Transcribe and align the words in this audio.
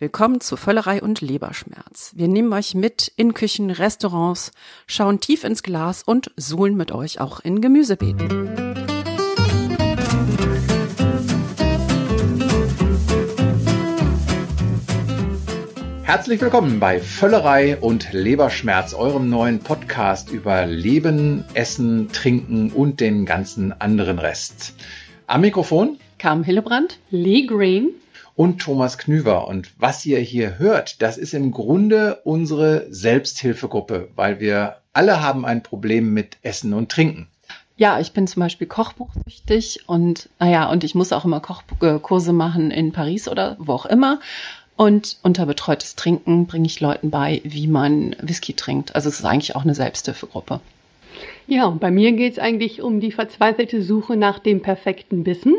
Willkommen 0.00 0.40
zu 0.40 0.56
Völlerei 0.56 1.02
und 1.02 1.22
Leberschmerz. 1.22 2.12
Wir 2.14 2.28
nehmen 2.28 2.52
euch 2.52 2.76
mit 2.76 3.10
in 3.16 3.34
Küchen, 3.34 3.68
Restaurants, 3.68 4.52
schauen 4.86 5.18
tief 5.18 5.42
ins 5.42 5.64
Glas 5.64 6.04
und 6.04 6.30
suhlen 6.36 6.76
mit 6.76 6.92
euch 6.92 7.20
auch 7.20 7.40
in 7.40 7.60
Gemüsebeeten. 7.60 8.54
Herzlich 16.04 16.40
willkommen 16.40 16.78
bei 16.78 17.00
Völlerei 17.00 17.76
und 17.76 18.12
Leberschmerz, 18.12 18.94
eurem 18.94 19.28
neuen 19.28 19.58
Podcast 19.58 20.30
über 20.30 20.64
Leben, 20.64 21.44
Essen, 21.54 22.08
Trinken 22.12 22.70
und 22.70 23.00
den 23.00 23.26
ganzen 23.26 23.72
anderen 23.72 24.20
Rest. 24.20 24.74
Am 25.26 25.40
Mikrofon 25.40 25.98
Carmen 26.18 26.44
Hillebrand, 26.44 27.00
Lee 27.10 27.46
Green 27.46 27.90
und 28.38 28.60
Thomas 28.60 28.98
Knüver. 28.98 29.48
Und 29.48 29.72
was 29.80 30.06
ihr 30.06 30.20
hier 30.20 30.60
hört, 30.60 31.02
das 31.02 31.18
ist 31.18 31.34
im 31.34 31.50
Grunde 31.50 32.20
unsere 32.22 32.86
Selbsthilfegruppe, 32.88 34.10
weil 34.14 34.38
wir 34.38 34.76
alle 34.92 35.20
haben 35.20 35.44
ein 35.44 35.64
Problem 35.64 36.14
mit 36.14 36.36
Essen 36.42 36.72
und 36.72 36.88
Trinken. 36.88 37.26
Ja, 37.76 37.98
ich 37.98 38.12
bin 38.12 38.28
zum 38.28 38.40
Beispiel 38.40 38.68
kochbuchsüchtig 38.68 39.88
und 39.88 40.28
naja, 40.38 40.70
und 40.70 40.84
ich 40.84 40.94
muss 40.94 41.12
auch 41.12 41.24
immer 41.24 41.40
Kochkurse 41.40 42.32
machen 42.32 42.70
in 42.70 42.92
Paris 42.92 43.26
oder 43.26 43.56
wo 43.58 43.72
auch 43.72 43.86
immer. 43.86 44.20
Und 44.76 45.16
unter 45.24 45.44
betreutes 45.44 45.96
Trinken 45.96 46.46
bringe 46.46 46.66
ich 46.66 46.78
Leuten 46.78 47.10
bei, 47.10 47.40
wie 47.42 47.66
man 47.66 48.14
Whisky 48.22 48.54
trinkt. 48.54 48.94
Also 48.94 49.08
es 49.08 49.18
ist 49.18 49.24
eigentlich 49.24 49.56
auch 49.56 49.64
eine 49.64 49.74
Selbsthilfegruppe. 49.74 50.60
Ja, 51.48 51.66
und 51.66 51.80
bei 51.80 51.90
mir 51.90 52.12
geht 52.12 52.34
es 52.34 52.38
eigentlich 52.38 52.82
um 52.82 53.00
die 53.00 53.10
verzweifelte 53.10 53.82
Suche 53.82 54.16
nach 54.16 54.38
dem 54.38 54.60
perfekten 54.60 55.24
Bissen. 55.24 55.56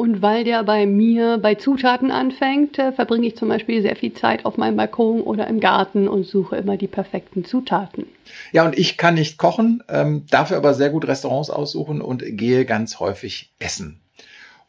Und 0.00 0.22
weil 0.22 0.44
der 0.44 0.62
bei 0.62 0.86
mir 0.86 1.36
bei 1.36 1.56
Zutaten 1.56 2.10
anfängt, 2.10 2.78
äh, 2.78 2.90
verbringe 2.90 3.26
ich 3.26 3.36
zum 3.36 3.50
Beispiel 3.50 3.82
sehr 3.82 3.96
viel 3.96 4.14
Zeit 4.14 4.46
auf 4.46 4.56
meinem 4.56 4.78
Balkon 4.78 5.20
oder 5.20 5.46
im 5.46 5.60
Garten 5.60 6.08
und 6.08 6.24
suche 6.24 6.56
immer 6.56 6.78
die 6.78 6.86
perfekten 6.86 7.44
Zutaten. 7.44 8.06
Ja, 8.50 8.64
und 8.64 8.78
ich 8.78 8.96
kann 8.96 9.12
nicht 9.16 9.36
kochen, 9.36 9.82
ähm, 9.90 10.24
dafür 10.30 10.56
aber 10.56 10.72
sehr 10.72 10.88
gut 10.88 11.06
Restaurants 11.06 11.50
aussuchen 11.50 12.00
und 12.00 12.24
gehe 12.26 12.64
ganz 12.64 12.98
häufig 12.98 13.50
essen. 13.58 14.00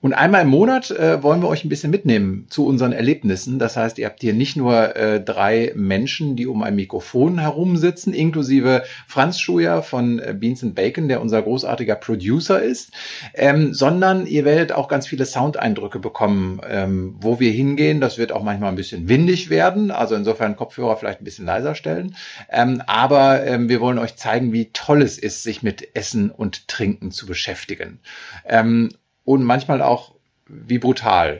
Und 0.01 0.13
einmal 0.13 0.41
im 0.41 0.47
Monat 0.47 0.89
äh, 0.89 1.21
wollen 1.21 1.41
wir 1.41 1.47
euch 1.47 1.63
ein 1.63 1.69
bisschen 1.69 1.91
mitnehmen 1.91 2.47
zu 2.49 2.65
unseren 2.65 2.91
Erlebnissen. 2.91 3.59
Das 3.59 3.77
heißt, 3.77 3.99
ihr 3.99 4.07
habt 4.07 4.19
hier 4.21 4.33
nicht 4.33 4.55
nur 4.55 4.95
äh, 4.95 5.21
drei 5.23 5.73
Menschen, 5.75 6.35
die 6.35 6.47
um 6.47 6.63
ein 6.63 6.75
Mikrofon 6.75 7.37
herumsitzen, 7.37 8.11
inklusive 8.11 8.83
Franz 9.05 9.39
Schuyer 9.39 9.83
von 9.83 10.17
äh, 10.17 10.35
Beans 10.37 10.63
and 10.63 10.73
Bacon, 10.73 11.07
der 11.07 11.21
unser 11.21 11.43
großartiger 11.43 11.95
Producer 11.95 12.59
ist, 12.61 12.93
ähm, 13.35 13.75
sondern 13.75 14.25
ihr 14.25 14.43
werdet 14.43 14.71
auch 14.71 14.87
ganz 14.87 15.05
viele 15.05 15.25
Soundeindrücke 15.25 15.99
bekommen, 15.99 16.59
ähm, 16.67 17.15
wo 17.19 17.39
wir 17.39 17.51
hingehen. 17.51 18.01
Das 18.01 18.17
wird 18.17 18.31
auch 18.31 18.41
manchmal 18.41 18.69
ein 18.69 18.75
bisschen 18.75 19.07
windig 19.07 19.51
werden, 19.51 19.91
also 19.91 20.15
insofern 20.15 20.55
Kopfhörer 20.55 20.97
vielleicht 20.97 21.21
ein 21.21 21.25
bisschen 21.25 21.45
leiser 21.45 21.75
stellen. 21.75 22.15
Ähm, 22.49 22.81
aber 22.87 23.45
ähm, 23.45 23.69
wir 23.69 23.81
wollen 23.81 23.99
euch 23.99 24.15
zeigen, 24.15 24.51
wie 24.51 24.71
toll 24.73 25.03
es 25.03 25.19
ist, 25.19 25.43
sich 25.43 25.61
mit 25.61 25.95
Essen 25.95 26.31
und 26.31 26.67
Trinken 26.67 27.11
zu 27.11 27.27
beschäftigen. 27.27 27.99
Ähm, 28.47 28.89
und 29.31 29.43
manchmal 29.45 29.81
auch 29.81 30.15
wie 30.47 30.77
brutal. 30.77 31.39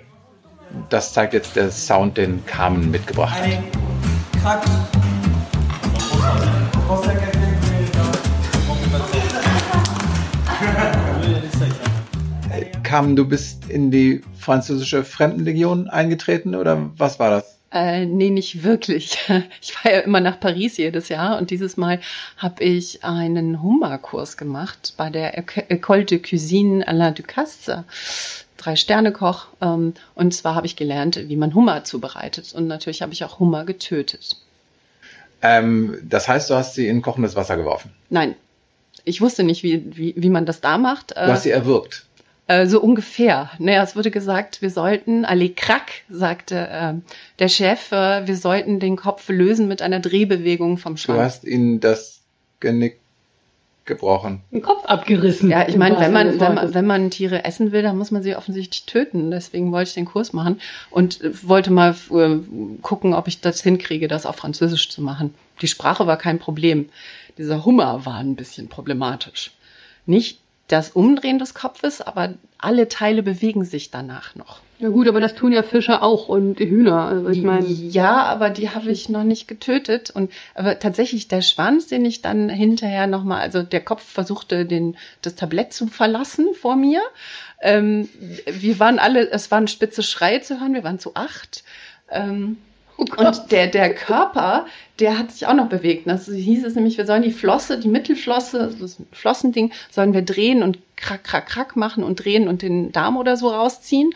Das 0.89 1.11
zeigt 1.11 1.33
jetzt 1.33 1.57
der 1.57 1.71
Sound, 1.71 2.15
den 2.15 2.45
Carmen 2.45 2.89
mitgebracht 2.89 3.37
hat. 3.37 3.49
Carmen, 12.83 13.17
du 13.17 13.27
bist 13.27 13.69
in 13.69 13.91
die 13.91 14.21
französische 14.37 15.03
Fremdenlegion 15.03 15.89
eingetreten 15.89 16.55
oder 16.55 16.91
was 16.97 17.19
war 17.19 17.29
das? 17.29 17.60
Äh, 17.71 18.05
nee, 18.05 18.29
nicht 18.29 18.63
wirklich. 18.63 19.17
Ich 19.61 19.73
fahre 19.73 19.95
ja 19.95 20.01
immer 20.01 20.19
nach 20.19 20.39
Paris 20.39 20.77
jedes 20.77 21.09
Jahr 21.09 21.37
und 21.37 21.51
dieses 21.51 21.77
Mal 21.77 21.99
habe 22.37 22.63
ich 22.63 23.03
einen 23.03 23.61
Hummerkurs 23.61 24.37
gemacht 24.37 24.93
bei 24.97 25.09
der 25.09 25.37
École 25.37 26.03
de 26.03 26.19
Cuisine 26.19 26.87
Alain 26.87 27.13
Ducasse. 27.13 27.85
Drei-Sterne-Koch. 28.57 29.47
Ähm, 29.61 29.93
und 30.15 30.33
zwar 30.33 30.55
habe 30.55 30.67
ich 30.67 30.75
gelernt, 30.75 31.19
wie 31.27 31.35
man 31.35 31.55
Hummer 31.55 31.83
zubereitet. 31.83 32.53
Und 32.53 32.67
natürlich 32.67 33.01
habe 33.01 33.13
ich 33.13 33.23
auch 33.23 33.39
Hummer 33.39 33.65
getötet. 33.65 34.37
Ähm, 35.41 35.97
das 36.03 36.27
heißt, 36.27 36.49
du 36.49 36.55
hast 36.55 36.75
sie 36.75 36.87
in 36.87 37.01
kochendes 37.01 37.35
Wasser 37.35 37.57
geworfen? 37.57 37.91
Nein. 38.09 38.35
Ich 39.03 39.19
wusste 39.19 39.43
nicht, 39.43 39.63
wie, 39.63 39.83
wie, 39.97 40.13
wie 40.15 40.29
man 40.29 40.45
das 40.45 40.61
da 40.61 40.77
macht. 40.77 41.11
Du 41.11 41.15
hast 41.15 41.43
sie 41.43 41.49
erwürgt. 41.49 42.05
Äh, 42.51 42.67
so 42.67 42.81
ungefähr. 42.81 43.49
Naja, 43.59 43.81
es 43.81 43.95
wurde 43.95 44.11
gesagt, 44.11 44.61
wir 44.61 44.71
sollten, 44.71 45.23
allez 45.23 45.55
crack, 45.55 46.03
sagte 46.09 46.67
äh, 46.67 46.93
der 47.39 47.47
Chef, 47.47 47.93
äh, 47.93 48.27
wir 48.27 48.35
sollten 48.35 48.81
den 48.81 48.97
Kopf 48.97 49.29
lösen 49.29 49.69
mit 49.69 49.81
einer 49.81 50.01
Drehbewegung 50.01 50.77
vom 50.77 50.97
Schwanz. 50.97 51.17
Du 51.17 51.23
hast 51.23 51.43
ihnen 51.45 51.79
das 51.79 52.19
Genick 52.59 52.99
gebrochen. 53.85 54.41
Den 54.51 54.61
Kopf 54.61 54.83
abgerissen. 54.85 55.49
Ja, 55.49 55.65
ich 55.65 55.77
meine, 55.77 55.97
wenn 56.01 56.11
man, 56.11 56.41
wenn 56.41 56.53
man, 56.53 56.73
wenn 56.73 56.85
man 56.85 57.09
Tiere 57.09 57.45
essen 57.45 57.71
will, 57.71 57.83
dann 57.83 57.97
muss 57.97 58.11
man 58.11 58.21
sie 58.21 58.35
offensichtlich 58.35 58.85
töten. 58.85 59.31
Deswegen 59.31 59.71
wollte 59.71 59.87
ich 59.87 59.93
den 59.93 60.05
Kurs 60.05 60.33
machen 60.33 60.59
und 60.89 61.21
äh, 61.21 61.31
wollte 61.47 61.71
mal 61.71 61.95
äh, 62.11 62.37
gucken, 62.81 63.13
ob 63.13 63.29
ich 63.29 63.39
das 63.39 63.61
hinkriege, 63.61 64.09
das 64.09 64.25
auf 64.25 64.35
Französisch 64.35 64.89
zu 64.89 65.01
machen. 65.01 65.33
Die 65.61 65.69
Sprache 65.69 66.05
war 66.05 66.17
kein 66.17 66.37
Problem. 66.37 66.89
Dieser 67.37 67.63
Hummer 67.63 68.05
war 68.05 68.15
ein 68.15 68.35
bisschen 68.35 68.67
problematisch. 68.67 69.51
Nicht 70.05 70.41
das 70.71 70.91
Umdrehen 70.91 71.39
des 71.39 71.53
Kopfes, 71.53 72.01
aber 72.01 72.33
alle 72.57 72.87
Teile 72.87 73.23
bewegen 73.23 73.65
sich 73.65 73.91
danach 73.91 74.35
noch. 74.35 74.61
Ja 74.79 74.89
gut, 74.89 75.07
aber 75.07 75.19
das 75.19 75.35
tun 75.35 75.51
ja 75.51 75.61
Fische 75.61 76.01
auch 76.01 76.27
und 76.27 76.59
Hühner. 76.59 77.05
Also 77.05 77.29
ich 77.29 77.43
meine. 77.43 77.67
Ja, 77.67 78.23
aber 78.23 78.49
die 78.49 78.71
habe 78.71 78.89
ich 78.89 79.09
noch 79.09 79.23
nicht 79.23 79.47
getötet. 79.47 80.09
Und 80.09 80.31
aber 80.55 80.79
tatsächlich 80.79 81.27
der 81.27 81.43
Schwanz, 81.43 81.85
den 81.85 82.03
ich 82.03 82.23
dann 82.23 82.49
hinterher 82.49 83.05
nochmal, 83.05 83.41
also 83.41 83.61
der 83.61 83.81
Kopf 83.81 84.01
versuchte, 84.01 84.65
den, 84.65 84.97
das 85.21 85.35
Tablett 85.35 85.71
zu 85.71 85.85
verlassen 85.85 86.47
vor 86.59 86.75
mir. 86.75 87.01
Ähm, 87.61 88.09
wir 88.45 88.79
waren 88.79 88.97
alle, 88.97 89.29
es 89.29 89.51
waren 89.51 89.67
spitze 89.67 90.01
Schreie 90.01 90.41
zu 90.41 90.59
hören, 90.59 90.73
wir 90.73 90.83
waren 90.83 90.97
zu 90.97 91.13
acht. 91.13 91.63
Ähm, 92.09 92.57
Oh 93.01 93.05
und 93.17 93.51
der, 93.51 93.67
der 93.67 93.95
Körper, 93.95 94.65
der 94.99 95.17
hat 95.17 95.31
sich 95.31 95.47
auch 95.47 95.55
noch 95.55 95.69
bewegt. 95.69 96.05
Das 96.05 96.27
hieß 96.27 96.63
es 96.63 96.75
nämlich, 96.75 96.97
wir 96.97 97.05
sollen 97.05 97.23
die 97.23 97.31
Flosse, 97.31 97.79
die 97.79 97.87
Mittelflosse, 97.87 98.75
das 98.79 98.97
Flossending, 99.11 99.71
sollen 99.89 100.13
wir 100.13 100.21
drehen 100.21 100.61
und 100.61 100.77
krack, 100.95 101.23
krack, 101.23 101.47
krack 101.47 101.75
machen 101.75 102.03
und 102.03 102.23
drehen 102.23 102.47
und 102.47 102.61
den 102.61 102.91
Darm 102.91 103.17
oder 103.17 103.37
so 103.37 103.49
rausziehen. 103.49 104.11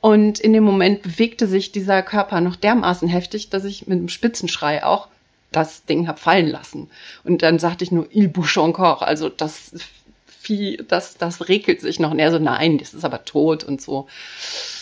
Und 0.00 0.40
in 0.40 0.52
dem 0.52 0.64
Moment 0.64 1.02
bewegte 1.02 1.46
sich 1.46 1.72
dieser 1.72 2.02
Körper 2.02 2.40
noch 2.40 2.56
dermaßen 2.56 3.08
heftig, 3.08 3.50
dass 3.50 3.64
ich 3.64 3.86
mit 3.86 3.98
einem 3.98 4.08
Spitzenschrei 4.08 4.84
auch 4.84 5.08
das 5.52 5.84
Ding 5.84 6.08
hab 6.08 6.18
fallen 6.18 6.48
lassen. 6.48 6.90
Und 7.22 7.42
dann 7.42 7.58
sagte 7.58 7.84
ich 7.84 7.92
nur, 7.92 8.08
il 8.10 8.28
bouche 8.28 8.60
encore. 8.60 9.06
Also 9.06 9.28
das 9.28 9.72
Vieh, 10.44 10.76
das, 10.86 11.16
das 11.16 11.48
regelt 11.48 11.80
sich 11.80 11.98
noch. 11.98 12.10
Und 12.10 12.18
er 12.18 12.30
so, 12.30 12.38
nein, 12.38 12.76
das 12.76 12.92
ist 12.92 13.02
aber 13.02 13.24
tot 13.24 13.64
und 13.64 13.80
so. 13.80 14.06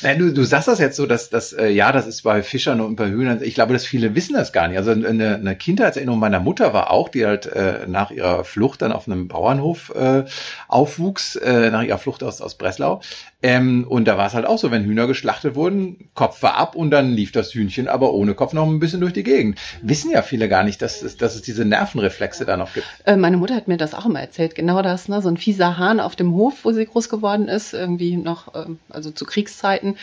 Nein, 0.03 0.19
du, 0.19 0.33
du 0.33 0.43
sagst 0.43 0.67
das 0.67 0.81
jetzt 0.81 0.97
so, 0.97 1.07
dass 1.07 1.31
das, 1.31 1.53
äh, 1.53 1.69
ja, 1.69 1.93
das 1.93 2.09
ist 2.09 2.23
bei 2.23 2.43
Fischern 2.43 2.81
und 2.81 2.97
bei 2.97 3.09
Hühnern. 3.09 3.41
Ich 3.43 3.55
glaube, 3.55 3.73
dass 3.73 3.87
viele 3.87 4.17
wissen 4.17 4.35
das 4.35 4.53
gar 4.53 4.67
nicht. 4.67 4.77
Also 4.77 4.91
eine, 4.91 5.37
eine 5.37 5.55
Kindheitserinnerung 5.55 6.19
meiner 6.19 6.41
Mutter 6.41 6.73
war 6.73 6.91
auch, 6.91 7.09
die 7.09 7.25
halt 7.25 7.47
äh, 7.47 7.87
nach 7.87 8.11
ihrer 8.11 8.43
Flucht 8.43 8.83
dann 8.83 8.91
auf 8.91 9.07
einem 9.07 9.29
Bauernhof 9.29 9.95
äh, 9.95 10.25
aufwuchs, 10.67 11.37
äh, 11.37 11.71
nach 11.71 11.83
ihrer 11.83 11.99
Flucht 11.99 12.25
aus, 12.25 12.41
aus 12.41 12.57
Breslau. 12.59 13.01
Ähm, 13.43 13.85
und 13.89 14.07
da 14.07 14.17
war 14.17 14.27
es 14.27 14.35
halt 14.35 14.47
auch 14.47 14.59
so, 14.59 14.71
wenn 14.71 14.85
Hühner 14.85 15.07
geschlachtet 15.07 15.55
wurden, 15.55 16.09
Kopf 16.15 16.43
war 16.43 16.57
ab 16.57 16.77
und 16.77 16.91
dann 16.91 17.11
lief 17.13 17.33
das 17.33 17.53
Hühnchen 17.53 17.89
aber 17.89 18.15
ohne 18.15 18.35
Kopf 18.35 18.53
noch 18.53 18.67
ein 18.67 18.79
bisschen 18.79 19.01
durch 19.01 19.13
die 19.13 19.25
Gegend. 19.25 19.59
Wissen 19.83 20.11
ja 20.11 20.23
viele 20.23 20.49
gar 20.49 20.63
nicht, 20.63 20.81
dass 20.81 21.03
es, 21.03 21.17
dass 21.17 21.35
es 21.35 21.43
diese 21.43 21.65
Nervenreflexe 21.65 22.45
da 22.45 22.57
noch 22.57 22.73
gibt. 22.73 22.87
Äh, 23.05 23.17
meine 23.17 23.37
Mutter 23.37 23.55
hat 23.55 23.69
mir 23.69 23.77
das 23.77 23.95
auch 23.95 24.07
immer 24.07 24.21
erzählt, 24.21 24.55
genau 24.55 24.81
das, 24.83 25.09
ne? 25.09 25.21
so 25.21 25.29
ein 25.29 25.37
fieser 25.37 25.77
Hahn 25.79 26.01
auf 26.01 26.17
dem 26.17 26.35
Hof, 26.35 26.65
wo 26.65 26.73
sie 26.73 26.87
groß 26.87 27.09
geworden 27.09 27.49
ist, 27.49 27.75
irgendwie 27.75 28.17
noch, 28.17 28.55
äh, 28.55 28.67
also 28.91 29.11
zu 29.11 29.25
Kriegszeiten, 29.25 29.97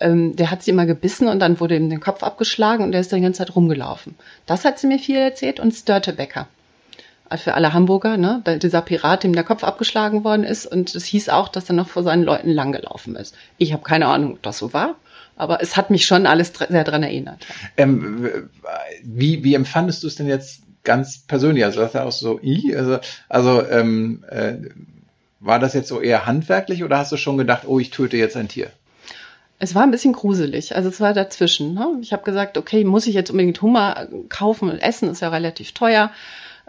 ähm, 0.00 0.34
der 0.36 0.50
hat 0.50 0.62
sie 0.62 0.70
immer 0.70 0.86
gebissen 0.86 1.28
und 1.28 1.40
dann 1.40 1.60
wurde 1.60 1.76
ihm 1.76 1.90
den 1.90 2.00
Kopf 2.00 2.22
abgeschlagen 2.22 2.84
und 2.84 2.92
der 2.92 3.02
ist 3.02 3.12
dann 3.12 3.20
die 3.20 3.24
ganze 3.24 3.38
Zeit 3.38 3.54
rumgelaufen. 3.54 4.14
Das 4.46 4.64
hat 4.64 4.78
sie 4.78 4.86
mir 4.86 4.98
viel 4.98 5.16
erzählt 5.16 5.60
und 5.60 5.72
Störtebecker 5.72 6.48
für 7.36 7.54
alle 7.54 7.72
Hamburger, 7.72 8.16
ne, 8.16 8.42
dieser 8.62 8.82
Pirat, 8.82 9.24
dem 9.24 9.32
der 9.32 9.44
Kopf 9.44 9.64
abgeschlagen 9.64 10.24
worden 10.24 10.44
ist. 10.44 10.66
Und 10.66 10.94
es 10.94 11.04
hieß 11.04 11.28
auch, 11.28 11.48
dass 11.48 11.68
er 11.68 11.74
noch 11.74 11.88
vor 11.88 12.02
seinen 12.02 12.22
Leuten 12.22 12.50
langgelaufen 12.50 13.16
ist. 13.16 13.34
Ich 13.58 13.72
habe 13.72 13.82
keine 13.82 14.06
Ahnung, 14.06 14.34
ob 14.34 14.42
das 14.42 14.58
so 14.58 14.72
war, 14.72 14.96
aber 15.36 15.62
es 15.62 15.76
hat 15.76 15.90
mich 15.90 16.06
schon 16.06 16.26
alles 16.26 16.52
sehr 16.68 16.84
dran 16.84 17.02
erinnert. 17.02 17.46
Ähm, 17.76 18.48
wie, 19.02 19.44
wie 19.44 19.54
empfandest 19.54 20.02
du 20.02 20.06
es 20.06 20.14
denn 20.14 20.28
jetzt 20.28 20.62
ganz 20.84 21.18
persönlich? 21.18 21.64
Also 21.64 21.80
das 21.80 21.90
ist 21.90 21.94
ja 21.94 22.04
auch 22.04 22.12
so, 22.12 22.40
i, 22.42 22.74
also, 22.76 22.98
also 23.28 23.66
ähm, 23.66 24.24
äh, 24.28 24.54
war 25.40 25.58
das 25.58 25.74
jetzt 25.74 25.88
so 25.88 26.00
eher 26.00 26.26
handwerklich 26.26 26.84
oder 26.84 26.98
hast 26.98 27.12
du 27.12 27.16
schon 27.16 27.38
gedacht, 27.38 27.62
oh, 27.66 27.78
ich 27.78 27.90
töte 27.90 28.16
jetzt 28.16 28.36
ein 28.36 28.48
Tier? 28.48 28.70
Es 29.58 29.74
war 29.74 29.82
ein 29.82 29.90
bisschen 29.90 30.12
gruselig, 30.12 30.76
also 30.76 30.90
es 30.90 31.00
war 31.00 31.14
dazwischen. 31.14 31.72
Ne? 31.74 31.98
Ich 32.02 32.12
habe 32.12 32.24
gesagt, 32.24 32.58
okay, 32.58 32.84
muss 32.84 33.06
ich 33.06 33.14
jetzt 33.14 33.30
unbedingt 33.30 33.60
Hummer 33.62 34.06
kaufen 34.28 34.68
und 34.68 34.78
essen, 34.78 35.08
ist 35.08 35.22
ja 35.22 35.30
relativ 35.30 35.72
teuer. 35.72 36.10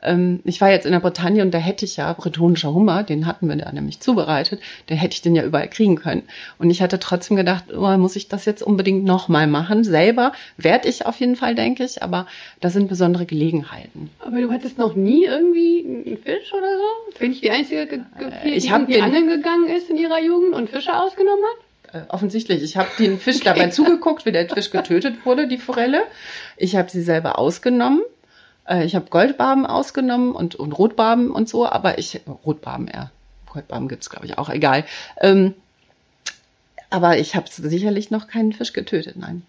Ähm, 0.07 0.39
ich 0.45 0.59
war 0.61 0.69
jetzt 0.71 0.85
in 0.85 0.91
der 0.91 0.99
Bretagne 0.99 1.41
und 1.43 1.51
da 1.53 1.57
hätte 1.57 1.85
ich 1.85 1.97
ja 1.97 2.11
bretonischer 2.13 2.73
Hummer, 2.73 3.03
den 3.03 3.25
hatten 3.25 3.47
wir 3.47 3.55
da 3.55 3.71
nämlich 3.71 3.99
zubereitet, 3.99 4.59
da 4.87 4.95
hätte 4.95 5.13
ich 5.13 5.21
den 5.21 5.35
ja 5.35 5.43
überall 5.43 5.67
kriegen 5.69 5.95
können. 5.97 6.23
Und 6.57 6.69
ich 6.69 6.81
hatte 6.81 6.99
trotzdem 6.99 7.37
gedacht, 7.37 7.65
oh, 7.75 7.97
muss 7.97 8.15
ich 8.15 8.27
das 8.27 8.45
jetzt 8.45 8.63
unbedingt 8.63 9.03
nochmal 9.03 9.47
machen? 9.47 9.83
Selber 9.83 10.31
werde 10.57 10.87
ich 10.89 11.05
auf 11.05 11.19
jeden 11.19 11.35
Fall, 11.35 11.53
denke 11.55 11.83
ich, 11.83 12.01
aber 12.01 12.27
das 12.61 12.73
sind 12.73 12.87
besondere 12.87 13.25
Gelegenheiten. 13.25 14.09
Aber 14.19 14.41
du 14.41 14.51
hattest 14.51 14.77
noch 14.77 14.95
nie 14.95 15.25
irgendwie 15.25 15.85
einen 15.85 16.17
Fisch 16.17 16.53
oder 16.53 16.71
so? 16.77 17.19
Bin 17.19 17.31
ich 17.31 17.41
die 17.41 17.51
Einzige, 17.51 17.85
die, 18.43 18.49
ich 18.49 18.71
hab 18.71 18.87
die 18.87 18.93
den- 18.93 19.03
angeln 19.03 19.27
gegangen 19.27 19.67
ist 19.67 19.89
in 19.89 19.97
ihrer 19.97 20.21
Jugend 20.21 20.53
und 20.53 20.69
Fische 20.69 20.97
ausgenommen 20.97 21.43
hat? 21.43 21.63
Äh, 21.93 22.05
offensichtlich. 22.09 22.63
Ich 22.63 22.75
habe 22.75 22.89
den 22.99 23.17
Fisch 23.17 23.39
dabei 23.39 23.69
zugeguckt, 23.69 24.25
wie 24.25 24.31
der 24.31 24.49
Fisch 24.49 24.71
getötet 24.71 25.25
wurde, 25.25 25.47
die 25.47 25.57
Forelle. 25.57 26.03
Ich 26.57 26.75
habe 26.75 26.89
sie 26.89 27.01
selber 27.01 27.39
ausgenommen. 27.39 28.01
Äh, 28.67 28.85
ich 28.85 28.95
habe 28.95 29.09
Goldbarben 29.09 29.65
ausgenommen 29.65 30.33
und, 30.33 30.55
und 30.55 30.71
Rotbarben 30.73 31.31
und 31.31 31.49
so, 31.49 31.67
aber 31.67 31.97
ich, 31.97 32.21
Rotbarben 32.45 32.87
eher. 32.87 33.11
Goldbarben 33.51 33.87
gibt's 33.87 34.09
glaube 34.09 34.25
ich, 34.25 34.37
auch, 34.37 34.49
egal. 34.49 34.85
Ähm, 35.21 35.53
aber 36.89 37.17
ich 37.17 37.35
habe 37.35 37.47
sicherlich 37.49 38.11
noch 38.11 38.27
keinen 38.27 38.53
Fisch 38.53 38.73
getötet, 38.73 39.15
nein. 39.17 39.43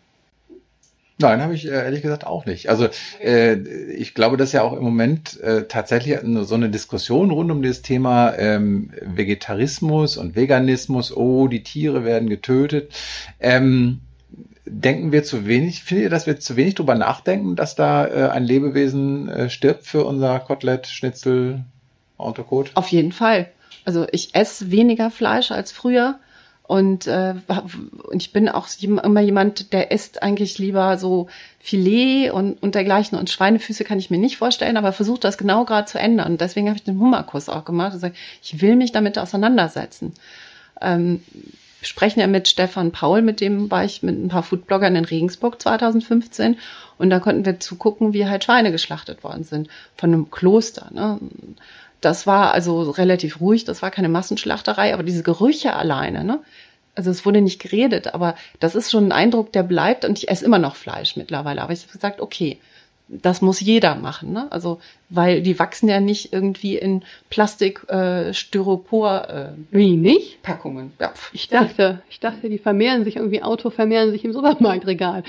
Nein, 1.21 1.43
habe 1.43 1.55
ich 1.55 1.67
äh, 1.67 1.71
ehrlich 1.71 2.03
gesagt 2.03 2.25
auch 2.25 2.47
nicht. 2.47 2.69
Also 2.69 2.89
äh, 3.21 3.55
ich 3.55 4.15
glaube, 4.15 4.37
dass 4.37 4.53
ja 4.53 4.63
auch 4.63 4.73
im 4.73 4.85
Moment 4.85 5.41
äh, 5.41 5.65
tatsächlich 5.67 6.17
so 6.43 6.55
eine 6.55 6.71
Diskussion 6.71 7.33
rund 7.33 7.51
um 7.51 7.61
das 7.61 7.83
Thema 7.83 8.37
ähm, 8.39 8.93
Vegetarismus 9.03 10.17
und 10.17 10.37
Veganismus, 10.37 11.15
oh, 11.15 11.49
die 11.49 11.65
Tiere 11.65 12.05
werden 12.05 12.29
getötet. 12.29 12.93
Ähm, 13.41 14.01
denken 14.69 15.13
wir 15.13 15.25
zu 15.25 15.47
wenig, 15.47 15.83
findet 15.83 16.05
ihr, 16.05 16.11
dass 16.11 16.27
wir 16.27 16.39
zu 16.39 16.57
wenig 16.57 16.75
drüber 16.75 16.95
nachdenken, 16.95 17.57
dass 17.57 17.75
da 17.75 18.07
äh, 18.07 18.29
ein 18.31 18.45
Lebewesen 18.45 19.29
äh, 19.29 19.51
stirbt 19.51 19.87
für 19.87 20.05
unser 20.05 20.39
Kotelett, 20.41 20.87
Schnitzel, 20.87 21.65
Autokot? 22.17 22.73
Auf 22.75 22.89
jeden 22.89 23.13
Fall. 23.13 23.49
Also 23.85 24.07
ich 24.13 24.35
esse 24.35 24.71
weniger 24.71 25.11
Fleisch 25.11 25.51
als 25.51 25.73
früher. 25.73 26.19
Und 26.69 27.07
äh, 27.07 27.35
ich 28.13 28.35
bin 28.35 28.51
auch 28.51 28.69
immer 28.83 29.21
jemand, 29.23 29.73
der 29.73 29.91
isst 29.91 30.23
eigentlich 30.23 30.59
lieber 30.59 30.99
so 30.99 31.29
Filet 31.59 32.31
und, 32.31 32.63
und 32.63 32.75
dergleichen. 32.75 33.17
Und 33.19 33.31
Schweinefüße 33.31 33.85
kann 33.85 33.99
ich 33.99 34.11
mir 34.11 34.19
nicht 34.19 34.37
vorstellen, 34.37 34.77
aber 34.77 34.93
versuche 34.93 35.21
das 35.21 35.39
genau 35.39 35.65
gerade 35.65 35.87
zu 35.87 35.99
ändern. 35.99 36.33
Und 36.33 36.43
deswegen 36.43 36.69
habe 36.69 36.77
ich 36.77 36.85
den 36.85 37.01
Hummerkurs 37.01 37.49
auch 37.49 37.65
gemacht. 37.65 37.95
Und 37.95 38.01
sag, 38.01 38.13
ich 38.43 38.61
will 38.61 38.77
mich 38.77 38.93
damit 38.93 39.19
auseinandersetzen. 39.19 40.13
Ähm, 40.83 41.23
sprechen 41.83 42.21
ja 42.21 42.27
mit 42.27 42.49
Stefan 42.49 42.93
Paul, 42.93 43.23
mit 43.23 43.41
dem 43.41 43.71
war 43.71 43.85
ich 43.85 44.03
mit 44.03 44.17
ein 44.17 44.29
paar 44.29 44.43
Foodbloggern 44.43 44.97
in 44.97 45.05
Regensburg 45.05 45.61
2015 45.61 46.59
und 46.99 47.11
da 47.11 47.21
konnten 47.21 47.45
wir 47.45 47.61
zugucken, 47.61 48.13
wie 48.13 48.27
halt 48.27 48.45
Schweine 48.45 48.73
geschlachtet 48.73 49.23
worden 49.23 49.45
sind 49.45 49.69
von 49.97 50.13
einem 50.13 50.31
Kloster. 50.31 50.89
Ne? 50.93 51.19
Das 52.01 52.27
war 52.27 52.53
also 52.53 52.91
relativ 52.91 53.41
ruhig, 53.41 53.65
das 53.65 53.83
war 53.83 53.91
keine 53.91 54.09
Massenschlachterei, 54.09 54.95
aber 54.95 55.03
diese 55.03 55.23
Gerüche 55.23 55.75
alleine, 55.75 56.25
ne? 56.25 56.41
Also 56.95 57.13
es 57.13 57.25
wurde 57.25 57.41
nicht 57.41 57.63
geredet, 57.63 58.13
aber 58.13 58.35
das 58.59 58.75
ist 58.75 58.91
schon 58.91 59.07
ein 59.07 59.13
Eindruck, 59.13 59.53
der 59.53 59.63
bleibt 59.63 60.05
und 60.05 60.19
ich 60.19 60.29
esse 60.29 60.45
immer 60.45 60.59
noch 60.59 60.75
Fleisch 60.75 61.15
mittlerweile. 61.15 61.63
Aber 61.63 61.73
ich 61.73 61.83
habe 61.83 61.93
gesagt, 61.93 62.21
okay, 62.21 62.59
das 63.09 63.41
muss 63.41 63.61
jeder 63.61 63.95
machen, 63.95 64.33
ne? 64.33 64.47
Also 64.51 64.79
weil 65.11 65.41
die 65.41 65.59
wachsen 65.59 65.89
ja 65.89 66.01
nicht 66.01 66.33
irgendwie 66.33 66.77
in 66.77 67.03
Plastik, 67.31 67.89
äh, 67.89 68.35
Styropor 68.35 69.29
äh, 69.29 69.49
Wie 69.71 69.97
nicht? 69.97 70.43
Packungen. 70.43 70.93
Ja, 71.01 71.15
Ich 71.33 71.49
dachte, 71.49 72.03
ich 72.11 72.21
dachte, 72.21 72.51
die 72.51 72.59
vermehren 72.59 73.05
sich 73.05 73.17
irgendwie, 73.17 73.43
Auto 73.43 73.71
vermehren 73.71 74.11
sich 74.11 74.25
im 74.25 74.33
Supermarktregal. 74.33 75.23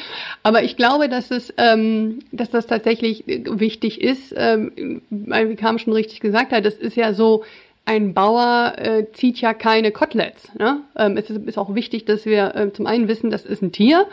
Aber 0.43 0.63
ich 0.63 0.75
glaube, 0.75 1.07
dass 1.07 1.31
es, 1.31 1.53
ähm, 1.57 2.19
dass 2.33 2.49
das 2.49 2.67
tatsächlich 2.67 3.27
äh, 3.29 3.43
wichtig 3.47 4.01
ist, 4.01 4.33
ähm, 4.35 5.01
weil, 5.09 5.49
wie 5.49 5.55
Kam 5.55 5.79
schon 5.79 5.93
richtig 5.93 6.19
gesagt 6.19 6.51
hat, 6.51 6.65
das 6.65 6.75
ist 6.75 6.97
ja 6.97 7.13
so, 7.13 7.43
ein 7.89 8.13
Bauer 8.13 8.75
äh, 8.77 9.05
zieht 9.13 9.41
ja 9.41 9.55
keine 9.55 9.91
Koteletts. 9.91 10.53
Ne? 10.53 10.81
Ähm, 10.95 11.17
es 11.17 11.31
ist, 11.31 11.43
ist 11.47 11.57
auch 11.57 11.73
wichtig, 11.73 12.05
dass 12.05 12.23
wir 12.23 12.53
äh, 12.53 12.71
zum 12.71 12.85
einen 12.85 13.07
wissen, 13.07 13.31
das 13.31 13.45
ist 13.45 13.63
ein 13.63 13.71
Tier. 13.71 14.05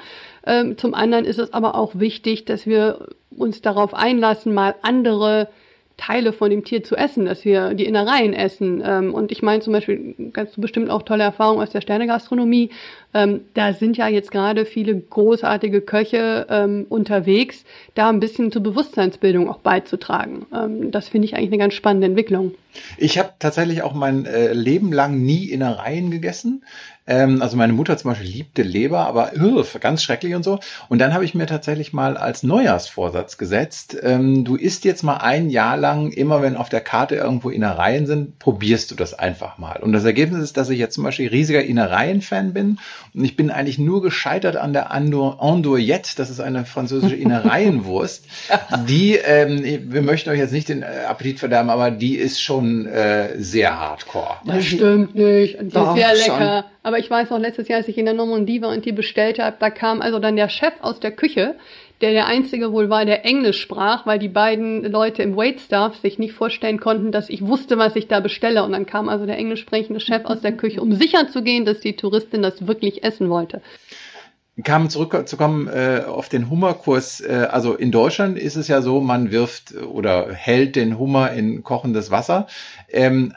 Ähm, 0.47 0.79
zum 0.79 0.95
anderen 0.95 1.27
ist 1.27 1.39
es 1.39 1.53
aber 1.53 1.75
auch 1.75 1.99
wichtig, 1.99 2.47
dass 2.47 2.65
wir 2.65 3.07
uns 3.37 3.61
darauf 3.61 3.93
einlassen, 3.93 4.55
mal 4.55 4.77
andere 4.81 5.49
Teile 5.97 6.35
von 6.35 6.51
dem 6.51 6.63
Tier 6.65 6.85
zu 6.85 6.95
essen, 6.95 7.25
dass 7.25 7.45
wir 7.45 7.73
die 7.73 7.87
Innereien 7.87 8.35
essen. 8.35 8.83
Ähm, 8.85 9.15
und 9.15 9.33
ich 9.33 9.43
meine 9.43 9.63
zum 9.63 9.73
Beispiel, 9.73 10.15
ganz 10.33 10.53
bestimmt 10.57 10.91
auch 10.91 11.03
tolle 11.03 11.25
Erfahrungen 11.25 11.63
aus 11.63 11.71
der 11.71 11.81
Sternegastronomie. 11.81 12.71
Ähm, 13.15 13.41
da 13.55 13.73
sind 13.73 13.97
ja 13.97 14.07
jetzt 14.07 14.31
gerade 14.31 14.67
viele 14.67 14.95
großartige 14.95 15.81
Köche 15.81 16.47
ähm, 16.51 16.85
unterwegs, 16.91 17.65
da 17.95 18.11
ein 18.11 18.21
bisschen 18.21 18.53
zur 18.53 18.63
Bewusstseinsbildung 18.63 19.49
auch 19.49 19.59
beizutragen. 19.59 20.47
Ähm, 20.55 20.91
das 20.91 21.09
finde 21.09 21.27
ich 21.27 21.35
eigentlich 21.35 21.51
eine 21.51 21.59
ganz 21.59 21.75
spannende 21.75 22.09
Entwicklung. 22.09 22.55
Ich 22.99 23.19
habe 23.19 23.31
tatsächlich 23.39 23.83
auch 23.83 23.95
mein 23.95 24.27
äh, 24.27 24.53
Leben 24.53 24.93
lang 24.93 25.23
nie 25.23 25.47
Innereien 25.47 26.11
gegessen. 26.11 26.63
Ähm, 27.07 27.41
also 27.43 27.57
meine 27.57 27.73
Mutter 27.73 27.97
zum 27.97 28.11
Beispiel 28.11 28.29
liebte 28.29 28.63
Leber, 28.63 29.07
aber 29.07 29.33
uh, 29.41 29.63
ganz 29.81 30.03
schrecklich 30.03 30.35
und 30.35 30.43
so. 30.43 30.59
Und 30.89 30.99
dann 30.99 31.15
habe 31.15 31.25
ich 31.25 31.35
mir 31.35 31.47
tatsächlich 31.47 31.93
mal 31.93 32.17
als 32.17 32.43
Neujahrsvorsatz 32.43 33.39
gesetzt, 33.39 33.97
ähm, 34.03 34.45
du 34.45 34.57
isst 34.57 34.85
jetzt 34.85 35.03
mal 35.03 35.19
ein 35.19 35.51
Jahr 35.51 35.77
lang, 35.77 36.11
immer 36.11 36.43
wenn 36.43 36.57
auf 36.57 36.69
der 36.69 36.81
Karte 36.81 37.15
irgendwo 37.17 37.51
Innereien 37.51 38.07
sind, 38.07 38.39
probierst 38.39 38.91
du 38.91 38.95
das 38.95 39.15
einfach 39.15 39.59
mal. 39.59 39.81
Und 39.83 39.93
das 39.93 40.05
Ergebnis 40.05 40.43
ist, 40.43 40.57
dass 40.57 40.71
ich 40.71 40.79
jetzt 40.79 40.95
zum 40.95 41.05
Beispiel 41.05 41.29
riesiger 41.29 41.63
Innereien-Fan 41.63 42.53
bin. 42.53 42.79
Und 43.15 43.25
ich 43.25 43.37
bin 43.37 43.51
eigentlich 43.51 43.79
nur 43.79 44.03
gescheitert 44.03 44.57
an 44.57 44.73
der 44.73 44.93
Ando- 44.93 45.39
Andouillette, 45.39 46.11
das 46.17 46.31
ist 46.31 46.41
eine 46.41 46.65
französische 46.65 47.17
Innereienwurst. 47.17 48.25
Die, 48.89 49.15
ähm, 49.15 49.63
wir 49.93 50.03
möchten 50.03 50.31
euch 50.31 50.39
jetzt 50.39 50.53
nicht 50.53 50.69
den 50.69 50.83
äh, 50.83 51.05
Appetit 51.09 51.39
verderben, 51.39 51.71
aber 51.71 51.91
die 51.91 52.17
ist 52.17 52.41
schon 52.41 52.87
äh, 52.87 53.31
sehr 53.39 53.79
hardcore. 53.79 54.37
Das 54.45 54.65
stimmt 54.65 55.15
nicht. 55.15 55.59
Und 55.59 55.69
die 55.69 55.75
Doch, 55.75 55.97
ist 55.97 56.03
sehr 56.03 56.17
schon. 56.17 56.65
Aber 56.87 57.01
ich 57.01 57.11
weiß 57.11 57.31
noch, 57.31 57.41
letztes 57.41 57.67
Jahr, 57.67 57.79
als 57.79 57.89
ich 57.89 57.99
in 57.99 58.05
der 58.05 58.15
Normandie 58.15 58.63
war 58.63 58.71
und 58.71 58.85
die 58.85 58.93
bestellt 58.93 59.41
habe, 59.41 59.57
da 59.59 59.71
kam 59.71 60.01
also 60.01 60.21
dann 60.21 60.37
der 60.37 60.49
Chef 60.49 60.73
aus 60.83 61.01
der 61.01 61.11
Küche, 61.11 61.57
der 62.01 62.13
der 62.13 62.27
einzige 62.27 62.71
wohl 62.71 62.89
war, 62.89 63.05
der 63.05 63.25
Englisch 63.25 63.61
sprach, 63.61 64.07
weil 64.07 64.21
die 64.21 64.29
beiden 64.29 64.85
Leute 64.85 65.25
im 65.25 65.37
Waitstaff 65.37 65.97
sich 65.97 66.21
nicht 66.21 66.33
vorstellen 66.33 66.79
konnten, 66.79 67.11
dass 67.11 67.29
ich 67.29 67.45
wusste, 67.45 67.77
was 67.77 67.97
ich 67.97 68.07
da 68.07 68.21
bestelle. 68.21 68.63
Und 68.63 68.71
dann 68.71 68.87
kam 68.87 69.09
also 69.09 69.27
der 69.27 69.37
englisch 69.37 69.63
sprechende 69.63 69.99
Chef 69.99 70.27
aus 70.27 70.43
der 70.43 70.53
Küche, 70.53 70.81
um 70.81 70.93
sicher 70.93 71.29
zu 71.29 71.43
gehen, 71.43 71.65
dass 71.65 71.81
die 71.81 71.97
Touristin 71.97 72.43
das 72.43 72.69
wirklich 72.69 73.03
essen 73.03 73.31
wollte. 73.31 73.63
Kam 74.63 74.89
zurückzukommen 74.89 75.67
äh, 75.67 76.05
auf 76.07 76.29
den 76.29 76.51
Hummerkurs. 76.51 77.21
Äh, 77.21 77.49
also 77.51 77.75
in 77.75 77.91
Deutschland 77.91 78.39
ist 78.39 78.55
es 78.55 78.69
ja 78.69 78.81
so, 78.81 79.01
man 79.01 79.33
wirft 79.33 79.75
oder 79.75 80.33
hält 80.33 80.77
den 80.77 81.01
Hummer 81.01 81.33
in 81.33 81.65
kochendes 81.65 82.13
Wasser. 82.13 82.47
Ähm, 82.89 83.35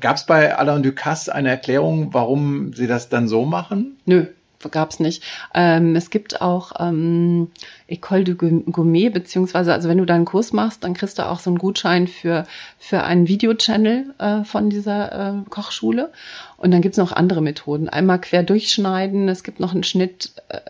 Gab 0.00 0.16
es 0.16 0.26
bei 0.26 0.56
Alain 0.56 0.82
Ducasse 0.82 1.34
eine 1.34 1.50
Erklärung, 1.50 2.12
warum 2.12 2.72
sie 2.72 2.86
das 2.86 3.08
dann 3.08 3.28
so 3.28 3.44
machen? 3.44 3.98
Nö, 4.04 4.26
gab's 4.70 5.00
nicht. 5.00 5.22
Ähm, 5.54 5.94
es 5.94 6.10
gibt 6.10 6.40
auch 6.40 6.72
ähm, 6.78 7.50
École 7.88 8.24
du 8.24 8.34
Gourmet, 8.34 9.10
beziehungsweise, 9.10 9.72
also 9.72 9.88
wenn 9.88 9.98
du 9.98 10.06
da 10.06 10.14
einen 10.14 10.24
Kurs 10.24 10.52
machst, 10.52 10.84
dann 10.84 10.94
kriegst 10.94 11.18
du 11.18 11.26
auch 11.28 11.40
so 11.40 11.50
einen 11.50 11.58
Gutschein 11.58 12.08
für, 12.08 12.44
für 12.78 13.02
einen 13.02 13.28
Videochannel 13.28 14.14
äh, 14.18 14.44
von 14.44 14.70
dieser 14.70 15.12
äh, 15.12 15.50
Kochschule. 15.50 16.10
Und 16.56 16.70
dann 16.70 16.82
gibt's 16.82 16.98
noch 16.98 17.12
andere 17.12 17.42
Methoden. 17.42 17.88
Einmal 17.88 18.20
quer 18.20 18.42
durchschneiden, 18.42 19.28
es 19.28 19.44
gibt 19.44 19.60
noch 19.60 19.72
einen 19.72 19.84
Schnitt 19.84 20.32
äh, 20.48 20.60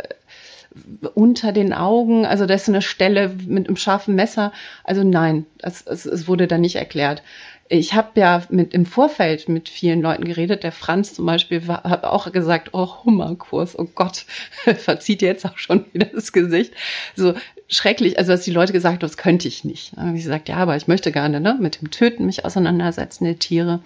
unter 1.15 1.53
den 1.53 1.73
Augen, 1.73 2.27
also 2.27 2.47
da 2.47 2.55
ist 2.55 2.67
so 2.67 2.73
eine 2.73 2.83
Stelle 2.83 3.31
mit 3.47 3.69
einem 3.69 3.77
scharfen 3.77 4.17
Messer. 4.17 4.53
Also 4.83 5.05
nein, 5.05 5.47
es, 5.63 5.87
es, 5.87 6.05
es 6.05 6.27
wurde 6.27 6.49
da 6.49 6.59
nicht 6.59 6.77
erklärt. 6.77 7.23
Ich 7.69 7.95
habe 7.95 8.21
ja 8.21 8.43
mit 8.51 8.75
im 8.75 8.85
Vorfeld 8.85 9.49
mit 9.49 9.69
vielen 9.69 10.03
Leuten 10.03 10.25
geredet. 10.25 10.63
Der 10.65 10.73
Franz 10.73 11.15
zum 11.15 11.25
Beispiel 11.27 11.67
war- 11.67 11.85
hat 11.85 12.05
auch 12.05 12.31
gesagt, 12.31 12.71
oh 12.73 13.05
Hummerkurs, 13.05 13.79
oh 13.79 13.89
Gott, 13.95 14.27
verzieht 14.77 15.23
jetzt 15.23 15.47
auch 15.47 15.57
schon 15.59 15.85
wieder 15.93 16.07
das 16.07 16.33
Gesicht. 16.33 16.75
So 17.17 17.35
schrecklich, 17.69 18.19
also 18.19 18.33
dass 18.33 18.43
die 18.43 18.51
Leute 18.53 18.73
gesagt 18.73 18.97
haben, 18.97 19.01
das 19.01 19.17
könnte 19.17 19.49
ich 19.49 19.65
nicht. 19.65 19.97
Habe 19.97 20.17
ich 20.17 20.25
gesagt, 20.25 20.49
ja, 20.49 20.57
aber 20.57 20.77
ich 20.77 20.89
möchte 20.89 21.11
gerne 21.11 21.41
ne, 21.41 21.57
mit 21.59 21.81
dem 21.81 21.91
Töten 21.91 22.27
mich 22.27 22.45
auseinandersetzen, 22.45 23.25
der 23.25 23.39
Tiere. 23.39 23.81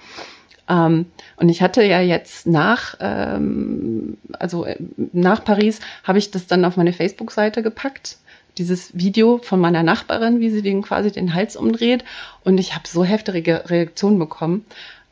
Ähm, 0.68 1.06
und 1.36 1.48
ich 1.48 1.62
hatte 1.62 1.82
ja 1.82 2.00
jetzt 2.00 2.46
nach, 2.46 2.96
ähm, 3.00 4.18
also 4.38 4.64
äh, 4.64 4.76
nach 5.12 5.44
Paris, 5.44 5.80
habe 6.04 6.18
ich 6.18 6.30
das 6.30 6.46
dann 6.46 6.64
auf 6.64 6.76
meine 6.76 6.92
Facebook-Seite 6.92 7.62
gepackt. 7.62 8.18
Dieses 8.58 8.98
Video 8.98 9.38
von 9.38 9.60
meiner 9.60 9.82
Nachbarin, 9.82 10.40
wie 10.40 10.50
sie 10.50 10.62
den 10.62 10.82
quasi 10.82 11.10
den 11.10 11.34
Hals 11.34 11.56
umdreht. 11.56 12.04
Und 12.44 12.58
ich 12.58 12.74
habe 12.74 12.88
so 12.88 13.04
heftige 13.04 13.70
Reaktionen 13.70 14.18
bekommen. 14.18 14.64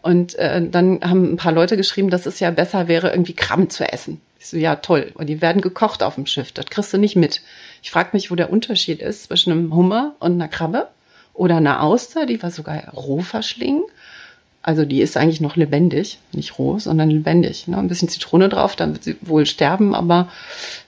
Und 0.02 0.34
äh, 0.36 0.60
dann 0.68 1.00
haben 1.02 1.32
ein 1.32 1.36
paar 1.36 1.52
Leute 1.52 1.76
geschrieben, 1.76 2.10
dass 2.10 2.26
es 2.26 2.38
ja 2.40 2.50
besser 2.50 2.88
wäre, 2.88 3.10
irgendwie 3.10 3.34
Krabben 3.34 3.70
zu 3.70 3.90
essen. 3.90 4.20
Ich 4.38 4.46
so, 4.46 4.56
ja, 4.56 4.76
toll. 4.76 5.12
Und 5.14 5.26
die 5.26 5.40
werden 5.42 5.62
gekocht 5.62 6.02
auf 6.02 6.14
dem 6.14 6.26
Schiff. 6.26 6.52
Das 6.52 6.66
kriegst 6.66 6.92
du 6.92 6.98
nicht 6.98 7.16
mit. 7.16 7.42
Ich 7.82 7.90
frage 7.90 8.10
mich, 8.12 8.30
wo 8.30 8.34
der 8.34 8.52
Unterschied 8.52 9.00
ist 9.00 9.24
zwischen 9.24 9.52
einem 9.52 9.74
Hummer 9.74 10.14
und 10.20 10.32
einer 10.32 10.48
Krabbe 10.48 10.88
oder 11.34 11.56
einer 11.56 11.82
Auster, 11.82 12.26
die 12.26 12.40
wir 12.40 12.50
sogar 12.50 12.88
roh 12.90 13.20
verschlingen. 13.20 13.82
Also 14.62 14.84
die 14.84 15.00
ist 15.00 15.16
eigentlich 15.16 15.40
noch 15.40 15.54
lebendig, 15.54 16.18
nicht 16.32 16.58
roh, 16.58 16.78
sondern 16.78 17.08
lebendig. 17.08 17.68
Ne? 17.68 17.76
Ein 17.78 17.86
bisschen 17.86 18.08
Zitrone 18.08 18.48
drauf, 18.48 18.74
dann 18.74 18.94
wird 18.94 19.04
sie 19.04 19.16
wohl 19.20 19.46
sterben, 19.46 19.94
aber 19.94 20.28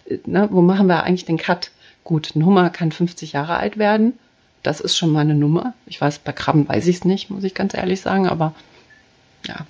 äh, 0.08 0.18
ne, 0.26 0.48
wo 0.50 0.62
machen 0.62 0.88
wir 0.88 1.04
eigentlich 1.04 1.26
den 1.26 1.38
Cut? 1.38 1.70
Gut, 2.08 2.34
ein 2.34 2.46
Hummer 2.46 2.70
kann 2.70 2.90
50 2.90 3.32
Jahre 3.32 3.58
alt 3.58 3.76
werden. 3.76 4.14
Das 4.62 4.80
ist 4.80 4.96
schon 4.96 5.12
mal 5.12 5.20
eine 5.20 5.34
Nummer. 5.34 5.74
Ich 5.84 6.00
weiß, 6.00 6.20
bei 6.20 6.32
Krabben 6.32 6.66
weiß 6.66 6.86
ich 6.86 6.96
es 6.96 7.04
nicht, 7.04 7.28
muss 7.28 7.44
ich 7.44 7.52
ganz 7.52 7.74
ehrlich 7.74 8.00
sagen, 8.00 8.26
aber 8.26 8.54
ja. 9.46 9.66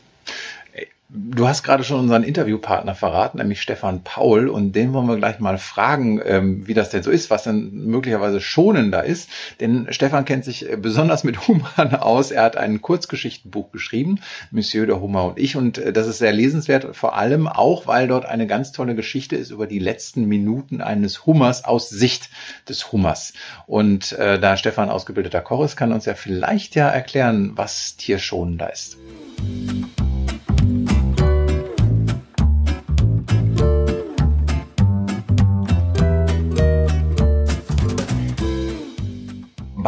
Du 1.10 1.48
hast 1.48 1.62
gerade 1.62 1.84
schon 1.84 2.00
unseren 2.00 2.22
Interviewpartner 2.22 2.94
verraten, 2.94 3.38
nämlich 3.38 3.62
Stefan 3.62 4.04
Paul, 4.04 4.48
und 4.48 4.72
den 4.72 4.92
wollen 4.92 5.06
wir 5.06 5.16
gleich 5.16 5.38
mal 5.38 5.56
fragen, 5.56 6.20
ähm, 6.22 6.66
wie 6.66 6.74
das 6.74 6.90
denn 6.90 7.02
so 7.02 7.10
ist, 7.10 7.30
was 7.30 7.44
denn 7.44 7.70
möglicherweise 7.86 8.42
schonender 8.42 9.04
ist. 9.04 9.30
Denn 9.58 9.86
Stefan 9.88 10.26
kennt 10.26 10.44
sich 10.44 10.70
äh, 10.70 10.76
besonders 10.76 11.24
mit 11.24 11.48
Hummern 11.48 11.94
aus. 11.98 12.30
Er 12.30 12.42
hat 12.42 12.58
ein 12.58 12.82
Kurzgeschichtenbuch 12.82 13.72
geschrieben, 13.72 14.20
Monsieur 14.50 14.84
de 14.84 14.96
Hummer 14.96 15.24
und 15.24 15.38
ich, 15.38 15.56
und 15.56 15.78
äh, 15.78 15.94
das 15.94 16.08
ist 16.08 16.18
sehr 16.18 16.34
lesenswert, 16.34 16.94
vor 16.94 17.16
allem 17.16 17.48
auch, 17.48 17.86
weil 17.86 18.06
dort 18.06 18.26
eine 18.26 18.46
ganz 18.46 18.72
tolle 18.72 18.94
Geschichte 18.94 19.34
ist 19.34 19.50
über 19.50 19.66
die 19.66 19.78
letzten 19.78 20.26
Minuten 20.26 20.82
eines 20.82 21.24
Hummers 21.24 21.64
aus 21.64 21.88
Sicht 21.88 22.28
des 22.68 22.92
Hummers. 22.92 23.32
Und 23.66 24.12
äh, 24.12 24.38
da 24.38 24.58
Stefan 24.58 24.90
ausgebildeter 24.90 25.40
Koch 25.40 25.64
ist, 25.64 25.76
kann 25.76 25.94
uns 25.94 26.04
ja 26.04 26.12
vielleicht 26.12 26.74
ja 26.74 26.90
erklären, 26.90 27.52
was 27.54 27.96
tierschonender 27.96 28.70
ist. 28.70 28.98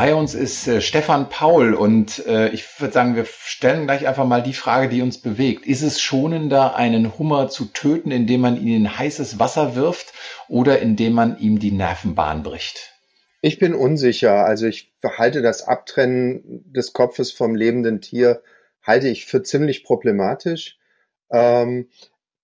Bei 0.00 0.14
uns 0.14 0.34
ist 0.34 0.66
äh, 0.66 0.80
Stefan 0.80 1.28
Paul 1.28 1.74
und 1.74 2.24
äh, 2.24 2.48
ich 2.52 2.80
würde 2.80 2.94
sagen, 2.94 3.16
wir 3.16 3.26
stellen 3.26 3.84
gleich 3.84 4.08
einfach 4.08 4.24
mal 4.24 4.42
die 4.42 4.54
Frage, 4.54 4.88
die 4.88 5.02
uns 5.02 5.18
bewegt. 5.18 5.66
Ist 5.66 5.82
es 5.82 6.00
schonender, 6.00 6.74
einen 6.74 7.18
Hummer 7.18 7.50
zu 7.50 7.66
töten, 7.66 8.10
indem 8.10 8.40
man 8.40 8.56
ihn 8.56 8.74
in 8.74 8.98
heißes 8.98 9.38
Wasser 9.38 9.74
wirft 9.74 10.14
oder 10.48 10.78
indem 10.78 11.12
man 11.12 11.36
ihm 11.38 11.58
die 11.58 11.72
Nervenbahn 11.72 12.42
bricht? 12.42 12.94
Ich 13.42 13.58
bin 13.58 13.74
unsicher. 13.74 14.46
Also 14.46 14.64
ich 14.64 14.90
halte 15.04 15.42
das 15.42 15.68
Abtrennen 15.68 16.64
des 16.72 16.94
Kopfes 16.94 17.30
vom 17.30 17.54
lebenden 17.54 18.00
Tier 18.00 18.40
halte 18.82 19.08
ich 19.08 19.26
für 19.26 19.42
ziemlich 19.42 19.84
problematisch. 19.84 20.78
Ähm, 21.30 21.90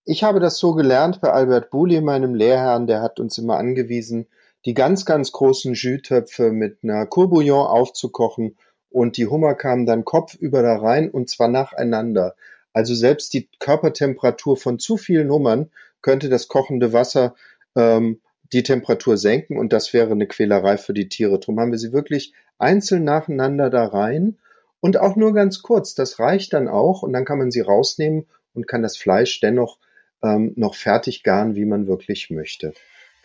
ich 0.04 0.24
habe 0.24 0.40
das 0.40 0.58
so 0.58 0.74
gelernt 0.74 1.22
bei 1.22 1.30
Albert 1.30 1.70
Buli, 1.70 2.02
meinem 2.02 2.34
Lehrherrn, 2.34 2.86
der 2.86 3.00
hat 3.00 3.18
uns 3.18 3.38
immer 3.38 3.56
angewiesen, 3.56 4.26
die 4.66 4.74
ganz, 4.74 5.06
ganz 5.06 5.32
großen 5.32 5.74
Jus-Töpfe 5.74 6.50
mit 6.50 6.78
einer 6.82 7.06
Courbouillon 7.06 7.66
aufzukochen 7.66 8.56
und 8.90 9.16
die 9.16 9.26
Hummer 9.26 9.54
kamen 9.54 9.86
dann 9.86 10.04
kopfüber 10.04 10.62
da 10.62 10.76
rein 10.76 11.08
und 11.08 11.30
zwar 11.30 11.48
nacheinander. 11.48 12.34
Also 12.72 12.94
selbst 12.94 13.32
die 13.32 13.48
Körpertemperatur 13.60 14.56
von 14.56 14.78
zu 14.78 14.96
vielen 14.96 15.30
Hummern 15.30 15.70
könnte 16.02 16.28
das 16.28 16.48
kochende 16.48 16.92
Wasser 16.92 17.34
ähm, 17.76 18.20
die 18.52 18.64
Temperatur 18.64 19.16
senken 19.16 19.56
und 19.56 19.72
das 19.72 19.92
wäre 19.92 20.12
eine 20.12 20.26
Quälerei 20.26 20.76
für 20.76 20.94
die 20.94 21.08
Tiere. 21.08 21.38
Darum 21.38 21.60
haben 21.60 21.70
wir 21.70 21.78
sie 21.78 21.92
wirklich 21.92 22.34
einzeln 22.58 23.04
nacheinander 23.04 23.70
da 23.70 23.86
rein 23.86 24.38
und 24.80 24.98
auch 24.98 25.16
nur 25.16 25.32
ganz 25.32 25.62
kurz. 25.62 25.94
Das 25.94 26.18
reicht 26.18 26.52
dann 26.52 26.68
auch 26.68 27.02
und 27.02 27.12
dann 27.12 27.24
kann 27.24 27.38
man 27.38 27.50
sie 27.50 27.60
rausnehmen 27.60 28.26
und 28.52 28.66
kann 28.66 28.82
das 28.82 28.96
Fleisch 28.96 29.40
dennoch 29.40 29.78
ähm, 30.22 30.52
noch 30.56 30.74
fertig 30.74 31.22
garen, 31.22 31.54
wie 31.54 31.64
man 31.66 31.86
wirklich 31.86 32.30
möchte. 32.30 32.72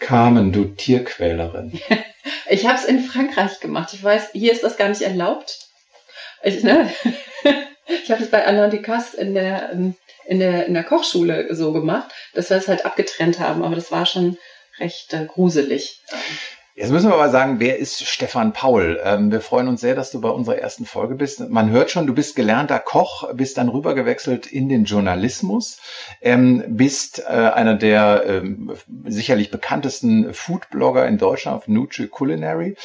Carmen, 0.01 0.51
du 0.51 0.65
Tierquälerin. 0.65 1.79
ich 2.49 2.65
habe 2.65 2.77
es 2.77 2.85
in 2.85 3.01
Frankreich 3.01 3.59
gemacht. 3.59 3.93
Ich 3.93 4.03
weiß, 4.03 4.31
hier 4.33 4.51
ist 4.51 4.63
das 4.63 4.75
gar 4.75 4.89
nicht 4.89 5.03
erlaubt. 5.03 5.69
Ich, 6.43 6.63
ne? 6.63 6.91
ich 8.03 8.11
habe 8.11 8.23
es 8.23 8.29
bei 8.29 8.45
Alain 8.45 8.71
Ducasse 8.71 9.15
in 9.17 9.35
der, 9.35 9.69
in, 9.69 10.39
der, 10.39 10.65
in 10.65 10.73
der 10.73 10.83
Kochschule 10.83 11.53
so 11.55 11.71
gemacht, 11.71 12.11
dass 12.33 12.49
wir 12.49 12.57
es 12.57 12.67
halt 12.67 12.83
abgetrennt 12.83 13.39
haben. 13.39 13.63
Aber 13.63 13.75
das 13.75 13.91
war 13.91 14.05
schon 14.05 14.37
recht 14.79 15.13
äh, 15.13 15.25
gruselig. 15.25 16.01
Jetzt 16.73 16.91
müssen 16.91 17.09
wir 17.09 17.15
aber 17.15 17.29
sagen, 17.29 17.59
wer 17.59 17.77
ist 17.77 18.07
Stefan 18.07 18.53
Paul? 18.53 18.99
Ähm, 19.03 19.29
wir 19.29 19.41
freuen 19.41 19.67
uns 19.67 19.81
sehr, 19.81 19.93
dass 19.93 20.09
du 20.11 20.21
bei 20.21 20.29
unserer 20.29 20.57
ersten 20.57 20.85
Folge 20.85 21.15
bist. 21.15 21.49
Man 21.49 21.69
hört 21.69 21.91
schon, 21.91 22.07
du 22.07 22.13
bist 22.13 22.35
gelernter 22.35 22.79
Koch, 22.79 23.33
bist 23.33 23.57
dann 23.57 23.67
rübergewechselt 23.67 24.47
in 24.47 24.69
den 24.69 24.85
Journalismus, 24.85 25.79
ähm, 26.21 26.63
bist 26.69 27.19
äh, 27.19 27.31
einer 27.31 27.75
der 27.75 28.23
ähm, 28.25 28.71
sicherlich 29.05 29.51
bekanntesten 29.51 30.33
Foodblogger 30.33 31.05
in 31.07 31.17
Deutschland 31.17 31.57
auf 31.57 31.67
Nutre 31.67 32.07
Culinary. 32.07 32.75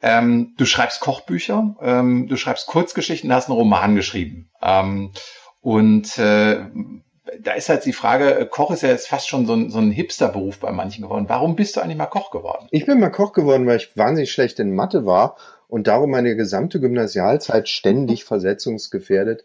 Ähm, 0.00 0.54
du 0.56 0.64
schreibst 0.64 1.00
Kochbücher, 1.00 1.76
ähm, 1.82 2.28
du 2.28 2.36
schreibst 2.36 2.66
Kurzgeschichten, 2.66 3.32
hast 3.32 3.50
einen 3.50 3.58
Roman 3.58 3.94
geschrieben. 3.94 4.48
Ähm, 4.62 5.12
und 5.60 6.18
äh, 6.18 6.60
da 7.40 7.52
ist 7.52 7.68
halt 7.68 7.84
die 7.84 7.92
Frage, 7.92 8.38
äh, 8.38 8.46
Koch 8.46 8.70
ist 8.70 8.82
ja 8.82 8.90
jetzt 8.90 9.08
fast 9.08 9.28
schon 9.28 9.46
so 9.46 9.54
ein, 9.54 9.70
so 9.70 9.78
ein 9.78 9.90
Hipsterberuf 9.90 10.58
bei 10.58 10.72
manchen 10.72 11.02
geworden. 11.02 11.26
Warum 11.28 11.56
bist 11.56 11.76
du 11.76 11.80
eigentlich 11.80 11.96
mal 11.96 12.06
Koch 12.06 12.30
geworden? 12.30 12.66
Ich 12.70 12.86
bin 12.86 13.00
mal 13.00 13.10
Koch 13.10 13.32
geworden, 13.32 13.66
weil 13.66 13.78
ich 13.78 13.96
wahnsinnig 13.96 14.32
schlecht 14.32 14.58
in 14.60 14.74
Mathe 14.74 15.06
war 15.06 15.36
und 15.68 15.86
darum 15.86 16.10
meine 16.10 16.36
gesamte 16.36 16.80
Gymnasialzeit 16.80 17.68
ständig 17.68 18.24
versetzungsgefährdet 18.24 19.44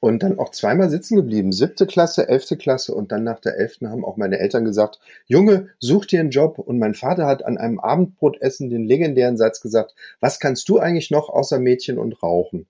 und 0.00 0.22
dann 0.22 0.38
auch 0.38 0.50
zweimal 0.50 0.90
sitzen 0.90 1.14
geblieben. 1.16 1.52
Siebte 1.52 1.86
Klasse, 1.86 2.28
elfte 2.28 2.56
Klasse 2.56 2.94
und 2.94 3.12
dann 3.12 3.22
nach 3.22 3.38
der 3.38 3.58
elften 3.58 3.90
haben 3.90 4.04
auch 4.04 4.16
meine 4.16 4.38
Eltern 4.38 4.64
gesagt, 4.64 4.98
Junge, 5.26 5.68
such 5.78 6.06
dir 6.06 6.20
einen 6.20 6.30
Job. 6.30 6.58
Und 6.58 6.78
mein 6.78 6.94
Vater 6.94 7.26
hat 7.26 7.44
an 7.44 7.58
einem 7.58 7.78
Abendbrotessen 7.78 8.70
den 8.70 8.84
legendären 8.84 9.36
Satz 9.36 9.60
gesagt, 9.60 9.94
was 10.18 10.40
kannst 10.40 10.68
du 10.68 10.78
eigentlich 10.78 11.10
noch 11.10 11.28
außer 11.28 11.60
Mädchen 11.60 11.98
und 11.98 12.22
Rauchen? 12.22 12.66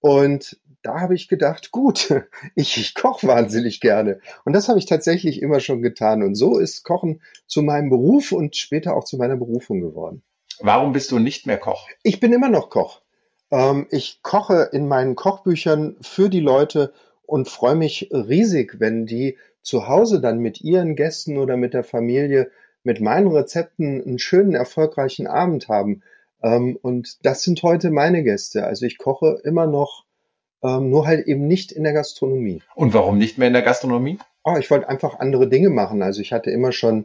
Und 0.00 0.58
da 0.88 1.00
habe 1.00 1.14
ich 1.14 1.28
gedacht, 1.28 1.70
gut, 1.70 2.14
ich, 2.54 2.78
ich 2.78 2.94
koche 2.94 3.26
wahnsinnig 3.26 3.80
gerne. 3.80 4.20
Und 4.46 4.54
das 4.54 4.68
habe 4.68 4.78
ich 4.78 4.86
tatsächlich 4.86 5.42
immer 5.42 5.60
schon 5.60 5.82
getan. 5.82 6.22
Und 6.22 6.34
so 6.34 6.58
ist 6.58 6.82
Kochen 6.82 7.20
zu 7.46 7.62
meinem 7.62 7.90
Beruf 7.90 8.32
und 8.32 8.56
später 8.56 8.96
auch 8.96 9.04
zu 9.04 9.18
meiner 9.18 9.36
Berufung 9.36 9.80
geworden. 9.80 10.22
Warum 10.60 10.92
bist 10.92 11.10
du 11.10 11.18
nicht 11.18 11.46
mehr 11.46 11.58
Koch? 11.58 11.86
Ich 12.02 12.20
bin 12.20 12.32
immer 12.32 12.48
noch 12.48 12.70
Koch. 12.70 13.02
Ähm, 13.50 13.86
ich 13.90 14.20
koche 14.22 14.70
in 14.72 14.88
meinen 14.88 15.14
Kochbüchern 15.14 15.96
für 16.00 16.30
die 16.30 16.40
Leute 16.40 16.94
und 17.26 17.48
freue 17.48 17.76
mich 17.76 18.08
riesig, 18.10 18.80
wenn 18.80 19.04
die 19.04 19.36
zu 19.60 19.88
Hause 19.88 20.22
dann 20.22 20.38
mit 20.38 20.62
ihren 20.62 20.96
Gästen 20.96 21.36
oder 21.36 21.58
mit 21.58 21.74
der 21.74 21.84
Familie 21.84 22.50
mit 22.82 23.02
meinen 23.02 23.28
Rezepten 23.28 24.02
einen 24.02 24.18
schönen, 24.18 24.54
erfolgreichen 24.54 25.26
Abend 25.26 25.68
haben. 25.68 26.02
Ähm, 26.42 26.78
und 26.80 27.18
das 27.26 27.42
sind 27.42 27.62
heute 27.62 27.90
meine 27.90 28.22
Gäste. 28.22 28.64
Also 28.64 28.86
ich 28.86 28.96
koche 28.96 29.38
immer 29.44 29.66
noch 29.66 30.07
ähm, 30.62 30.90
nur 30.90 31.06
halt 31.06 31.26
eben 31.26 31.46
nicht 31.46 31.72
in 31.72 31.84
der 31.84 31.92
Gastronomie. 31.92 32.62
Und 32.74 32.94
warum 32.94 33.18
nicht 33.18 33.38
mehr 33.38 33.48
in 33.48 33.54
der 33.54 33.62
Gastronomie? 33.62 34.18
Oh, 34.44 34.56
ich 34.58 34.70
wollte 34.70 34.88
einfach 34.88 35.18
andere 35.18 35.48
Dinge 35.48 35.70
machen. 35.70 36.02
Also 36.02 36.20
ich 36.20 36.32
hatte 36.32 36.50
immer 36.50 36.72
schon, 36.72 37.04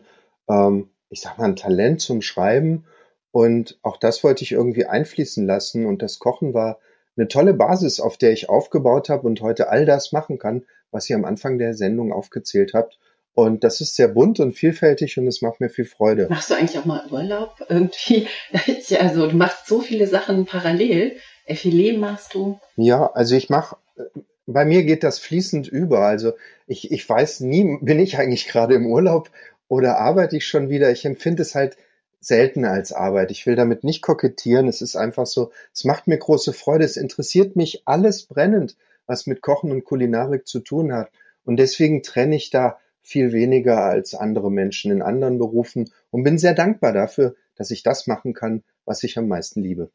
ähm, 0.49 0.89
ich 1.09 1.21
sag 1.21 1.37
mal, 1.37 1.45
ein 1.45 1.55
Talent 1.55 2.01
zum 2.01 2.21
Schreiben 2.21 2.85
und 3.31 3.79
auch 3.81 3.97
das 3.97 4.23
wollte 4.23 4.43
ich 4.43 4.51
irgendwie 4.51 4.85
einfließen 4.85 5.45
lassen 5.45 5.85
und 5.85 6.01
das 6.01 6.19
Kochen 6.19 6.53
war 6.53 6.79
eine 7.15 7.27
tolle 7.27 7.53
Basis, 7.53 7.99
auf 7.99 8.17
der 8.17 8.31
ich 8.31 8.49
aufgebaut 8.49 9.09
habe 9.09 9.27
und 9.27 9.41
heute 9.41 9.69
all 9.69 9.85
das 9.85 10.11
machen 10.11 10.39
kann, 10.39 10.65
was 10.91 11.09
ihr 11.09 11.15
am 11.15 11.25
Anfang 11.25 11.57
der 11.57 11.73
Sendung 11.73 12.11
aufgezählt 12.11 12.73
habt. 12.73 12.99
Und 13.35 13.63
das 13.63 13.81
ist 13.81 13.95
sehr 13.95 14.07
bunt 14.07 14.39
und 14.39 14.53
vielfältig 14.53 15.17
und 15.17 15.27
es 15.27 15.41
macht 15.41 15.59
mir 15.59 15.69
viel 15.69 15.85
Freude. 15.85 16.27
Machst 16.29 16.51
du 16.51 16.53
eigentlich 16.53 16.77
auch 16.77 16.85
mal 16.85 17.03
Urlaub 17.11 17.55
irgendwie? 17.67 18.27
Also 18.99 19.27
du 19.27 19.35
machst 19.35 19.65
so 19.65 19.81
viele 19.81 20.05
Sachen 20.05 20.45
parallel. 20.45 21.15
Filet 21.47 21.97
machst 21.97 22.33
du? 22.33 22.59
Ja, 22.75 23.07
also 23.13 23.35
ich 23.35 23.49
mache, 23.49 23.77
bei 24.45 24.65
mir 24.65 24.83
geht 24.83 25.03
das 25.03 25.19
fließend 25.19 25.67
über. 25.67 26.05
Also 26.05 26.33
ich, 26.67 26.91
ich 26.91 27.07
weiß 27.07 27.41
nie, 27.41 27.77
bin 27.81 27.99
ich 27.99 28.17
eigentlich 28.17 28.47
gerade 28.47 28.75
im 28.75 28.87
Urlaub 28.87 29.29
oder 29.67 29.97
arbeite 29.97 30.37
ich 30.37 30.47
schon 30.47 30.69
wieder? 30.69 30.91
Ich 30.91 31.05
empfinde 31.05 31.41
es 31.41 31.55
halt 31.55 31.77
selten 32.19 32.65
als 32.65 32.93
Arbeit. 32.93 33.31
Ich 33.31 33.45
will 33.45 33.55
damit 33.55 33.83
nicht 33.83 34.01
kokettieren. 34.01 34.67
Es 34.67 34.81
ist 34.81 34.95
einfach 34.95 35.25
so, 35.25 35.51
es 35.73 35.83
macht 35.83 36.07
mir 36.07 36.17
große 36.17 36.53
Freude. 36.53 36.85
Es 36.85 36.97
interessiert 36.97 37.55
mich 37.55 37.83
alles 37.85 38.23
brennend, 38.23 38.77
was 39.05 39.27
mit 39.27 39.41
Kochen 39.41 39.71
und 39.71 39.83
Kulinarik 39.83 40.47
zu 40.47 40.59
tun 40.59 40.93
hat. 40.93 41.11
Und 41.43 41.57
deswegen 41.57 42.03
trenne 42.03 42.35
ich 42.35 42.49
da 42.49 42.77
viel 43.01 43.33
weniger 43.33 43.83
als 43.83 44.15
andere 44.15 44.49
Menschen 44.49 44.91
in 44.91 45.01
anderen 45.01 45.37
Berufen 45.37 45.91
und 46.09 46.23
bin 46.23 46.37
sehr 46.37 46.53
dankbar 46.53 46.93
dafür, 46.93 47.35
dass 47.55 47.69
ich 47.69 47.83
das 47.83 48.07
machen 48.07 48.33
kann, 48.33 48.63
was 48.85 49.03
ich 49.03 49.17
am 49.17 49.27
meisten 49.27 49.61
liebe. 49.61 49.91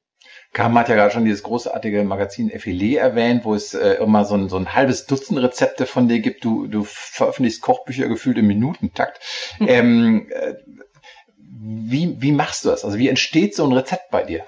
Kam 0.53 0.79
hat 0.79 0.89
ja 0.89 0.95
gerade 0.95 1.13
schon 1.13 1.25
dieses 1.25 1.43
großartige 1.43 2.03
Magazin 2.05 2.51
Effilé 2.51 2.99
erwähnt, 2.99 3.45
wo 3.45 3.55
es 3.55 3.75
äh, 3.75 3.95
immer 3.95 4.25
so 4.25 4.35
ein, 4.35 4.49
so 4.49 4.57
ein 4.57 4.75
halbes 4.75 5.07
Dutzend 5.07 5.39
Rezepte 5.39 5.87
von 5.87 6.09
dir 6.09 6.21
gibt. 6.21 6.45
Du, 6.45 6.67
du 6.67 6.85
veröffentlichst 6.85 7.61
Kochbücher 7.61 8.09
gefühlt 8.09 8.39
im 8.39 8.47
Minutentakt. 8.47 9.21
Mhm. 9.59 9.69
Ähm, 9.69 10.27
äh, 10.31 10.55
wie, 11.37 12.17
wie 12.21 12.33
machst 12.33 12.65
du 12.65 12.71
das? 12.71 12.85
Also 12.85 12.99
wie 12.99 13.09
entsteht 13.09 13.55
so 13.55 13.65
ein 13.65 13.73
Rezept 13.73 14.11
bei 14.11 14.23
dir? 14.23 14.45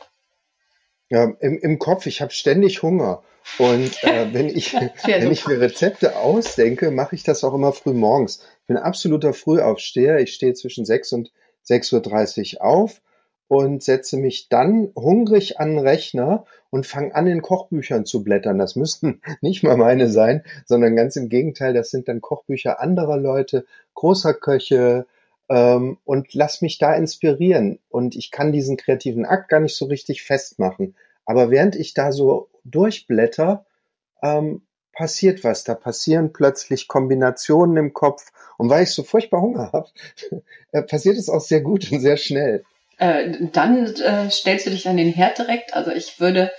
Ja, 1.09 1.25
im, 1.41 1.59
im 1.59 1.79
Kopf, 1.79 2.07
ich 2.07 2.21
habe 2.21 2.33
ständig 2.33 2.83
Hunger. 2.83 3.23
Und 3.59 4.03
äh, 4.05 4.29
wenn, 4.33 4.49
ich, 4.49 4.75
wenn 4.75 5.33
ich 5.33 5.47
mir 5.47 5.61
Rezepte 5.61 6.17
ausdenke, 6.17 6.91
mache 6.91 7.15
ich 7.15 7.25
das 7.25 7.45
auch 7.45 7.55
immer 7.55 7.73
früh 7.73 7.93
morgens. 7.93 8.43
Ich 8.63 8.67
bin 8.69 8.77
absoluter 8.77 9.35
Frühaufsteher. 9.35 10.19
Ich 10.21 10.33
stehe 10.35 10.55
zwischen 10.55 10.85
6 10.85 11.13
und 11.13 11.33
6.30 11.69 12.57
Uhr 12.57 12.65
auf 12.65 13.03
und 13.51 13.83
setze 13.83 14.17
mich 14.17 14.49
dann 14.49 14.93
hungrig 14.95 15.59
an 15.59 15.71
den 15.71 15.79
Rechner 15.81 16.45
und 16.71 16.87
fange 16.87 17.17
an, 17.17 17.27
in 17.27 17.43
Kochbüchern 17.43 18.05
zu 18.05 18.23
blättern. 18.23 18.61
Das 18.61 18.77
müssten 18.77 19.21
nicht 19.41 19.65
mal 19.65 19.77
meine 19.77 20.09
sein, 20.09 20.45
sondern 20.67 20.95
ganz 20.95 21.17
im 21.17 21.29
Gegenteil, 21.29 21.75
das 21.75 21.91
sind 21.91 22.07
dann 22.07 22.21
Kochbücher 22.21 22.81
anderer 22.81 23.17
Leute, 23.17 23.67
großer 23.95 24.35
Köche, 24.35 25.07
ähm, 25.49 25.99
und 26.05 26.33
lass 26.33 26.63
mich 26.63 26.79
da 26.79 26.95
inspirieren. 26.95 27.81
Und 27.89 28.15
ich 28.15 28.31
kann 28.31 28.53
diesen 28.53 28.77
kreativen 28.77 29.27
Akt 29.27 29.49
gar 29.49 29.59
nicht 29.59 29.77
so 29.77 29.87
richtig 29.87 30.23
festmachen. 30.23 30.95
Aber 31.25 31.51
während 31.51 31.75
ich 31.75 31.93
da 31.93 32.13
so 32.13 32.51
durchblätter, 32.63 33.67
ähm, 34.23 34.63
passiert 34.93 35.43
was. 35.43 35.65
Da 35.65 35.75
passieren 35.75 36.33
plötzlich 36.33 36.87
Kombinationen 36.87 37.77
im 37.79 37.93
Kopf. 37.95 38.31
Und 38.59 38.71
weil 38.71 38.85
ich 38.85 38.91
so 38.91 39.03
furchtbar 39.03 39.43
Hunger 39.43 39.73
habe, 39.73 39.89
äh, 40.71 40.83
passiert 40.83 41.17
es 41.17 41.29
auch 41.29 41.41
sehr 41.41 41.63
gut 41.63 41.91
und 41.91 41.99
sehr 41.99 42.17
schnell. 42.17 42.65
Äh, 43.01 43.33
dann 43.53 43.87
äh, 43.87 44.31
stellst 44.31 44.67
du 44.67 44.71
dich 44.71 44.87
an 44.87 44.99
den 44.99 45.13
Herd 45.13 45.39
direkt. 45.39 45.75
Also 45.75 45.91
ich 45.91 46.21
würde, 46.21 46.53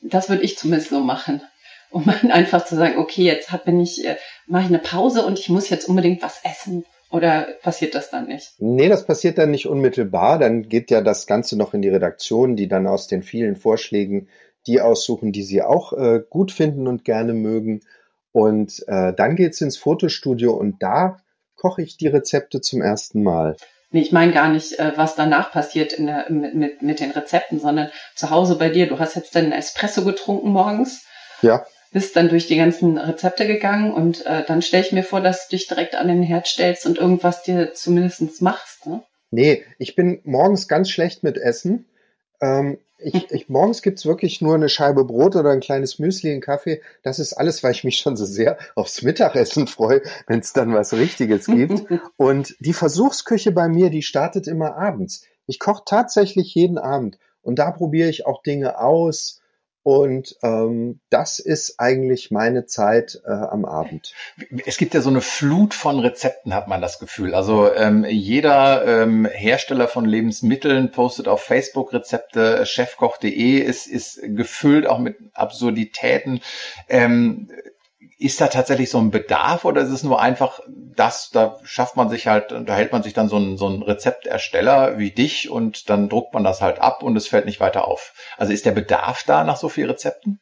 das 0.00 0.28
würde 0.28 0.44
ich 0.44 0.56
zumindest 0.56 0.90
so 0.90 1.00
machen. 1.00 1.42
Um 1.90 2.08
einfach 2.30 2.64
zu 2.64 2.76
sagen, 2.76 2.96
okay, 2.98 3.24
jetzt 3.24 3.50
hab, 3.50 3.64
bin 3.64 3.80
ich, 3.80 4.06
äh, 4.06 4.16
mache 4.46 4.62
ich 4.62 4.68
eine 4.68 4.78
Pause 4.78 5.26
und 5.26 5.38
ich 5.38 5.48
muss 5.48 5.68
jetzt 5.68 5.88
unbedingt 5.88 6.22
was 6.22 6.40
essen. 6.44 6.84
Oder 7.10 7.48
passiert 7.62 7.96
das 7.96 8.10
dann 8.10 8.28
nicht? 8.28 8.52
Nee, 8.58 8.88
das 8.88 9.04
passiert 9.04 9.36
dann 9.36 9.50
nicht 9.50 9.66
unmittelbar. 9.66 10.38
Dann 10.38 10.68
geht 10.68 10.92
ja 10.92 11.00
das 11.00 11.26
Ganze 11.26 11.58
noch 11.58 11.74
in 11.74 11.82
die 11.82 11.88
Redaktion, 11.88 12.54
die 12.54 12.68
dann 12.68 12.86
aus 12.86 13.08
den 13.08 13.24
vielen 13.24 13.56
Vorschlägen 13.56 14.28
die 14.68 14.80
aussuchen, 14.80 15.32
die 15.32 15.42
sie 15.42 15.62
auch 15.62 15.92
äh, 15.92 16.22
gut 16.28 16.52
finden 16.52 16.86
und 16.86 17.04
gerne 17.04 17.32
mögen. 17.32 17.80
Und 18.30 18.84
äh, 18.86 19.12
dann 19.12 19.34
geht's 19.34 19.60
ins 19.60 19.76
Fotostudio 19.76 20.52
und 20.52 20.82
da 20.82 21.16
koche 21.56 21.82
ich 21.82 21.96
die 21.96 22.06
Rezepte 22.06 22.60
zum 22.60 22.80
ersten 22.80 23.24
Mal. 23.24 23.56
Nee, 23.92 24.02
ich 24.02 24.12
meine 24.12 24.32
gar 24.32 24.48
nicht, 24.48 24.78
äh, 24.78 24.92
was 24.96 25.16
danach 25.16 25.50
passiert 25.50 25.92
in 25.92 26.06
der, 26.06 26.30
mit, 26.30 26.54
mit, 26.54 26.82
mit 26.82 27.00
den 27.00 27.10
Rezepten, 27.10 27.58
sondern 27.58 27.90
zu 28.14 28.30
Hause 28.30 28.56
bei 28.56 28.68
dir. 28.68 28.88
Du 28.88 28.98
hast 28.98 29.16
jetzt 29.16 29.34
deinen 29.34 29.52
Espresso 29.52 30.04
getrunken 30.04 30.50
morgens. 30.50 31.04
Ja. 31.42 31.64
Bist 31.92 32.14
dann 32.14 32.28
durch 32.28 32.46
die 32.46 32.56
ganzen 32.56 32.98
Rezepte 32.98 33.48
gegangen 33.48 33.92
und 33.92 34.24
äh, 34.26 34.44
dann 34.46 34.62
stelle 34.62 34.84
ich 34.84 34.92
mir 34.92 35.02
vor, 35.02 35.20
dass 35.20 35.48
du 35.48 35.56
dich 35.56 35.66
direkt 35.66 35.96
an 35.96 36.06
den 36.06 36.22
Herd 36.22 36.46
stellst 36.46 36.86
und 36.86 36.98
irgendwas 36.98 37.42
dir 37.42 37.74
zumindestens 37.74 38.40
machst. 38.40 38.86
Ne? 38.86 39.02
Nee, 39.32 39.64
ich 39.78 39.96
bin 39.96 40.20
morgens 40.22 40.68
ganz 40.68 40.88
schlecht 40.88 41.24
mit 41.24 41.36
Essen. 41.36 41.86
Ähm, 42.40 42.78
ich, 43.02 43.30
ich, 43.30 43.48
morgens 43.48 43.82
gibt's 43.82 44.06
wirklich 44.06 44.40
nur 44.40 44.54
eine 44.54 44.68
Scheibe 44.68 45.04
Brot 45.04 45.36
oder 45.36 45.50
ein 45.50 45.60
kleines 45.60 45.98
Müsli, 45.98 46.30
einen 46.30 46.40
Kaffee. 46.40 46.82
Das 47.02 47.18
ist 47.18 47.32
alles, 47.32 47.62
weil 47.62 47.72
ich 47.72 47.84
mich 47.84 47.98
schon 47.98 48.16
so 48.16 48.24
sehr 48.24 48.58
aufs 48.74 49.02
Mittagessen 49.02 49.66
freue, 49.66 50.02
wenn 50.26 50.40
es 50.40 50.52
dann 50.52 50.74
was 50.74 50.92
Richtiges 50.92 51.46
gibt. 51.46 51.84
Und 52.16 52.56
die 52.60 52.72
Versuchsküche 52.72 53.52
bei 53.52 53.68
mir, 53.68 53.90
die 53.90 54.02
startet 54.02 54.46
immer 54.46 54.76
abends. 54.76 55.24
Ich 55.46 55.58
koche 55.58 55.82
tatsächlich 55.84 56.54
jeden 56.54 56.78
Abend 56.78 57.18
und 57.42 57.58
da 57.58 57.70
probiere 57.70 58.08
ich 58.08 58.26
auch 58.26 58.42
Dinge 58.42 58.78
aus 58.78 59.39
und 59.82 60.36
ähm, 60.42 61.00
das 61.08 61.38
ist 61.38 61.80
eigentlich 61.80 62.30
meine 62.30 62.66
Zeit 62.66 63.20
äh, 63.24 63.30
am 63.30 63.64
Abend. 63.64 64.12
Es 64.66 64.76
gibt 64.76 64.92
ja 64.92 65.00
so 65.00 65.08
eine 65.08 65.22
Flut 65.22 65.72
von 65.72 65.98
Rezepten, 66.00 66.54
hat 66.54 66.68
man 66.68 66.82
das 66.82 66.98
Gefühl. 66.98 67.34
Also 67.34 67.72
ähm, 67.74 68.04
jeder 68.04 68.86
ähm, 68.86 69.24
Hersteller 69.24 69.88
von 69.88 70.04
Lebensmitteln 70.04 70.90
postet 70.92 71.28
auf 71.28 71.42
Facebook 71.42 71.94
Rezepte. 71.94 72.66
Chefkoch.de 72.66 73.58
ist, 73.58 73.86
ist 73.86 74.20
gefüllt 74.22 74.86
auch 74.86 74.98
mit 74.98 75.16
Absurditäten. 75.32 76.40
Ähm, 76.88 77.48
ist 78.20 78.40
da 78.40 78.48
tatsächlich 78.48 78.90
so 78.90 78.98
ein 78.98 79.10
Bedarf 79.10 79.64
oder 79.64 79.80
ist 79.80 79.88
es 79.88 80.02
nur 80.02 80.20
einfach 80.20 80.60
das, 80.68 81.30
da 81.30 81.58
schafft 81.62 81.96
man 81.96 82.10
sich 82.10 82.26
halt, 82.26 82.52
da 82.52 82.76
hält 82.76 82.92
man 82.92 83.02
sich 83.02 83.14
dann 83.14 83.30
so 83.30 83.38
ein, 83.38 83.56
so 83.56 83.66
ein 83.66 83.82
Rezeptersteller 83.82 84.98
wie 84.98 85.10
dich 85.10 85.50
und 85.50 85.88
dann 85.88 86.10
druckt 86.10 86.34
man 86.34 86.44
das 86.44 86.60
halt 86.60 86.80
ab 86.80 87.02
und 87.02 87.16
es 87.16 87.28
fällt 87.28 87.46
nicht 87.46 87.60
weiter 87.60 87.88
auf. 87.88 88.12
Also 88.36 88.52
ist 88.52 88.66
der 88.66 88.72
Bedarf 88.72 89.24
da 89.26 89.42
nach 89.42 89.56
so 89.56 89.70
vielen 89.70 89.88
Rezepten? 89.88 90.38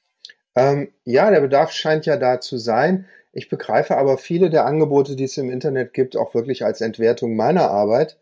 Ähm, 0.56 0.92
ja, 1.04 1.30
der 1.30 1.40
Bedarf 1.40 1.70
scheint 1.70 2.04
ja 2.04 2.16
da 2.16 2.40
zu 2.40 2.58
sein. 2.58 3.06
Ich 3.32 3.48
begreife 3.48 3.96
aber 3.96 4.18
viele 4.18 4.50
der 4.50 4.66
Angebote, 4.66 5.14
die 5.14 5.24
es 5.24 5.36
im 5.36 5.48
Internet 5.48 5.94
gibt, 5.94 6.16
auch 6.16 6.34
wirklich 6.34 6.64
als 6.64 6.80
Entwertung 6.80 7.36
meiner 7.36 7.70
Arbeit. 7.70 8.18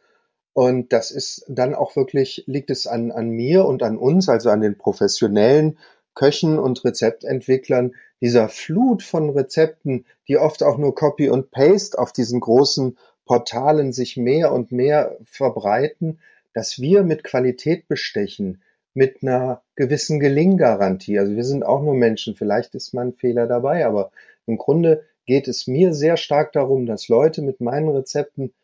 Und 0.52 0.92
das 0.92 1.10
ist 1.10 1.46
dann 1.48 1.74
auch 1.74 1.96
wirklich, 1.96 2.44
liegt 2.46 2.68
es 2.68 2.86
an, 2.86 3.10
an 3.10 3.30
mir 3.30 3.64
und 3.64 3.82
an 3.82 3.96
uns, 3.96 4.28
also 4.28 4.50
an 4.50 4.60
den 4.60 4.76
professionellen 4.76 5.78
Köchen 6.16 6.58
und 6.58 6.84
Rezeptentwicklern, 6.84 7.94
dieser 8.20 8.48
Flut 8.48 9.04
von 9.04 9.30
Rezepten, 9.30 10.06
die 10.26 10.38
oft 10.38 10.64
auch 10.64 10.78
nur 10.78 10.96
Copy 10.96 11.28
und 11.28 11.52
Paste 11.52 11.96
auf 11.96 12.12
diesen 12.12 12.40
großen 12.40 12.98
Portalen 13.26 13.92
sich 13.92 14.16
mehr 14.16 14.52
und 14.52 14.72
mehr 14.72 15.16
verbreiten, 15.24 16.18
dass 16.54 16.80
wir 16.80 17.04
mit 17.04 17.22
Qualität 17.22 17.86
bestechen, 17.86 18.62
mit 18.94 19.22
einer 19.22 19.62
gewissen 19.76 20.18
Gelinggarantie. 20.18 21.18
Also 21.18 21.36
wir 21.36 21.44
sind 21.44 21.64
auch 21.64 21.82
nur 21.82 21.94
Menschen, 21.94 22.34
vielleicht 22.34 22.74
ist 22.74 22.94
mal 22.94 23.06
ein 23.06 23.12
Fehler 23.12 23.46
dabei, 23.46 23.84
aber 23.84 24.10
im 24.46 24.56
Grunde 24.56 25.04
geht 25.26 25.48
es 25.48 25.66
mir 25.66 25.92
sehr 25.92 26.16
stark 26.16 26.52
darum, 26.52 26.86
dass 26.86 27.08
Leute 27.08 27.42
mit 27.42 27.60
meinen 27.60 27.88
Rezepten 27.88 28.54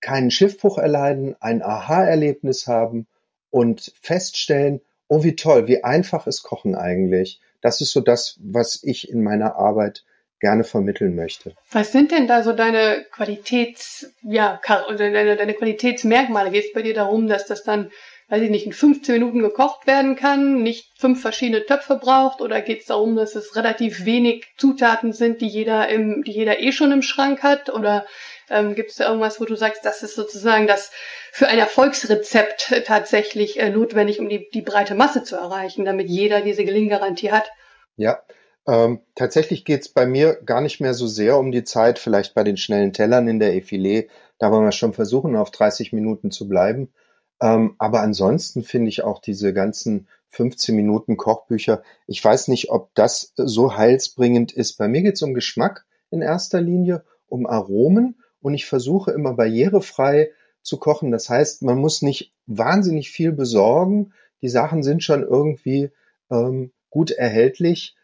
keinen 0.00 0.30
Schiffbruch 0.30 0.78
erleiden, 0.78 1.36
ein 1.40 1.62
Aha-Erlebnis 1.62 2.66
haben 2.66 3.06
und 3.50 3.92
feststellen, 4.02 4.82
oh 5.12 5.22
wie 5.24 5.36
toll, 5.36 5.66
wie 5.68 5.84
einfach 5.84 6.26
ist 6.26 6.42
Kochen 6.42 6.74
eigentlich 6.74 7.40
das 7.62 7.80
ist 7.80 7.92
so 7.92 8.00
das, 8.00 8.36
was 8.42 8.82
ich 8.82 9.08
in 9.08 9.22
meiner 9.22 9.56
Arbeit 9.56 10.04
gerne 10.40 10.64
vermitteln 10.64 11.14
möchte. 11.14 11.54
Was 11.70 11.92
sind 11.92 12.10
denn 12.10 12.26
da 12.26 12.42
so 12.42 12.52
deine 12.52 13.06
Qualitäts, 13.12 14.12
ja, 14.22 14.60
deine, 14.98 15.36
deine 15.36 15.54
Qualitätsmerkmale? 15.54 16.50
Geht 16.50 16.66
es 16.66 16.72
bei 16.72 16.82
dir 16.82 16.94
darum, 16.94 17.28
dass 17.28 17.46
das 17.46 17.62
dann, 17.62 17.92
weiß 18.32 18.40
ich 18.40 18.50
nicht, 18.50 18.64
in 18.64 18.72
15 18.72 19.12
Minuten 19.16 19.40
gekocht 19.40 19.86
werden 19.86 20.16
kann, 20.16 20.62
nicht 20.62 20.98
fünf 20.98 21.20
verschiedene 21.20 21.66
Töpfe 21.66 21.96
braucht? 21.96 22.40
Oder 22.40 22.62
geht 22.62 22.80
es 22.80 22.86
darum, 22.86 23.14
dass 23.14 23.34
es 23.34 23.56
relativ 23.56 24.06
wenig 24.06 24.46
Zutaten 24.56 25.12
sind, 25.12 25.42
die 25.42 25.48
jeder 25.48 25.90
im, 25.90 26.24
die 26.24 26.32
jeder 26.32 26.58
eh 26.58 26.72
schon 26.72 26.92
im 26.92 27.02
Schrank 27.02 27.42
hat? 27.42 27.68
Oder 27.68 28.06
ähm, 28.48 28.74
Gibt 28.74 28.88
es 28.88 28.96
da 28.96 29.08
irgendwas, 29.08 29.38
wo 29.38 29.44
du 29.44 29.54
sagst, 29.54 29.84
das 29.84 30.02
ist 30.02 30.14
sozusagen 30.14 30.66
das 30.66 30.92
für 31.30 31.46
ein 31.46 31.58
Erfolgsrezept 31.58 32.72
tatsächlich 32.86 33.60
äh, 33.60 33.68
notwendig, 33.68 34.18
um 34.18 34.30
die, 34.30 34.48
die 34.48 34.62
breite 34.62 34.94
Masse 34.94 35.24
zu 35.24 35.36
erreichen, 35.36 35.84
damit 35.84 36.08
jeder 36.08 36.40
diese 36.40 36.64
Gelinggarantie 36.64 37.32
hat? 37.32 37.52
Ja, 37.96 38.22
ähm, 38.66 39.00
tatsächlich 39.14 39.66
geht's 39.66 39.90
bei 39.90 40.06
mir 40.06 40.40
gar 40.42 40.62
nicht 40.62 40.80
mehr 40.80 40.94
so 40.94 41.06
sehr 41.06 41.36
um 41.36 41.52
die 41.52 41.64
Zeit, 41.64 41.98
vielleicht 41.98 42.34
bei 42.34 42.44
den 42.44 42.56
schnellen 42.56 42.94
Tellern 42.94 43.28
in 43.28 43.40
der 43.40 43.52
Effilé. 43.52 44.08
Da 44.38 44.50
wollen 44.50 44.64
wir 44.64 44.72
schon 44.72 44.94
versuchen, 44.94 45.36
auf 45.36 45.50
30 45.50 45.92
Minuten 45.92 46.30
zu 46.30 46.48
bleiben. 46.48 46.94
Ähm, 47.42 47.74
aber 47.78 48.00
ansonsten 48.00 48.62
finde 48.62 48.88
ich 48.88 49.02
auch 49.02 49.20
diese 49.20 49.52
ganzen 49.52 50.06
15 50.28 50.74
Minuten 50.74 51.16
Kochbücher, 51.16 51.82
ich 52.06 52.24
weiß 52.24 52.48
nicht, 52.48 52.70
ob 52.70 52.94
das 52.94 53.34
so 53.36 53.76
heilsbringend 53.76 54.52
ist. 54.52 54.78
Bei 54.78 54.88
mir 54.88 55.02
geht's 55.02 55.22
um 55.22 55.34
Geschmack 55.34 55.84
in 56.10 56.22
erster 56.22 56.60
Linie, 56.60 57.04
um 57.26 57.46
Aromen 57.46 58.16
und 58.40 58.54
ich 58.54 58.64
versuche 58.64 59.10
immer 59.10 59.34
barrierefrei 59.34 60.30
zu 60.62 60.78
kochen. 60.78 61.10
Das 61.10 61.28
heißt, 61.28 61.62
man 61.62 61.78
muss 61.78 62.00
nicht 62.00 62.32
wahnsinnig 62.46 63.10
viel 63.10 63.32
besorgen. 63.32 64.12
Die 64.40 64.48
Sachen 64.48 64.82
sind 64.84 65.02
schon 65.02 65.22
irgendwie 65.22 65.90
ähm, 66.30 66.72
gut 66.90 67.10
erhältlich. 67.10 67.96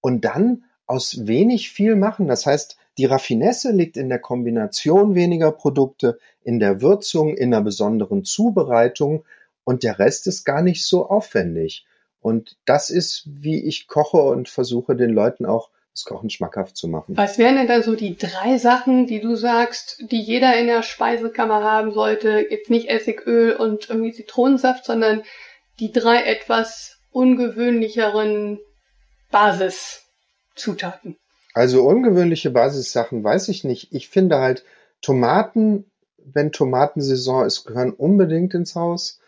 Und 0.00 0.24
dann 0.24 0.64
aus 0.86 1.26
wenig 1.26 1.70
viel 1.70 1.96
machen. 1.96 2.28
Das 2.28 2.46
heißt, 2.46 2.76
die 2.98 3.06
Raffinesse 3.06 3.72
liegt 3.72 3.96
in 3.96 4.08
der 4.08 4.20
Kombination 4.20 5.14
weniger 5.14 5.52
Produkte, 5.52 6.18
in 6.42 6.60
der 6.60 6.80
Würzung, 6.80 7.36
in 7.36 7.52
einer 7.52 7.64
besonderen 7.64 8.24
Zubereitung 8.24 9.24
und 9.64 9.82
der 9.82 9.98
Rest 9.98 10.26
ist 10.26 10.44
gar 10.44 10.62
nicht 10.62 10.84
so 10.84 11.08
aufwendig. 11.08 11.86
Und 12.20 12.56
das 12.64 12.90
ist, 12.90 13.24
wie 13.26 13.62
ich 13.64 13.86
koche 13.86 14.18
und 14.18 14.48
versuche 14.48 14.96
den 14.96 15.10
Leuten 15.10 15.44
auch 15.44 15.70
das 15.92 16.04
Kochen 16.04 16.30
schmackhaft 16.30 16.76
zu 16.76 16.88
machen. 16.88 17.16
Was 17.16 17.38
wären 17.38 17.56
denn 17.56 17.68
dann 17.68 17.82
so 17.82 17.94
die 17.94 18.16
drei 18.16 18.58
Sachen, 18.58 19.06
die 19.06 19.20
du 19.20 19.36
sagst, 19.36 20.02
die 20.10 20.20
jeder 20.20 20.56
in 20.58 20.66
der 20.66 20.82
Speisekammer 20.82 21.62
haben 21.62 21.92
sollte? 21.92 22.46
Jetzt 22.50 22.68
nicht 22.68 22.88
Essigöl 22.88 23.52
und 23.52 23.90
irgendwie 23.90 24.12
Zitronensaft, 24.12 24.84
sondern 24.84 25.22
die 25.78 25.92
drei 25.92 26.24
etwas 26.24 26.98
ungewöhnlicheren 27.12 28.58
Basiszutaten. 29.30 31.16
Also 31.54 31.84
ungewöhnliche 31.84 32.50
Basissachen 32.50 33.22
weiß 33.22 33.48
ich 33.48 33.64
nicht. 33.64 33.92
Ich 33.92 34.08
finde 34.08 34.40
halt 34.40 34.64
Tomaten, 35.00 35.90
wenn 36.18 36.52
Tomatensaison 36.52 37.46
ist, 37.46 37.64
gehören 37.64 37.92
unbedingt 37.92 38.54
ins 38.54 38.74
Haus. 38.74 39.20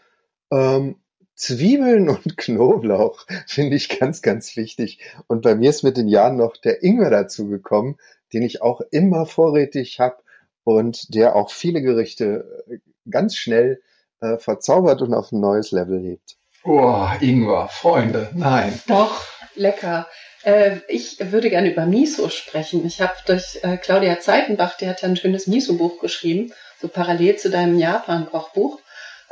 Ähm, 0.50 0.96
Zwiebeln 1.36 2.08
und 2.08 2.36
Knoblauch 2.36 3.26
finde 3.46 3.76
ich 3.76 4.00
ganz, 4.00 4.22
ganz 4.22 4.56
wichtig. 4.56 4.98
Und 5.28 5.42
bei 5.42 5.54
mir 5.54 5.70
ist 5.70 5.84
mit 5.84 5.96
den 5.96 6.08
Jahren 6.08 6.36
noch 6.36 6.56
der 6.56 6.82
Ingwer 6.82 7.10
dazu 7.10 7.46
gekommen, 7.46 7.96
den 8.32 8.42
ich 8.42 8.60
auch 8.60 8.80
immer 8.90 9.24
vorrätig 9.26 10.00
habe 10.00 10.16
und 10.64 11.14
der 11.14 11.36
auch 11.36 11.50
viele 11.50 11.80
Gerichte 11.80 12.64
äh, 12.68 12.78
ganz 13.08 13.36
schnell 13.36 13.80
äh, 14.20 14.36
verzaubert 14.38 15.00
und 15.00 15.14
auf 15.14 15.30
ein 15.30 15.40
neues 15.40 15.70
Level 15.70 16.02
hebt. 16.02 16.36
Oh, 16.64 17.06
Ingwer, 17.20 17.68
Freunde, 17.68 18.30
nein. 18.34 18.80
Doch, 18.88 19.22
lecker. 19.54 20.08
Äh, 20.46 20.78
ich 20.87 21.18
würde 21.32 21.50
gerne 21.50 21.72
über 21.72 21.87
Miso 21.87 22.28
sprechen. 22.28 22.87
Ich 22.87 23.00
habe 23.00 23.14
durch 23.26 23.59
äh, 23.62 23.76
Claudia 23.76 24.20
Zeitenbach, 24.20 24.76
die 24.76 24.88
hat 24.88 25.02
ein 25.02 25.16
schönes 25.16 25.48
Miso-Buch 25.48 26.00
geschrieben, 26.00 26.52
so 26.80 26.87
parallel 26.87 27.37
zu 27.37 27.50
deinem 27.50 27.78
Japan-Kochbuch. 27.78 28.78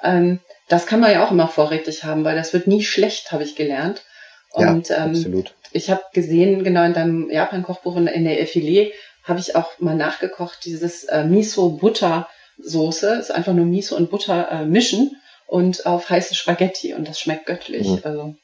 Ähm, 0.03 0.41
das 0.69 0.87
kann 0.87 0.99
man 0.99 1.13
ja 1.13 1.25
auch 1.25 1.31
immer 1.31 1.47
vorrätig 1.47 2.03
haben, 2.03 2.25
weil 2.25 2.35
das 2.35 2.53
wird 2.53 2.67
nie 2.67 2.83
schlecht, 2.83 3.31
habe 3.31 3.45
ich 3.45 3.55
gelernt. 3.55 4.03
Und 4.51 4.89
ja, 4.89 5.05
ähm, 5.05 5.11
absolut. 5.11 5.55
ich 5.71 5.89
habe 5.89 6.03
gesehen, 6.13 6.65
genau 6.65 6.83
in 6.83 6.95
deinem 6.95 7.31
Japan-Kochbuch 7.31 7.97
in, 7.97 8.09
in 8.09 8.25
der 8.25 8.45
Effilé 8.45 8.91
habe 9.23 9.39
ich 9.39 9.55
auch 9.55 9.79
mal 9.79 9.95
nachgekocht, 9.95 10.65
dieses 10.65 11.05
äh, 11.05 11.23
Miso-Butter-Soße. 11.23 13.15
Ist 13.15 13.31
einfach 13.31 13.53
nur 13.53 13.67
Miso 13.67 13.95
und 13.95 14.11
Butter 14.11 14.51
äh, 14.51 14.65
mischen 14.65 15.17
und 15.47 15.87
auf 15.87 16.11
heiße 16.11 16.35
Spaghetti 16.35 16.93
und 16.93 17.07
das 17.07 17.21
schmeckt 17.21 17.47
göttlich. 17.47 17.87
Mhm. 17.87 18.01
Also 18.03 18.35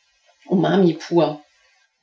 Umami 0.47 0.93
pur. 0.93 1.43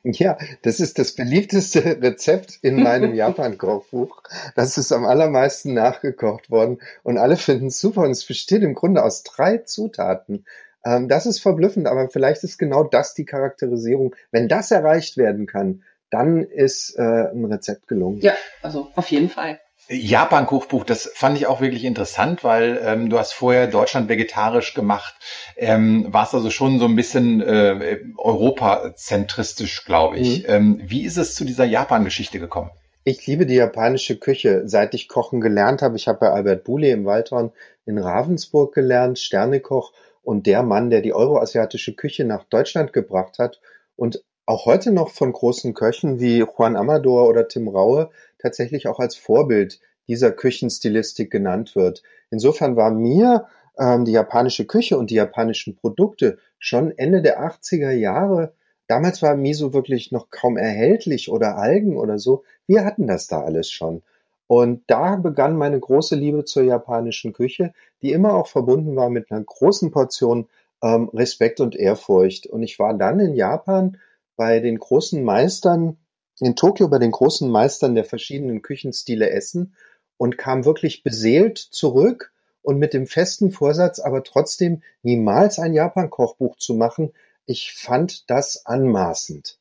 Ja, 0.04 0.38
das 0.62 0.80
ist 0.80 1.00
das 1.00 1.14
beliebteste 1.14 1.84
Rezept 2.02 2.60
in 2.62 2.82
meinem 2.82 3.14
Japan-Kochbuch. 3.16 4.22
Das 4.56 4.78
ist 4.78 4.92
am 4.92 5.06
allermeisten 5.06 5.74
nachgekocht 5.74 6.50
worden 6.50 6.80
und 7.04 7.18
alle 7.18 7.38
finden 7.38 7.68
es 7.68 7.80
super 7.80 8.02
und 8.02 8.12
es 8.12 8.26
besteht 8.26 8.64
im 8.64 8.74
Grunde 8.74 9.04
aus 9.04 9.24
drei 9.24 9.58
Zutaten. 9.60 10.46
Ähm, 10.86 11.10
das 11.10 11.26
ist 11.26 11.40
verblüffend, 11.40 11.88
aber 11.88 12.10
vielleicht 12.10 12.44
ist 12.44 12.58
genau 12.58 12.84
das 12.84 13.14
die 13.14 13.26
Charakterisierung. 13.26 14.16
Wenn 14.32 14.48
das 14.48 14.72
erreicht 14.72 15.18
werden 15.18 15.46
kann, 15.46 15.84
dann 16.10 16.44
ist 16.44 16.98
äh, 16.98 17.02
ein 17.02 17.46
Rezept 17.46 17.88
gelungen. 17.88 18.22
Ja, 18.22 18.34
also 18.62 18.90
auf 18.96 19.10
jeden 19.10 19.30
Fall. 19.30 19.60
Japan-Kochbuch, 19.90 20.84
das 20.84 21.12
fand 21.14 21.38
ich 21.38 21.48
auch 21.48 21.62
wirklich 21.62 21.86
interessant, 21.86 22.44
weil 22.44 22.80
ähm, 22.84 23.10
du 23.10 23.18
hast 23.18 23.34
vorher 23.34 23.68
Deutschland 23.68 24.10
vegetarisch 24.10 24.74
gemacht, 24.74 25.16
ähm, 25.56 26.08
warst 26.10 26.34
also 26.34 26.50
schon 26.50 26.80
so 26.80 26.86
ein 26.86 26.96
bisschen 26.96 27.42
äh, 27.42 28.00
europazentristisch, 28.18 29.86
glaube 29.86 30.18
ich. 30.18 30.40
Mhm. 30.40 30.46
Ähm, 30.48 30.82
wie 30.84 31.04
ist 31.04 31.18
es 31.18 31.36
zu 31.36 31.46
dieser 31.46 31.66
Japan-Geschichte 31.66 32.40
gekommen? 32.40 32.72
Ich 33.06 33.26
liebe 33.26 33.46
die 33.46 33.56
japanische 33.56 34.18
Küche, 34.18 34.64
seit 34.66 34.94
ich 34.94 35.08
kochen 35.08 35.40
gelernt 35.40 35.82
habe. 35.82 35.96
Ich 35.96 36.10
habe 36.10 36.20
bei 36.20 36.30
Albert 36.32 36.66
Bule 36.66 36.90
im 36.90 37.06
Waldhorn 37.06 37.54
in 37.86 37.98
Ravensburg 37.98 38.74
gelernt, 38.74 39.18
Sternekoch 39.18 39.94
und 40.24 40.46
der 40.46 40.62
Mann, 40.62 40.90
der 40.90 41.02
die 41.02 41.14
euroasiatische 41.14 41.96
Küche 41.96 42.26
nach 42.26 42.44
Deutschland 42.44 42.92
gebracht 42.92 43.40
hat 43.40 43.62
und 43.96 44.22
auch 44.46 44.66
heute 44.66 44.92
noch 44.92 45.10
von 45.10 45.32
großen 45.32 45.74
Köchen 45.74 46.20
wie 46.20 46.40
Juan 46.40 46.76
Amador 46.76 47.28
oder 47.30 47.48
Tim 47.48 47.70
Raue 47.70 48.10
tatsächlich 48.40 48.88
auch 48.88 49.00
als 49.00 49.16
Vorbild 49.16 49.80
dieser 50.08 50.32
Küchenstilistik 50.32 51.32
genannt 51.32 51.76
wird. 51.76 52.04
Insofern 52.30 52.76
war 52.76 52.92
mir 52.92 53.48
ähm, 53.78 54.06
die 54.06 54.14
japanische 54.14 54.66
Küche 54.66 54.98
und 54.98 55.10
die 55.10 55.16
japanischen 55.16 55.76
Produkte 55.76 56.38
schon 56.60 56.92
Ende 56.98 57.22
der 57.22 57.42
80er 57.42 57.92
Jahre, 57.92 58.54
damals 58.88 59.22
war 59.22 59.36
Miso 59.36 59.74
wirklich 59.74 60.12
noch 60.12 60.30
kaum 60.30 60.58
erhältlich 60.58 61.30
oder 61.30 61.58
Algen 61.58 61.98
oder 61.98 62.20
so, 62.20 62.44
wir 62.66 62.86
hatten 62.86 63.08
das 63.08 63.28
da 63.28 63.42
alles 63.42 63.70
schon. 63.70 64.02
Und 64.48 64.84
da 64.88 65.18
begann 65.18 65.58
meine 65.58 65.80
große 65.80 66.16
Liebe 66.16 66.46
zur 66.46 66.64
japanischen 66.64 67.34
Küche, 67.34 67.74
die 68.02 68.14
immer 68.14 68.34
auch 68.34 68.48
verbunden 68.48 68.96
war 68.96 69.10
mit 69.10 69.30
einer 69.30 69.44
großen 69.44 69.92
Portion 69.92 70.48
ähm, 70.82 71.10
Respekt 71.14 71.60
und 71.60 71.76
Ehrfurcht. 71.76 72.48
Und 72.48 72.64
ich 72.64 72.80
war 72.80 72.94
dann 72.94 73.20
in 73.20 73.36
Japan 73.36 73.98
bei 74.38 74.62
den 74.62 74.78
großen 74.78 75.22
Meistern 75.22 75.98
in 76.40 76.56
Tokio 76.56 76.88
bei 76.88 77.00
den 77.00 77.12
großen 77.12 77.50
Meistern 77.50 77.96
der 77.96 78.06
verschiedenen 78.06 78.62
Küchenstile 78.62 79.30
essen 79.30 79.74
und 80.18 80.38
kam 80.38 80.66
wirklich 80.66 81.04
beseelt 81.04 81.58
zurück 81.58 82.32
und 82.62 82.80
mit 82.80 82.94
dem 82.94 83.08
festen 83.08 83.52
Vorsatz, 83.52 84.00
aber 84.00 84.24
trotzdem 84.24 84.82
niemals 85.02 85.60
ein 85.60 85.74
Japan-Kochbuch 85.74 86.58
zu 86.58 86.74
machen. 86.74 87.14
Ich 87.46 87.74
fand 87.74 88.30
das 88.30 88.66
anmaßend. 88.66 89.58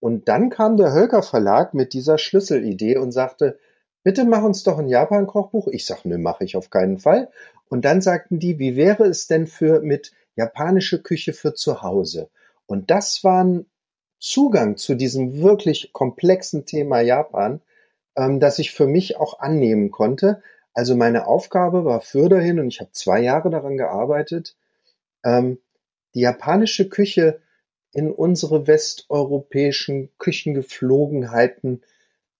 Und 0.00 0.28
dann 0.28 0.50
kam 0.50 0.76
der 0.76 0.92
Hölker 0.92 1.22
Verlag 1.22 1.74
mit 1.74 1.92
dieser 1.92 2.18
Schlüsselidee 2.18 2.96
und 2.96 3.12
sagte, 3.12 3.58
bitte 4.02 4.24
mach 4.24 4.42
uns 4.42 4.62
doch 4.62 4.78
ein 4.78 4.88
Japan-Kochbuch. 4.88 5.68
Ich 5.68 5.84
sag, 5.84 6.04
nö, 6.04 6.18
mache 6.18 6.44
ich 6.44 6.56
auf 6.56 6.70
keinen 6.70 6.98
Fall. 6.98 7.28
Und 7.68 7.84
dann 7.84 8.00
sagten 8.00 8.38
die, 8.38 8.58
wie 8.58 8.76
wäre 8.76 9.04
es 9.04 9.26
denn 9.26 9.46
für 9.46 9.80
mit 9.80 10.12
japanische 10.36 11.02
Küche 11.02 11.32
für 11.32 11.54
zu 11.54 11.82
Hause? 11.82 12.28
Und 12.66 12.90
das 12.90 13.24
waren 13.24 13.66
Zugang 14.18 14.76
zu 14.76 14.94
diesem 14.94 15.40
wirklich 15.42 15.92
komplexen 15.92 16.66
Thema 16.66 17.00
Japan, 17.00 17.60
ähm, 18.16 18.40
das 18.40 18.58
ich 18.58 18.72
für 18.72 18.86
mich 18.86 19.16
auch 19.16 19.40
annehmen 19.40 19.90
konnte. 19.90 20.42
Also 20.72 20.96
meine 20.96 21.26
Aufgabe 21.26 21.84
war 21.84 22.00
fürderhin 22.00 22.60
und 22.60 22.68
ich 22.68 22.80
habe 22.80 22.92
zwei 22.92 23.20
Jahre 23.20 23.50
daran 23.50 23.76
gearbeitet, 23.76 24.56
ähm, 25.24 25.58
die 26.14 26.20
japanische 26.20 26.88
Küche 26.88 27.40
in 27.92 28.10
unsere 28.10 28.66
westeuropäischen 28.66 30.10
Küchengeflogenheiten 30.18 31.82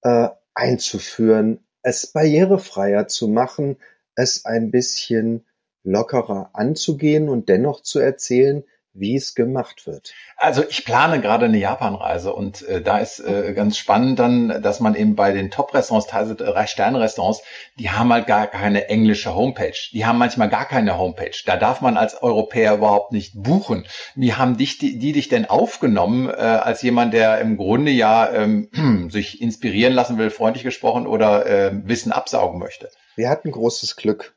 äh, 0.02 0.28
einzuführen, 0.54 1.60
es 1.82 2.08
barrierefreier 2.08 3.08
zu 3.08 3.28
machen, 3.28 3.76
es 4.14 4.44
ein 4.44 4.70
bisschen 4.70 5.46
lockerer 5.82 6.50
anzugehen 6.52 7.28
und 7.28 7.48
dennoch 7.48 7.80
zu 7.80 8.00
erzählen, 8.00 8.64
wie 8.98 9.16
es 9.16 9.34
gemacht 9.34 9.86
wird. 9.86 10.14
Also 10.36 10.62
ich 10.68 10.84
plane 10.84 11.20
gerade 11.20 11.46
eine 11.46 11.58
Japanreise 11.58 12.32
und 12.32 12.62
äh, 12.68 12.80
da 12.80 12.98
ist 12.98 13.20
äh, 13.20 13.52
ganz 13.54 13.76
spannend 13.76 14.18
dann, 14.18 14.62
dass 14.62 14.80
man 14.80 14.94
eben 14.94 15.14
bei 15.14 15.32
den 15.32 15.50
Top-Restaurants, 15.50 16.08
teilweise 16.08 16.34
drei 16.34 16.66
Sterne-Restaurants, 16.66 17.42
die 17.78 17.90
haben 17.90 18.12
halt 18.12 18.26
gar 18.26 18.46
keine 18.46 18.88
englische 18.88 19.34
Homepage. 19.34 19.76
Die 19.92 20.06
haben 20.06 20.18
manchmal 20.18 20.48
gar 20.48 20.66
keine 20.66 20.98
Homepage. 20.98 21.36
Da 21.44 21.56
darf 21.56 21.80
man 21.80 21.96
als 21.96 22.22
Europäer 22.22 22.74
überhaupt 22.74 23.12
nicht 23.12 23.34
buchen. 23.34 23.86
Wie 24.14 24.34
haben 24.34 24.56
dich 24.56 24.78
die, 24.78 24.98
die 24.98 25.12
dich 25.12 25.28
denn 25.28 25.46
aufgenommen 25.46 26.28
äh, 26.28 26.32
als 26.32 26.82
jemand, 26.82 27.14
der 27.14 27.40
im 27.40 27.56
Grunde 27.56 27.90
ja 27.90 28.30
ähm, 28.32 29.08
sich 29.10 29.40
inspirieren 29.40 29.92
lassen 29.92 30.18
will, 30.18 30.30
freundlich 30.30 30.64
gesprochen, 30.64 31.06
oder 31.06 31.46
äh, 31.46 31.72
Wissen 31.84 32.12
absaugen 32.12 32.58
möchte? 32.58 32.90
Wir 33.14 33.28
hatten 33.28 33.50
großes 33.50 33.96
Glück. 33.96 34.34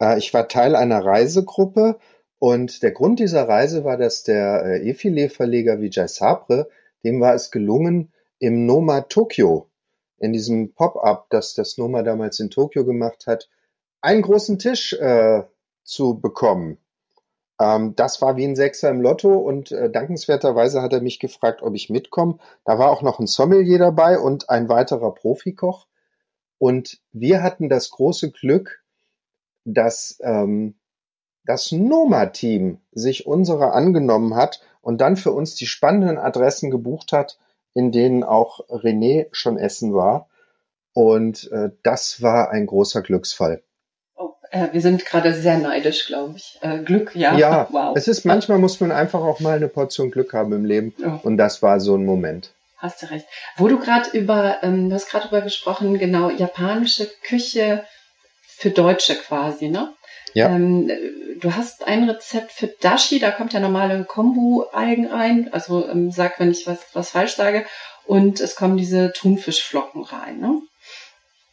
Äh, 0.00 0.18
ich 0.18 0.34
war 0.34 0.48
Teil 0.48 0.76
einer 0.76 1.04
Reisegruppe 1.04 1.98
und 2.42 2.82
der 2.82 2.90
Grund 2.90 3.20
dieser 3.20 3.48
Reise 3.48 3.84
war, 3.84 3.96
dass 3.96 4.24
der 4.24 4.64
äh, 4.64 4.90
E-Filet-Verleger 4.90 5.80
Vijay 5.80 6.08
Sabre, 6.08 6.68
dem 7.04 7.20
war 7.20 7.36
es 7.36 7.52
gelungen, 7.52 8.12
im 8.40 8.66
Noma 8.66 9.02
Tokyo, 9.02 9.70
in 10.18 10.32
diesem 10.32 10.74
Pop-up, 10.74 11.30
das 11.30 11.54
das 11.54 11.78
Noma 11.78 12.02
damals 12.02 12.40
in 12.40 12.50
Tokio 12.50 12.84
gemacht 12.84 13.28
hat, 13.28 13.48
einen 14.00 14.22
großen 14.22 14.58
Tisch 14.58 14.92
äh, 14.94 15.44
zu 15.84 16.18
bekommen. 16.18 16.78
Ähm, 17.60 17.94
das 17.94 18.20
war 18.20 18.36
wie 18.36 18.44
ein 18.44 18.56
Sechser 18.56 18.90
im 18.90 19.02
Lotto 19.02 19.36
und 19.36 19.70
äh, 19.70 19.88
dankenswerterweise 19.88 20.82
hat 20.82 20.92
er 20.92 21.00
mich 21.00 21.20
gefragt, 21.20 21.62
ob 21.62 21.76
ich 21.76 21.90
mitkomme. 21.90 22.38
Da 22.64 22.76
war 22.76 22.90
auch 22.90 23.02
noch 23.02 23.20
ein 23.20 23.28
Sommelier 23.28 23.78
dabei 23.78 24.18
und 24.18 24.50
ein 24.50 24.68
weiterer 24.68 25.14
Profikoch. 25.14 25.86
Und 26.58 26.98
wir 27.12 27.40
hatten 27.44 27.68
das 27.68 27.90
große 27.90 28.32
Glück, 28.32 28.82
dass 29.64 30.18
ähm, 30.24 30.74
das 31.44 31.72
Noma-Team 31.72 32.78
sich 32.92 33.26
unserer 33.26 33.74
angenommen 33.74 34.36
hat 34.36 34.60
und 34.80 35.00
dann 35.00 35.16
für 35.16 35.32
uns 35.32 35.54
die 35.54 35.66
spannenden 35.66 36.18
Adressen 36.18 36.70
gebucht 36.70 37.12
hat, 37.12 37.38
in 37.74 37.92
denen 37.92 38.24
auch 38.24 38.60
René 38.68 39.26
schon 39.32 39.58
essen 39.58 39.94
war. 39.94 40.28
Und 40.92 41.50
äh, 41.52 41.70
das 41.82 42.20
war 42.20 42.50
ein 42.50 42.66
großer 42.66 43.00
Glücksfall. 43.00 43.62
Oh, 44.14 44.34
äh, 44.50 44.68
wir 44.72 44.82
sind 44.82 45.06
gerade 45.06 45.32
sehr 45.32 45.56
neidisch, 45.58 46.06
glaube 46.06 46.34
ich. 46.36 46.58
Äh, 46.60 46.80
Glück, 46.80 47.16
ja. 47.16 47.36
Ja, 47.38 47.66
wow. 47.72 47.96
es 47.96 48.08
ist 48.08 48.24
manchmal 48.24 48.58
muss 48.58 48.80
man 48.80 48.92
einfach 48.92 49.20
auch 49.20 49.40
mal 49.40 49.56
eine 49.56 49.68
Portion 49.68 50.10
Glück 50.10 50.34
haben 50.34 50.52
im 50.52 50.64
Leben. 50.64 50.94
Oh. 51.02 51.20
Und 51.22 51.38
das 51.38 51.62
war 51.62 51.80
so 51.80 51.96
ein 51.96 52.04
Moment. 52.04 52.52
Hast 52.76 53.00
du 53.02 53.10
recht. 53.10 53.26
Wo 53.56 53.68
du 53.68 53.78
gerade 53.78 54.10
über, 54.10 54.58
ähm, 54.62 54.90
du 54.90 54.94
hast 54.96 55.08
gerade 55.08 55.24
darüber 55.24 55.42
gesprochen, 55.42 55.98
genau, 55.98 56.30
japanische 56.30 57.08
Küche 57.22 57.84
für 58.42 58.70
Deutsche 58.70 59.14
quasi, 59.14 59.68
ne? 59.68 59.92
Ja. 60.34 60.48
Ähm, 60.48 60.90
du 61.40 61.54
hast 61.54 61.86
ein 61.86 62.08
Rezept 62.08 62.52
für 62.52 62.68
Dashi, 62.68 63.18
da 63.18 63.30
kommt 63.30 63.52
ja 63.52 63.60
normale 63.60 64.04
Kombu-Algen 64.04 65.06
rein. 65.06 65.48
Also 65.52 65.88
ähm, 65.88 66.10
sag, 66.10 66.40
wenn 66.40 66.50
ich 66.50 66.66
was, 66.66 66.80
was 66.92 67.10
falsch 67.10 67.34
sage. 67.34 67.64
Und 68.06 68.40
es 68.40 68.56
kommen 68.56 68.76
diese 68.76 69.12
Thunfischflocken 69.12 70.02
rein. 70.02 70.40
Ne? 70.40 70.60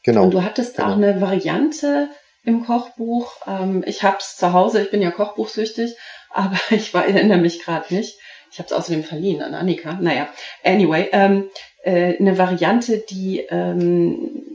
Genau. 0.03 0.23
Und 0.23 0.33
du 0.33 0.43
hattest 0.43 0.77
genau. 0.77 0.89
auch 0.89 0.93
eine 0.93 1.21
Variante 1.21 2.09
im 2.43 2.65
Kochbuch. 2.65 3.33
Ähm, 3.47 3.83
ich 3.85 4.03
hab's 4.03 4.37
zu 4.37 4.53
Hause, 4.53 4.81
ich 4.81 4.91
bin 4.91 5.01
ja 5.01 5.11
kochbuchsüchtig, 5.11 5.95
aber 6.31 6.59
ich 6.69 6.93
war, 6.93 7.05
erinnere 7.05 7.39
mich 7.39 7.63
gerade 7.63 7.93
nicht. 7.93 8.17
Ich 8.51 8.57
habe 8.57 8.65
es 8.67 8.73
außerdem 8.73 9.03
verliehen 9.03 9.43
an 9.43 9.53
Annika. 9.53 9.99
Naja, 10.01 10.27
anyway, 10.63 11.09
ähm, 11.11 11.49
äh, 11.83 12.17
eine 12.17 12.37
Variante, 12.37 12.97
die 12.97 13.41
ähm, 13.49 14.48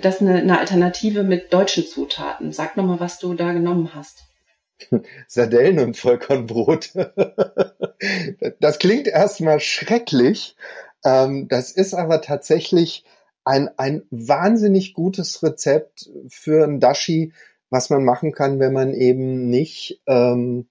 das 0.00 0.20
eine, 0.20 0.36
eine 0.36 0.58
Alternative 0.58 1.22
mit 1.22 1.52
deutschen 1.52 1.86
Zutaten. 1.86 2.52
Sag 2.52 2.76
nochmal, 2.76 3.00
was 3.00 3.18
du 3.18 3.34
da 3.34 3.52
genommen 3.52 3.94
hast. 3.94 4.24
Sardellen 5.26 5.78
und 5.80 5.96
Vollkornbrot. 5.96 6.92
das 8.60 8.78
klingt 8.78 9.08
erstmal 9.08 9.60
schrecklich. 9.60 10.56
Ähm, 11.04 11.48
das 11.48 11.72
ist 11.72 11.94
aber 11.94 12.20
tatsächlich 12.22 13.04
ein, 13.44 13.70
ein 13.78 14.02
wahnsinnig 14.10 14.94
gutes 14.94 15.42
Rezept 15.42 16.10
für 16.28 16.64
ein 16.64 16.80
Dashi, 16.80 17.32
was 17.70 17.90
man 17.90 18.04
machen 18.04 18.32
kann, 18.32 18.58
wenn 18.60 18.72
man 18.72 18.94
eben 18.94 19.48
nicht, 19.48 20.00
ähm, 20.06 20.66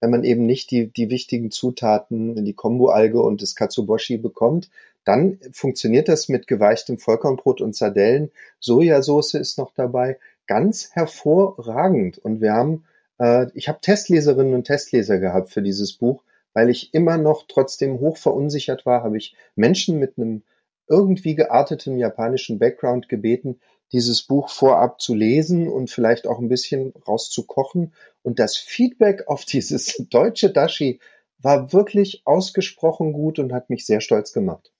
wenn 0.00 0.10
man 0.10 0.24
eben 0.24 0.44
nicht 0.46 0.70
die, 0.70 0.88
die 0.88 1.10
wichtigen 1.10 1.50
Zutaten, 1.50 2.44
die 2.44 2.54
Kombu-Alge 2.54 3.20
und 3.20 3.42
das 3.42 3.54
Katsuboshi 3.54 4.18
bekommt, 4.18 4.70
dann 5.06 5.38
funktioniert 5.52 6.08
das 6.08 6.28
mit 6.28 6.48
geweichtem 6.48 6.98
Vollkornbrot 6.98 7.60
und 7.60 7.76
Sardellen. 7.76 8.32
Sojasauce 8.58 9.34
ist 9.34 9.56
noch 9.56 9.72
dabei. 9.72 10.18
Ganz 10.48 10.90
hervorragend. 10.92 12.18
Und 12.18 12.40
wir 12.40 12.52
haben, 12.52 12.84
äh, 13.20 13.46
ich 13.54 13.68
habe 13.68 13.80
Testleserinnen 13.80 14.52
und 14.52 14.64
Testleser 14.64 15.18
gehabt 15.18 15.50
für 15.50 15.62
dieses 15.62 15.92
Buch, 15.92 16.24
weil 16.54 16.70
ich 16.70 16.92
immer 16.92 17.18
noch 17.18 17.44
trotzdem 17.46 18.00
hoch 18.00 18.16
verunsichert 18.16 18.84
war, 18.84 19.04
habe 19.04 19.16
ich 19.16 19.36
Menschen 19.54 20.00
mit 20.00 20.18
einem 20.18 20.42
irgendwie 20.88 21.36
gearteten 21.36 21.98
japanischen 21.98 22.58
Background 22.58 23.08
gebeten, 23.08 23.60
dieses 23.92 24.22
Buch 24.22 24.48
vorab 24.48 25.00
zu 25.00 25.14
lesen 25.14 25.68
und 25.68 25.88
vielleicht 25.88 26.26
auch 26.26 26.40
ein 26.40 26.48
bisschen 26.48 26.92
rauszukochen. 27.06 27.94
Und 28.22 28.40
das 28.40 28.56
Feedback 28.56 29.28
auf 29.28 29.44
dieses 29.44 30.04
deutsche 30.10 30.50
Dashi 30.50 30.98
war 31.38 31.72
wirklich 31.72 32.22
ausgesprochen 32.24 33.12
gut 33.12 33.38
und 33.38 33.52
hat 33.52 33.70
mich 33.70 33.86
sehr 33.86 34.00
stolz 34.00 34.32
gemacht. 34.32 34.72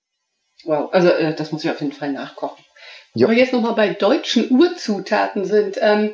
Wow, 0.67 0.93
also 0.93 1.09
äh, 1.09 1.35
das 1.35 1.53
muss 1.53 1.65
ich 1.65 1.71
auf 1.71 1.81
jeden 1.81 1.93
Fall 1.93 2.13
nachkochen. 2.13 2.65
Ja. 3.15 3.27
Aber 3.27 3.35
jetzt 3.35 3.53
nochmal 3.53 3.75
bei 3.75 3.89
deutschen 3.91 4.51
Urzutaten 4.51 5.45
sind. 5.45 5.79
Ähm, 5.81 6.13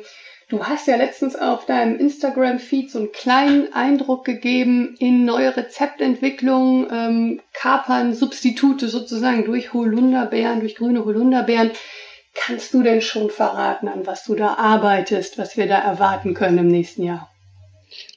du 0.49 0.63
hast 0.63 0.87
ja 0.87 0.95
letztens 0.95 1.35
auf 1.35 1.65
deinem 1.65 1.99
Instagram-Feed 1.99 2.91
so 2.91 2.99
einen 2.99 3.11
kleinen 3.11 3.73
Eindruck 3.73 4.23
gegeben 4.23 4.95
in 4.99 5.25
neue 5.25 5.57
Rezeptentwicklung, 5.57 6.87
ähm, 6.91 7.41
Kapern, 7.53 8.13
Substitute 8.13 8.87
sozusagen 8.87 9.43
durch 9.43 9.73
Holunderbeeren, 9.73 10.61
durch 10.61 10.75
grüne 10.75 11.03
Holunderbeeren. 11.03 11.71
Kannst 12.35 12.73
du 12.73 12.81
denn 12.81 13.01
schon 13.01 13.29
verraten, 13.29 13.87
an 13.87 14.07
was 14.07 14.23
du 14.23 14.35
da 14.35 14.55
arbeitest, 14.55 15.37
was 15.37 15.57
wir 15.57 15.67
da 15.67 15.79
erwarten 15.79 16.33
können 16.33 16.57
im 16.59 16.67
nächsten 16.67 17.03
Jahr? 17.03 17.29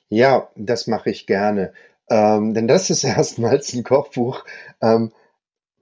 Ja, 0.09 0.49
das 0.55 0.87
mache 0.87 1.11
ich 1.11 1.27
gerne. 1.27 1.73
Ähm, 2.09 2.55
denn 2.55 2.69
das 2.69 2.89
ist 2.91 3.05
erstmals 3.05 3.73
ein 3.73 3.83
Kochbuch. 3.83 4.45
Ähm, 4.81 5.13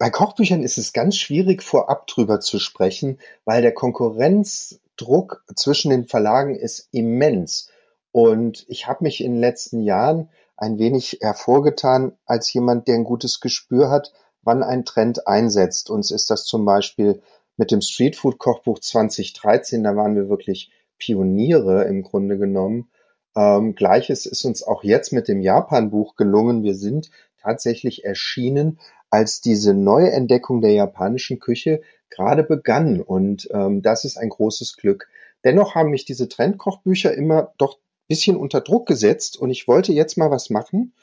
bei 0.04 0.10
Kochbüchern 0.10 0.62
ist 0.62 0.76
es 0.76 0.92
ganz 0.92 1.16
schwierig, 1.16 1.62
vorab 1.62 2.06
drüber 2.06 2.38
zu 2.38 2.58
sprechen, 2.58 3.18
weil 3.46 3.62
der 3.62 3.72
Konkurrenzdruck 3.72 5.42
zwischen 5.56 5.88
den 5.88 6.04
Verlagen 6.04 6.56
ist 6.56 6.90
immens. 6.92 7.70
Und 8.12 8.66
ich 8.68 8.86
habe 8.86 9.04
mich 9.04 9.24
in 9.24 9.32
den 9.32 9.40
letzten 9.40 9.80
Jahren 9.80 10.28
ein 10.58 10.78
wenig 10.78 11.20
hervorgetan 11.22 12.12
als 12.26 12.52
jemand, 12.52 12.86
der 12.86 12.96
ein 12.96 13.04
gutes 13.04 13.40
Gespür 13.40 13.88
hat, 13.88 14.12
wann 14.42 14.62
ein 14.62 14.84
Trend 14.84 15.26
einsetzt. 15.26 15.88
Uns 15.88 16.10
ist 16.10 16.28
das 16.28 16.44
zum 16.44 16.66
Beispiel 16.66 17.22
mit 17.56 17.70
dem 17.70 17.80
Streetfood 17.80 18.36
Kochbuch 18.36 18.80
2013, 18.80 19.82
da 19.84 19.96
waren 19.96 20.16
wir 20.16 20.28
wirklich 20.28 20.70
Pioniere 20.98 21.84
im 21.84 22.02
Grunde 22.02 22.36
genommen. 22.36 22.90
Ähm, 23.34 23.74
Gleiches 23.74 24.26
ist 24.26 24.44
uns 24.44 24.62
auch 24.62 24.84
jetzt 24.84 25.14
mit 25.14 25.28
dem 25.28 25.40
Japan-Buch 25.40 26.14
gelungen. 26.16 26.62
Wir 26.62 26.74
sind 26.74 27.08
tatsächlich 27.40 28.04
erschienen, 28.04 28.78
als 29.14 29.40
diese 29.40 29.74
Neuentdeckung 29.74 30.60
der 30.60 30.72
japanischen 30.72 31.38
Küche 31.38 31.82
gerade 32.10 32.42
begann. 32.42 33.00
Und 33.00 33.48
ähm, 33.52 33.80
das 33.80 34.04
ist 34.04 34.16
ein 34.16 34.28
großes 34.28 34.76
Glück. 34.76 35.06
Dennoch 35.44 35.76
haben 35.76 35.90
mich 35.90 36.04
diese 36.04 36.28
Trendkochbücher 36.28 37.14
immer 37.14 37.52
doch 37.56 37.78
bisschen 38.08 38.36
unter 38.36 38.60
Druck 38.60 38.86
gesetzt 38.88 39.36
und 39.38 39.50
ich 39.50 39.68
wollte 39.68 39.92
jetzt 39.92 40.18
mal 40.18 40.32
was 40.32 40.50
machen, 40.50 40.94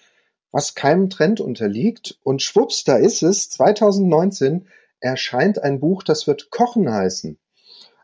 was 0.52 0.76
keinem 0.76 1.10
Trend 1.10 1.40
unterliegt. 1.40 2.20
Und 2.22 2.42
schwupps, 2.42 2.84
da 2.84 2.98
ist 2.98 3.24
es. 3.24 3.50
2019 3.50 4.68
erscheint 5.00 5.64
ein 5.64 5.80
Buch, 5.80 6.04
das 6.04 6.28
wird 6.28 6.52
Kochen 6.52 6.92
heißen. 6.92 7.40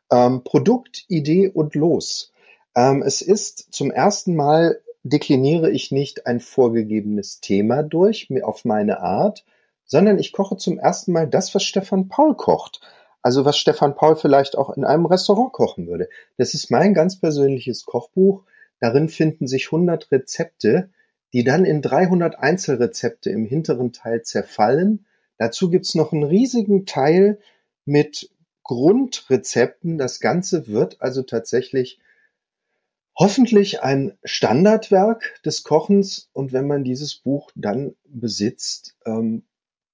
Ähm, 0.09 0.41
Produkt, 0.45 1.03
Idee 1.09 1.49
und 1.49 1.75
Los. 1.75 2.31
Ähm, 2.77 3.03
es 3.05 3.21
ist 3.21 3.73
zum 3.73 3.91
ersten 3.91 4.37
Mal 4.37 4.79
dekliniere 5.03 5.69
ich 5.69 5.91
nicht 5.91 6.27
ein 6.27 6.39
vorgegebenes 6.39 7.41
Thema 7.41 7.83
durch, 7.83 8.29
auf 8.41 8.63
meine 8.63 9.01
Art, 9.01 9.43
sondern 9.87 10.19
ich 10.19 10.33
koche 10.33 10.57
zum 10.57 10.77
ersten 10.77 11.11
Mal 11.13 11.27
das, 11.27 11.55
was 11.55 11.63
Stefan 11.63 12.09
Paul 12.09 12.35
kocht. 12.35 12.81
Also 13.23 13.45
was 13.45 13.57
Stefan 13.57 13.95
Paul 13.95 14.15
vielleicht 14.15 14.57
auch 14.57 14.69
in 14.77 14.85
einem 14.85 15.05
Restaurant 15.05 15.51
kochen 15.51 15.87
würde. 15.87 16.07
Das 16.37 16.53
ist 16.53 16.69
mein 16.69 16.93
ganz 16.93 17.19
persönliches 17.19 17.85
Kochbuch. 17.85 18.43
Darin 18.79 19.09
finden 19.09 19.47
sich 19.47 19.65
100 19.65 20.11
Rezepte, 20.11 20.91
die 21.33 21.43
dann 21.43 21.65
in 21.65 21.81
300 21.81 22.37
Einzelrezepte 22.37 23.29
im 23.29 23.45
hinteren 23.45 23.91
Teil 23.91 24.21
zerfallen. 24.21 25.05
Dazu 25.37 25.69
gibt's 25.69 25.95
noch 25.95 26.13
einen 26.13 26.23
riesigen 26.23 26.85
Teil 26.85 27.39
mit 27.85 28.29
Grundrezepten. 28.63 29.97
Das 29.97 30.19
Ganze 30.19 30.67
wird 30.67 31.01
also 31.01 31.23
tatsächlich 31.23 31.99
hoffentlich 33.15 33.81
ein 33.81 34.17
Standardwerk 34.23 35.41
des 35.43 35.63
Kochens. 35.63 36.29
Und 36.33 36.53
wenn 36.53 36.67
man 36.67 36.83
dieses 36.83 37.15
Buch 37.15 37.51
dann 37.55 37.95
besitzt, 38.05 38.95
ähm, 39.05 39.43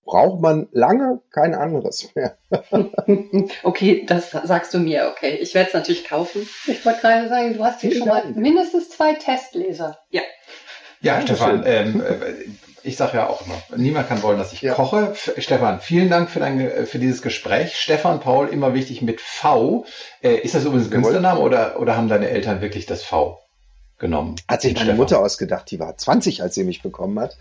braucht 0.05 0.41
man 0.41 0.67
lange 0.71 1.21
kein 1.31 1.55
anderes 1.55 2.09
mehr. 2.15 2.37
okay, 3.63 4.05
das 4.05 4.31
sagst 4.31 4.73
du 4.73 4.79
mir. 4.79 5.11
Okay, 5.11 5.37
ich 5.41 5.53
werde 5.53 5.69
es 5.69 5.73
natürlich 5.73 6.05
kaufen. 6.05 6.47
Ich 6.67 6.85
wollte 6.85 7.01
gerade 7.01 7.29
sagen, 7.29 7.53
du 7.53 7.63
hast 7.63 7.81
hier 7.81 7.95
schon 7.95 8.07
mal 8.07 8.25
mindestens 8.33 8.89
zwei 8.89 9.13
Testleser. 9.13 9.97
Ja. 10.09 10.21
Ja, 11.01 11.21
Stefan, 11.21 11.63
ähm, 11.65 12.01
äh, 12.01 12.33
ich 12.83 12.95
sage 12.95 13.17
ja 13.17 13.27
auch 13.27 13.45
immer, 13.45 13.61
niemand 13.75 14.07
kann 14.07 14.23
wollen, 14.23 14.37
dass 14.37 14.53
ich 14.53 14.61
ja. 14.61 14.73
koche. 14.73 15.09
F 15.11 15.33
Stefan, 15.37 15.81
vielen 15.81 16.09
Dank 16.09 16.29
für, 16.29 16.39
dein, 16.39 16.85
für 16.85 16.99
dieses 16.99 17.21
Gespräch. 17.21 17.75
Stefan 17.75 18.21
Paul, 18.21 18.47
immer 18.47 18.73
wichtig 18.73 19.01
mit 19.01 19.19
V. 19.19 19.85
Äh, 20.21 20.35
ist 20.35 20.55
das 20.55 20.63
übrigens 20.63 20.87
ein 20.87 20.91
Künstlername 20.91 21.39
oder, 21.39 21.79
oder 21.79 21.97
haben 21.97 22.07
deine 22.07 22.29
Eltern 22.29 22.61
wirklich 22.61 22.85
das 22.85 23.03
V 23.03 23.42
genommen? 24.03 24.35
Hat 24.47 24.61
sich 24.61 24.73
meine 24.73 24.85
Stefan? 24.85 24.97
Mutter 24.97 25.19
ausgedacht, 25.19 25.71
die 25.71 25.79
war 25.79 25.97
20, 25.97 26.43
als 26.43 26.53
sie 26.53 26.63
mich 26.63 26.83
bekommen 26.83 27.19
hat. 27.19 27.37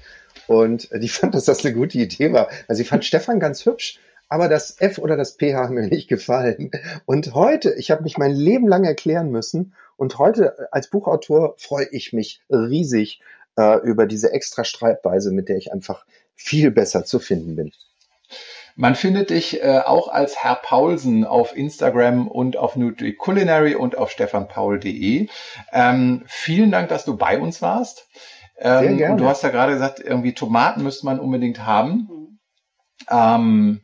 Und 0.47 0.89
die 0.95 1.09
fand, 1.09 1.35
dass 1.35 1.45
das 1.45 1.65
eine 1.65 1.75
gute 1.75 1.99
Idee 1.99 2.33
war. 2.33 2.49
Also 2.69 2.79
sie 2.83 2.89
fand 2.89 3.05
Stefan 3.05 3.41
ganz 3.41 3.67
hübsch, 3.67 3.99
aber 4.29 4.49
das 4.49 4.81
F 4.81 4.99
oder 4.99 5.17
das 5.17 5.37
PH 5.37 5.57
haben 5.57 5.75
mir 5.75 5.89
nicht 5.89 6.09
gefallen. 6.09 6.71
Und 7.05 7.35
heute, 7.35 7.75
ich 7.75 7.91
habe 7.91 8.03
mich 8.03 8.17
mein 8.17 8.33
Leben 8.33 8.67
lang 8.67 8.85
erklären 8.85 9.31
müssen 9.31 9.75
und 9.97 10.19
heute 10.19 10.73
als 10.73 10.89
Buchautor 10.89 11.55
freue 11.59 11.89
ich 11.91 12.13
mich 12.13 12.41
riesig 12.49 13.21
äh, 13.59 13.79
über 13.81 14.07
diese 14.07 14.33
extra 14.33 14.65
Streitweise, 14.65 15.33
mit 15.33 15.49
der 15.49 15.57
ich 15.57 15.73
einfach 15.73 16.07
viel 16.35 16.71
besser 16.71 17.05
zu 17.05 17.19
finden 17.19 17.57
bin. 17.57 17.73
Man 18.75 18.95
findet 18.95 19.31
dich 19.31 19.63
äh, 19.63 19.81
auch 19.85 20.09
als 20.09 20.37
Herr 20.43 20.57
Paulsen 20.57 21.25
auf 21.25 21.57
Instagram 21.57 22.29
und 22.29 22.57
auf 22.57 22.77
Nutri 22.77 23.15
Culinary 23.15 23.75
und 23.75 23.99
auf 23.99 24.11
stefanpaul.de. 24.11 25.29
Ähm, 25.73 26.23
vielen 26.27 26.71
Dank, 26.71 26.89
dass 26.89 27.05
du 27.05 27.17
bei 27.17 27.39
uns 27.39 27.61
warst. 27.61 28.09
Ähm, 28.59 28.81
Sehr 28.81 28.95
gerne. 28.95 29.13
Und 29.13 29.21
du 29.21 29.29
hast 29.29 29.43
ja 29.43 29.51
gerade 29.51 29.73
gesagt, 29.73 30.01
irgendwie 30.01 30.35
Tomaten 30.35 30.83
müsste 30.83 31.07
man 31.07 31.21
unbedingt 31.21 31.65
haben. 31.67 32.09
Mhm. 32.11 32.39
Ähm, 33.11 33.81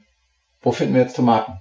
wo 0.61 0.72
finden 0.72 0.94
wir 0.94 1.03
jetzt 1.03 1.16
Tomaten? 1.16 1.59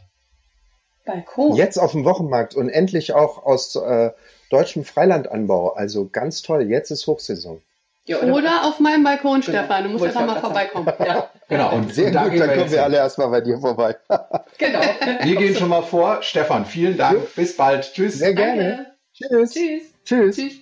Balkon. 1.06 1.56
Jetzt 1.56 1.78
auf 1.78 1.94
dem 1.94 2.06
Wochenmarkt 2.06 2.56
und 2.56 2.70
endlich 2.70 3.14
auch 3.14 3.44
aus 3.44 3.76
äh, 3.76 4.12
deutschem 4.50 4.84
Freilandanbau. 4.84 5.74
Also 5.74 6.10
ganz 6.10 6.42
toll. 6.42 6.64
Jetzt 6.64 6.92
ist 6.92 7.08
Hochsaison. 7.08 7.62
Ja, 8.08 8.20
oder, 8.20 8.34
oder, 8.36 8.64
auf 8.64 8.80
meinem 8.80 9.04
Balkon, 9.04 9.42
genau. 9.42 9.60
Stefan. 9.60 9.84
Du 9.84 9.90
musst 9.90 10.06
einfach 10.06 10.26
mal 10.26 10.40
vorbeikommen. 10.40 10.92
Ja. 11.06 11.30
Genau. 11.50 11.76
Und 11.76 11.96
sehr 11.96 12.08
und 12.08 12.14
da 12.14 12.28
gut, 12.28 12.42
dann 12.42 12.58
kommen 12.58 12.72
wir 12.72 12.84
alle 12.84 12.98
erstmal 12.98 13.30
bei 13.30 13.40
dir 13.40 13.58
vorbei. 13.58 13.96
genau. 14.58 14.82
Wir 15.22 15.36
gehen 15.38 15.56
schon 15.56 15.70
mal 15.70 15.82
vor. 15.82 16.22
Stefan, 16.22 16.66
vielen 16.66 16.98
Dank. 16.98 17.34
Bis 17.36 17.56
bald. 17.56 17.90
Tschüss. 17.94 18.20
Sehr 18.20 18.34
gerne. 18.34 18.98
Tschüss. 19.14 19.54
Tschüss. 19.54 19.82
Tschüss. 20.04 20.36
Tschüss. 20.36 20.54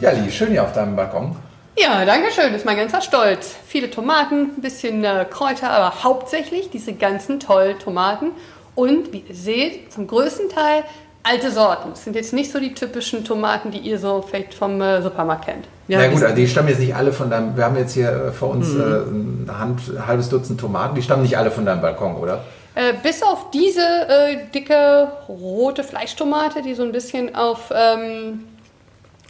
Ja, 0.00 0.10
Lee, 0.10 0.28
schön 0.28 0.50
hier 0.50 0.64
auf 0.64 0.72
deinem 0.72 0.96
Balkon. 0.96 1.36
Ja, 1.80 2.04
danke 2.04 2.32
schön. 2.32 2.52
Das 2.52 2.62
ist 2.62 2.64
mein 2.64 2.76
ganzer 2.76 3.00
Stolz. 3.00 3.54
Viele 3.66 3.90
Tomaten, 3.90 4.54
ein 4.56 4.60
bisschen 4.60 5.04
äh, 5.04 5.24
Kräuter, 5.30 5.70
aber 5.70 6.02
hauptsächlich 6.02 6.70
diese 6.70 6.92
ganzen 6.92 7.38
tollen 7.38 7.78
Tomaten. 7.78 8.32
Und 8.74 9.12
wie 9.12 9.24
ihr 9.28 9.34
seht, 9.34 9.92
zum 9.92 10.06
größten 10.06 10.48
Teil 10.48 10.82
alte 11.22 11.50
Sorten. 11.50 11.90
Das 11.90 12.04
sind 12.04 12.16
jetzt 12.16 12.32
nicht 12.32 12.50
so 12.50 12.58
die 12.58 12.74
typischen 12.74 13.24
Tomaten, 13.24 13.70
die 13.70 13.78
ihr 13.78 13.98
so 13.98 14.22
vielleicht 14.22 14.54
vom 14.54 14.80
äh, 14.80 15.02
Supermarkt 15.02 15.46
kennt. 15.46 15.66
Ja, 15.88 15.98
Na 15.98 16.08
gut, 16.08 16.22
also 16.22 16.34
die 16.34 16.48
stammen 16.48 16.68
jetzt 16.68 16.80
nicht 16.80 16.94
alle 16.94 17.12
von 17.12 17.30
deinem, 17.30 17.56
wir 17.56 17.64
haben 17.64 17.76
jetzt 17.76 17.94
hier 17.94 18.10
äh, 18.10 18.32
vor 18.32 18.50
uns 18.50 18.68
mhm. 18.68 18.80
äh, 18.80 19.50
ein, 19.50 19.58
Hand, 19.58 19.80
ein 19.88 20.06
halbes 20.06 20.28
Dutzend 20.28 20.60
Tomaten, 20.60 20.94
die 20.94 21.02
stammen 21.02 21.22
nicht 21.22 21.36
alle 21.36 21.50
von 21.50 21.64
deinem 21.64 21.80
Balkon, 21.80 22.16
oder? 22.16 22.44
Äh, 22.74 22.94
bis 23.02 23.22
auf 23.22 23.50
diese 23.50 23.82
äh, 23.82 24.38
dicke 24.54 25.10
rote 25.28 25.84
Fleischtomate, 25.84 26.62
die 26.62 26.74
so 26.74 26.82
ein 26.82 26.92
bisschen 26.92 27.34
auf 27.34 27.72
ähm, 27.74 28.44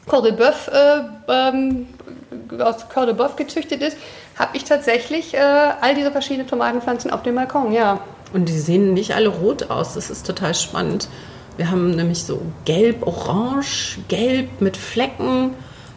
Col 0.07 0.23
de 0.23 0.33
Boeuf, 0.33 0.69
äh, 0.69 1.01
ähm, 1.29 1.87
aus 2.59 2.89
Col 2.89 3.07
de 3.07 3.15
Boeuf 3.15 3.37
gezüchtet 3.37 3.83
ist, 3.83 3.97
habe 4.39 4.57
ich 4.57 4.65
tatsächlich 4.65 5.35
äh, 5.35 5.39
all 5.39 5.95
diese 5.95 6.11
verschiedenen 6.13 6.49
Tomatenpflanzen 6.49 7.11
auf 7.11 7.23
dem 7.23 7.35
Balkon, 7.35 7.73
ja. 7.73 8.01
Und 8.33 8.49
die 8.49 8.59
sehen 8.59 8.95
nicht 8.95 9.15
alle 9.15 9.29
rot 9.29 9.71
aus, 9.71 9.95
das 9.95 10.11
ist 10.11 10.27
total 10.27 10.55
spannend. 10.55 11.09
Wir 11.57 11.71
haben 11.71 11.91
nämlich 11.91 12.25
so 12.25 12.41
gelb, 12.65 13.07
orange, 13.07 13.99
gelb 14.09 14.61
mit 14.61 14.77
Flecken, 14.77 15.55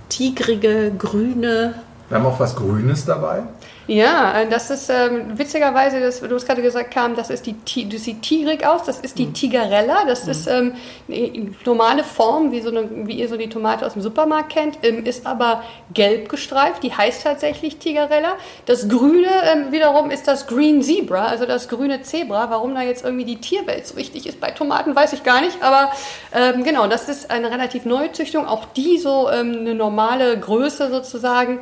tigrige, 0.10 0.92
grüne. 0.98 1.76
Wir 2.10 2.18
haben 2.18 2.26
auch 2.26 2.40
was 2.40 2.56
Grünes 2.56 3.06
dabei. 3.06 3.44
Ja, 3.92 4.40
äh, 4.40 4.48
das 4.48 4.70
ist 4.70 4.90
ähm, 4.90 5.38
witzigerweise, 5.38 6.00
das, 6.00 6.22
du 6.22 6.34
hast 6.34 6.48
gerade 6.48 6.62
gesagt, 6.62 6.94
kam, 6.94 7.14
das 7.14 7.30
ist 7.30 7.46
die, 7.46 7.90
das 7.90 8.06
sieht 8.06 8.22
tigrig 8.22 8.66
aus, 8.66 8.84
das 8.84 9.02
ist 9.02 9.20
die 9.20 9.26
mhm. 9.26 9.34
Tigerella, 9.34 10.06
das 10.08 10.24
mhm. 10.24 10.32
ist 10.32 10.48
ähm, 10.48 10.74
eine 11.10 11.52
normale 11.66 12.06
Form, 12.06 12.54
wie, 12.54 12.62
so 12.62 12.70
eine, 12.70 12.88
wie 13.06 13.16
ihr 13.16 13.28
so 13.28 13.36
die 13.36 13.50
Tomate 13.50 13.86
aus 13.86 13.92
dem 13.92 14.02
Supermarkt 14.02 14.54
kennt, 14.54 14.78
ähm, 14.84 15.04
ist 15.06 15.26
aber 15.28 15.64
gelb 15.94 16.30
gestreift, 16.30 16.84
die 16.84 16.94
heißt 16.94 17.24
tatsächlich 17.24 17.80
Tigerella. 17.80 18.38
Das 18.66 18.88
Grüne 18.88 19.28
ähm, 19.52 19.74
wiederum 19.74 20.10
ist 20.10 20.26
das 20.26 20.48
Green 20.48 20.82
Zebra, 20.82 21.26
also 21.26 21.46
das 21.46 21.68
grüne 21.68 22.02
Zebra. 22.02 22.50
Warum 22.50 22.74
da 22.74 22.84
jetzt 22.84 23.04
irgendwie 23.04 23.26
die 23.26 23.42
Tierwelt 23.42 23.86
so 23.86 23.98
wichtig 23.98 24.26
ist 24.26 24.40
bei 24.40 24.52
Tomaten, 24.52 24.96
weiß 24.96 25.12
ich 25.12 25.24
gar 25.24 25.42
nicht, 25.42 25.62
aber 25.62 25.92
ähm, 26.34 26.64
genau, 26.64 26.88
das 26.88 27.10
ist 27.10 27.30
eine 27.30 27.52
relativ 27.52 27.84
neue 27.84 28.14
Züchtung, 28.14 28.48
auch 28.48 28.68
die 28.74 28.98
so 28.98 29.30
ähm, 29.30 29.58
eine 29.60 29.76
normale 29.76 30.40
Größe 30.40 30.90
sozusagen, 30.90 31.60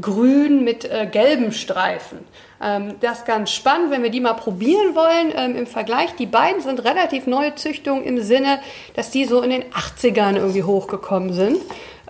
grün 0.00 0.64
mit 0.64 0.86
äh, 0.86 1.04
gelb 1.04 1.25
gelben 1.26 1.52
Streifen. 1.52 2.18
Ähm, 2.62 2.94
das 3.00 3.18
ist 3.18 3.26
ganz 3.26 3.50
spannend, 3.50 3.90
wenn 3.90 4.02
wir 4.02 4.10
die 4.10 4.20
mal 4.20 4.34
probieren 4.34 4.94
wollen 4.94 5.32
ähm, 5.34 5.56
im 5.56 5.66
Vergleich. 5.66 6.14
Die 6.16 6.26
beiden 6.26 6.62
sind 6.62 6.84
relativ 6.84 7.26
neue 7.26 7.54
Züchtungen 7.54 8.04
im 8.04 8.20
Sinne, 8.22 8.60
dass 8.94 9.10
die 9.10 9.24
so 9.24 9.42
in 9.42 9.50
den 9.50 9.64
80ern 9.64 10.36
irgendwie 10.36 10.62
hochgekommen 10.62 11.32
sind 11.32 11.58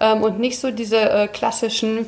ähm, 0.00 0.22
und 0.22 0.38
nicht 0.38 0.58
so 0.58 0.70
diese 0.70 0.98
äh, 0.98 1.28
klassischen 1.28 2.06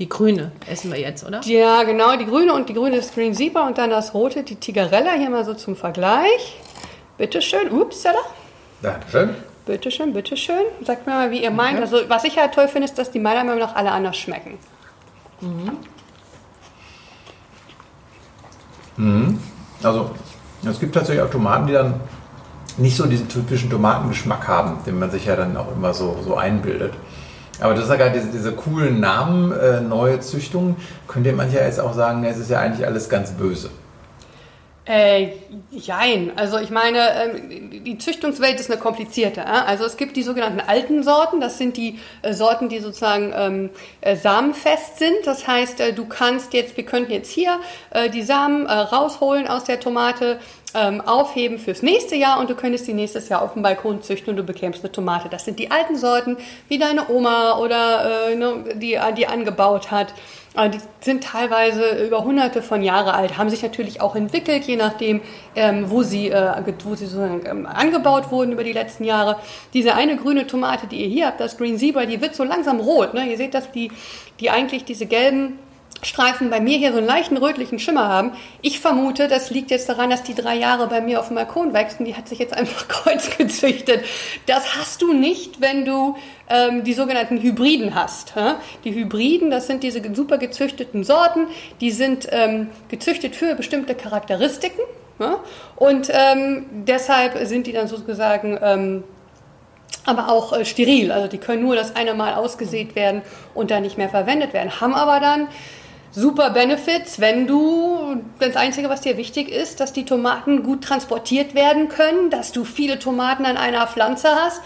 die 0.00 0.08
grüne 0.08 0.50
essen 0.68 0.90
wir 0.92 0.98
jetzt, 0.98 1.24
oder? 1.24 1.40
Ja, 1.44 1.84
genau, 1.84 2.16
die 2.16 2.26
grüne 2.26 2.52
und 2.52 2.68
die 2.68 2.74
grüne 2.74 2.96
ist 2.96 3.14
Green 3.14 3.32
Zebra 3.32 3.64
und 3.64 3.78
dann 3.78 3.90
das 3.90 4.12
rote, 4.12 4.42
die 4.42 4.56
Tigerella, 4.56 5.12
hier 5.12 5.30
mal 5.30 5.44
so 5.44 5.54
zum 5.54 5.76
Vergleich. 5.76 6.58
Bitteschön, 7.16 7.70
ups, 7.70 8.02
da. 8.02 8.12
Dankeschön. 8.82 9.36
Bitteschön, 9.66 10.12
bitteschön. 10.12 10.64
Sagt 10.84 11.06
mir 11.06 11.12
mal, 11.12 11.30
wie 11.30 11.44
ihr 11.44 11.52
meint. 11.52 11.80
Also, 11.80 11.98
was 12.08 12.24
ich 12.24 12.36
halt 12.36 12.54
toll 12.54 12.66
finde, 12.66 12.86
ist, 12.86 12.98
dass 12.98 13.12
die 13.12 13.20
meiner 13.20 13.44
Meinung 13.44 13.60
nach 13.60 13.76
alle 13.76 13.92
anders 13.92 14.16
schmecken. 14.16 14.58
Mhm. 15.40 15.78
Mhm. 18.96 19.38
Also, 19.82 20.10
es 20.68 20.80
gibt 20.80 20.94
tatsächlich 20.94 21.24
auch 21.24 21.30
Tomaten, 21.30 21.66
die 21.66 21.72
dann 21.72 21.94
nicht 22.76 22.96
so 22.96 23.06
diesen 23.06 23.28
typischen 23.28 23.70
Tomatengeschmack 23.70 24.48
haben, 24.48 24.78
den 24.86 24.98
man 24.98 25.10
sich 25.10 25.26
ja 25.26 25.36
dann 25.36 25.56
auch 25.56 25.72
immer 25.72 25.94
so, 25.94 26.16
so 26.24 26.36
einbildet. 26.36 26.92
Aber 27.60 27.74
das 27.74 27.84
ist 27.84 27.90
ja 27.90 27.96
gerade 27.96 28.18
diese, 28.18 28.30
diese 28.32 28.52
coolen 28.52 28.98
Namen, 29.00 29.52
äh, 29.52 29.80
neue 29.80 30.20
Züchtungen. 30.20 30.76
Könnt 31.06 31.26
ihr 31.26 31.34
manchmal 31.34 31.62
jetzt 31.62 31.80
auch 31.80 31.94
sagen, 31.94 32.24
es 32.24 32.38
ist 32.38 32.50
ja 32.50 32.60
eigentlich 32.60 32.86
alles 32.86 33.08
ganz 33.08 33.30
böse. 33.30 33.70
Äh, 34.86 35.28
jein. 35.70 36.32
Also 36.36 36.58
ich 36.58 36.68
meine, 36.68 36.98
ähm, 37.16 37.84
die 37.84 37.96
Züchtungswelt 37.96 38.60
ist 38.60 38.70
eine 38.70 38.78
komplizierte. 38.78 39.46
Also 39.46 39.86
es 39.86 39.96
gibt 39.96 40.14
die 40.14 40.22
sogenannten 40.22 40.60
alten 40.60 41.02
Sorten. 41.02 41.40
Das 41.40 41.56
sind 41.56 41.78
die 41.78 41.98
äh, 42.20 42.34
Sorten, 42.34 42.68
die 42.68 42.80
sozusagen 42.80 43.32
ähm, 43.34 43.70
äh, 44.02 44.14
samenfest 44.14 44.98
sind. 44.98 45.16
Das 45.24 45.46
heißt, 45.46 45.80
äh, 45.80 45.92
du 45.94 46.04
kannst 46.04 46.52
jetzt, 46.52 46.76
wir 46.76 46.84
könnten 46.84 47.12
jetzt 47.12 47.30
hier 47.30 47.60
äh, 47.90 48.10
die 48.10 48.22
Samen 48.22 48.66
äh, 48.66 48.72
rausholen 48.72 49.48
aus 49.48 49.64
der 49.64 49.80
Tomate, 49.80 50.38
ähm, 50.74 51.00
aufheben 51.00 51.58
fürs 51.58 51.82
nächste 51.82 52.16
Jahr 52.16 52.38
und 52.40 52.50
du 52.50 52.54
könntest 52.54 52.86
die 52.86 52.94
nächstes 52.94 53.28
Jahr 53.28 53.40
auf 53.40 53.54
dem 53.54 53.62
Balkon 53.62 54.02
züchten 54.02 54.30
und 54.30 54.36
du 54.36 54.42
bekämst 54.42 54.82
eine 54.82 54.92
Tomate. 54.92 55.28
Das 55.30 55.46
sind 55.46 55.58
die 55.58 55.70
alten 55.70 55.96
Sorten, 55.96 56.36
wie 56.68 56.78
deine 56.78 57.08
Oma 57.08 57.58
oder 57.58 58.28
äh, 58.28 58.34
ne, 58.34 58.64
die, 58.74 58.98
die 59.16 59.26
angebaut 59.26 59.90
hat. 59.90 60.12
Die 60.56 60.78
sind 61.00 61.24
teilweise 61.24 62.06
über 62.06 62.22
hunderte 62.22 62.62
von 62.62 62.80
Jahre 62.80 63.14
alt, 63.14 63.38
haben 63.38 63.50
sich 63.50 63.64
natürlich 63.64 64.00
auch 64.00 64.14
entwickelt, 64.14 64.62
je 64.64 64.76
nachdem, 64.76 65.20
ähm, 65.56 65.90
wo 65.90 66.04
sie, 66.04 66.30
äh, 66.30 66.62
wo 66.84 66.94
sie 66.94 67.06
sozusagen 67.06 67.44
ähm, 67.44 67.66
angebaut 67.66 68.30
wurden 68.30 68.52
über 68.52 68.62
die 68.62 68.72
letzten 68.72 69.02
Jahre. 69.02 69.40
Diese 69.72 69.96
eine 69.96 70.16
grüne 70.16 70.46
Tomate, 70.46 70.86
die 70.86 71.02
ihr 71.02 71.08
hier 71.08 71.26
habt, 71.26 71.40
das 71.40 71.58
Green 71.58 71.76
Zebra, 71.76 72.06
die 72.06 72.20
wird 72.20 72.36
so 72.36 72.44
langsam 72.44 72.78
rot. 72.78 73.14
Ne? 73.14 73.28
Ihr 73.28 73.36
seht, 73.36 73.52
dass 73.52 73.72
die, 73.72 73.90
die 74.38 74.50
eigentlich 74.50 74.84
diese 74.84 75.06
gelben 75.06 75.58
Streifen 76.04 76.50
bei 76.50 76.60
mir 76.60 76.78
hier 76.78 76.92
so 76.92 76.98
einen 76.98 77.06
leichten 77.06 77.36
rötlichen 77.36 77.78
Schimmer 77.78 78.08
haben. 78.08 78.32
Ich 78.62 78.80
vermute, 78.80 79.28
das 79.28 79.50
liegt 79.50 79.70
jetzt 79.70 79.88
daran, 79.88 80.10
dass 80.10 80.22
die 80.22 80.34
drei 80.34 80.56
Jahre 80.56 80.86
bei 80.86 81.00
mir 81.00 81.20
auf 81.20 81.28
dem 81.28 81.36
Balkon 81.36 81.72
wächst 81.72 81.98
und 82.00 82.06
die 82.06 82.14
hat 82.14 82.28
sich 82.28 82.38
jetzt 82.38 82.54
einfach 82.54 82.88
kreuzgezüchtet. 82.88 84.04
Das 84.46 84.76
hast 84.76 85.02
du 85.02 85.12
nicht, 85.12 85.60
wenn 85.60 85.84
du 85.84 86.16
ähm, 86.48 86.84
die 86.84 86.94
sogenannten 86.94 87.40
Hybriden 87.40 87.94
hast. 87.94 88.34
Ja? 88.36 88.60
Die 88.84 88.94
Hybriden, 88.94 89.50
das 89.50 89.66
sind 89.66 89.82
diese 89.82 90.02
super 90.14 90.38
gezüchteten 90.38 91.04
Sorten, 91.04 91.46
die 91.80 91.90
sind 91.90 92.28
ähm, 92.30 92.68
gezüchtet 92.88 93.34
für 93.34 93.54
bestimmte 93.54 93.94
Charakteristiken. 93.94 94.80
Ja? 95.18 95.38
Und 95.76 96.10
ähm, 96.12 96.66
deshalb 96.86 97.46
sind 97.46 97.66
die 97.66 97.72
dann 97.72 97.88
sozusagen 97.88 98.58
ähm, 98.62 99.04
aber 100.06 100.28
auch 100.28 100.52
äh, 100.52 100.64
steril. 100.64 101.12
Also 101.12 101.28
die 101.28 101.38
können 101.38 101.62
nur 101.62 101.76
das 101.76 101.96
eine 101.96 102.14
Mal 102.14 102.34
ausgesät 102.34 102.94
werden 102.94 103.22
und 103.54 103.70
dann 103.70 103.82
nicht 103.82 103.98
mehr 103.98 104.08
verwendet 104.08 104.52
werden. 104.52 104.80
Haben 104.80 104.94
aber 104.94 105.20
dann 105.20 105.48
super 106.14 106.50
Benefits, 106.50 107.20
wenn 107.20 107.46
du, 107.46 108.22
das 108.38 108.56
Einzige, 108.56 108.88
was 108.88 109.00
dir 109.00 109.16
wichtig 109.16 109.50
ist, 109.50 109.80
dass 109.80 109.92
die 109.92 110.04
Tomaten 110.04 110.62
gut 110.62 110.84
transportiert 110.84 111.54
werden 111.54 111.88
können, 111.88 112.30
dass 112.30 112.52
du 112.52 112.64
viele 112.64 112.98
Tomaten 112.98 113.44
an 113.44 113.56
einer 113.56 113.86
Pflanze 113.86 114.28
hast. 114.30 114.62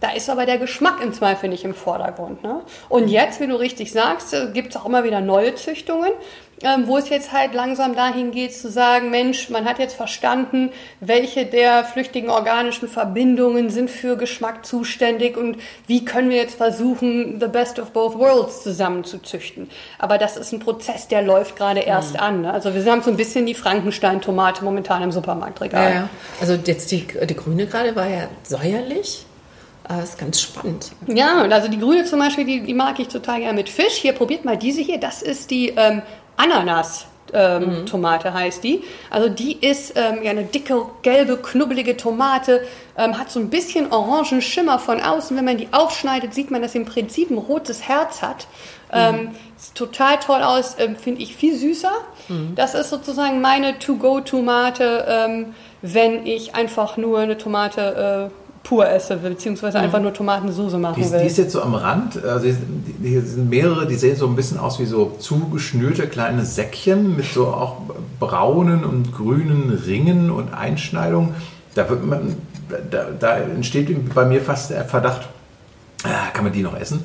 Da 0.00 0.12
ist 0.12 0.30
aber 0.30 0.46
der 0.46 0.56
Geschmack 0.56 1.02
im 1.02 1.12
Zweifel 1.12 1.50
nicht 1.50 1.64
im 1.64 1.74
Vordergrund. 1.74 2.42
Ne? 2.42 2.62
Und 2.88 3.08
jetzt, 3.08 3.38
wie 3.40 3.46
du 3.46 3.56
richtig 3.56 3.92
sagst, 3.92 4.32
äh, 4.32 4.48
gibt 4.52 4.70
es 4.70 4.76
auch 4.76 4.86
immer 4.86 5.04
wieder 5.04 5.20
neue 5.20 5.54
Züchtungen 5.54 6.12
ähm, 6.62 6.86
wo 6.86 6.98
es 6.98 7.08
jetzt 7.08 7.32
halt 7.32 7.54
langsam 7.54 7.94
dahin 7.94 8.32
geht 8.32 8.54
zu 8.54 8.70
sagen, 8.70 9.10
Mensch, 9.10 9.48
man 9.50 9.64
hat 9.64 9.78
jetzt 9.78 9.94
verstanden, 9.94 10.70
welche 11.00 11.46
der 11.46 11.84
flüchtigen 11.84 12.30
organischen 12.30 12.88
Verbindungen 12.88 13.70
sind 13.70 13.90
für 13.90 14.16
Geschmack 14.16 14.66
zuständig 14.66 15.36
und 15.36 15.56
wie 15.86 16.04
können 16.04 16.30
wir 16.30 16.36
jetzt 16.36 16.56
versuchen, 16.56 17.40
the 17.40 17.48
best 17.48 17.78
of 17.78 17.92
both 17.92 18.18
worlds 18.18 18.62
zusammenzuzüchten. 18.62 19.70
Aber 19.98 20.18
das 20.18 20.36
ist 20.36 20.52
ein 20.52 20.60
Prozess, 20.60 21.08
der 21.08 21.22
läuft 21.22 21.56
gerade 21.56 21.80
erst 21.80 22.14
mhm. 22.14 22.20
an. 22.20 22.40
Ne? 22.42 22.52
Also 22.52 22.74
wir 22.74 22.84
haben 22.84 23.02
so 23.02 23.10
ein 23.10 23.16
bisschen 23.16 23.46
die 23.46 23.54
Frankenstein-Tomate 23.54 24.62
momentan 24.64 25.02
im 25.02 25.12
Supermarktregal. 25.12 25.90
Ja, 25.90 25.94
ja. 25.94 26.08
Also 26.40 26.54
jetzt 26.54 26.90
die, 26.90 27.06
die 27.06 27.36
grüne 27.36 27.66
gerade 27.66 27.96
war 27.96 28.08
ja 28.08 28.28
säuerlich. 28.42 29.24
Das 29.88 30.10
ist 30.10 30.18
ganz 30.18 30.40
spannend. 30.40 30.92
Ja, 31.08 31.42
und 31.42 31.52
also 31.52 31.66
die 31.66 31.78
grüne 31.78 32.04
zum 32.04 32.20
Beispiel, 32.20 32.44
die, 32.44 32.62
die 32.62 32.74
mag 32.74 33.00
ich 33.00 33.08
total 33.08 33.40
gerne 33.40 33.54
mit 33.54 33.68
Fisch. 33.68 33.94
Hier, 33.94 34.12
probiert 34.12 34.44
mal 34.44 34.56
diese 34.56 34.82
hier. 34.82 35.00
Das 35.00 35.20
ist 35.20 35.50
die 35.50 35.70
ähm, 35.70 36.02
Ananas. 36.40 37.06
Ähm, 37.32 37.82
mhm. 37.82 37.86
Tomate 37.86 38.34
heißt 38.34 38.64
die. 38.64 38.82
Also 39.08 39.28
die 39.28 39.52
ist 39.64 39.92
ähm, 39.96 40.24
ja 40.24 40.32
eine 40.32 40.42
dicke, 40.42 40.86
gelbe, 41.02 41.36
knubbelige 41.36 41.96
Tomate, 41.96 42.66
ähm, 42.96 43.16
hat 43.18 43.30
so 43.30 43.38
ein 43.38 43.50
bisschen 43.50 43.92
orangen 43.92 44.42
Schimmer 44.42 44.80
von 44.80 45.00
außen. 45.00 45.36
Wenn 45.36 45.44
man 45.44 45.56
die 45.56 45.68
aufschneidet, 45.70 46.34
sieht 46.34 46.50
man, 46.50 46.60
dass 46.60 46.72
sie 46.72 46.78
im 46.78 46.86
Prinzip 46.86 47.30
ein 47.30 47.38
rotes 47.38 47.86
Herz 47.86 48.22
hat. 48.22 48.48
Ähm, 48.92 49.14
mhm. 49.14 49.28
sieht 49.56 49.76
total 49.76 50.18
toll 50.18 50.42
aus, 50.42 50.74
ähm, 50.80 50.96
finde 50.96 51.22
ich 51.22 51.36
viel 51.36 51.54
süßer. 51.54 51.92
Mhm. 52.28 52.54
Das 52.56 52.74
ist 52.74 52.90
sozusagen 52.90 53.40
meine 53.40 53.78
To-Go-Tomate, 53.78 55.06
ähm, 55.08 55.54
wenn 55.82 56.26
ich 56.26 56.56
einfach 56.56 56.96
nur 56.96 57.20
eine 57.20 57.38
Tomate 57.38 58.30
äh, 58.32 58.39
pur 58.62 58.88
esse, 58.88 59.16
beziehungsweise 59.16 59.78
mhm. 59.78 59.84
einfach 59.84 60.00
nur 60.00 60.12
Tomatensauce 60.12 60.74
machen 60.74 61.02
die, 61.02 61.10
will. 61.10 61.20
Die 61.20 61.26
ist 61.26 61.38
jetzt 61.38 61.52
so 61.52 61.62
am 61.62 61.74
Rand, 61.74 62.22
also 62.24 62.46
hier 63.02 63.22
sind 63.22 63.48
mehrere, 63.48 63.86
die 63.86 63.96
sehen 63.96 64.16
so 64.16 64.26
ein 64.26 64.36
bisschen 64.36 64.58
aus 64.58 64.78
wie 64.78 64.86
so 64.86 65.16
zugeschnürte 65.18 66.06
kleine 66.06 66.44
Säckchen 66.44 67.16
mit 67.16 67.26
so 67.26 67.48
auch 67.48 67.76
braunen 68.18 68.84
und 68.84 69.12
grünen 69.12 69.70
Ringen 69.86 70.30
und 70.30 70.52
Einschneidungen. 70.52 71.34
Da, 71.74 71.88
wird 71.88 72.04
man, 72.04 72.36
da, 72.90 73.06
da 73.18 73.36
entsteht 73.38 74.14
bei 74.14 74.24
mir 74.24 74.40
fast 74.40 74.70
der 74.70 74.84
Verdacht, 74.84 75.28
ah, 76.04 76.30
kann 76.32 76.44
man 76.44 76.52
die 76.52 76.62
noch 76.62 76.78
essen? 76.78 77.04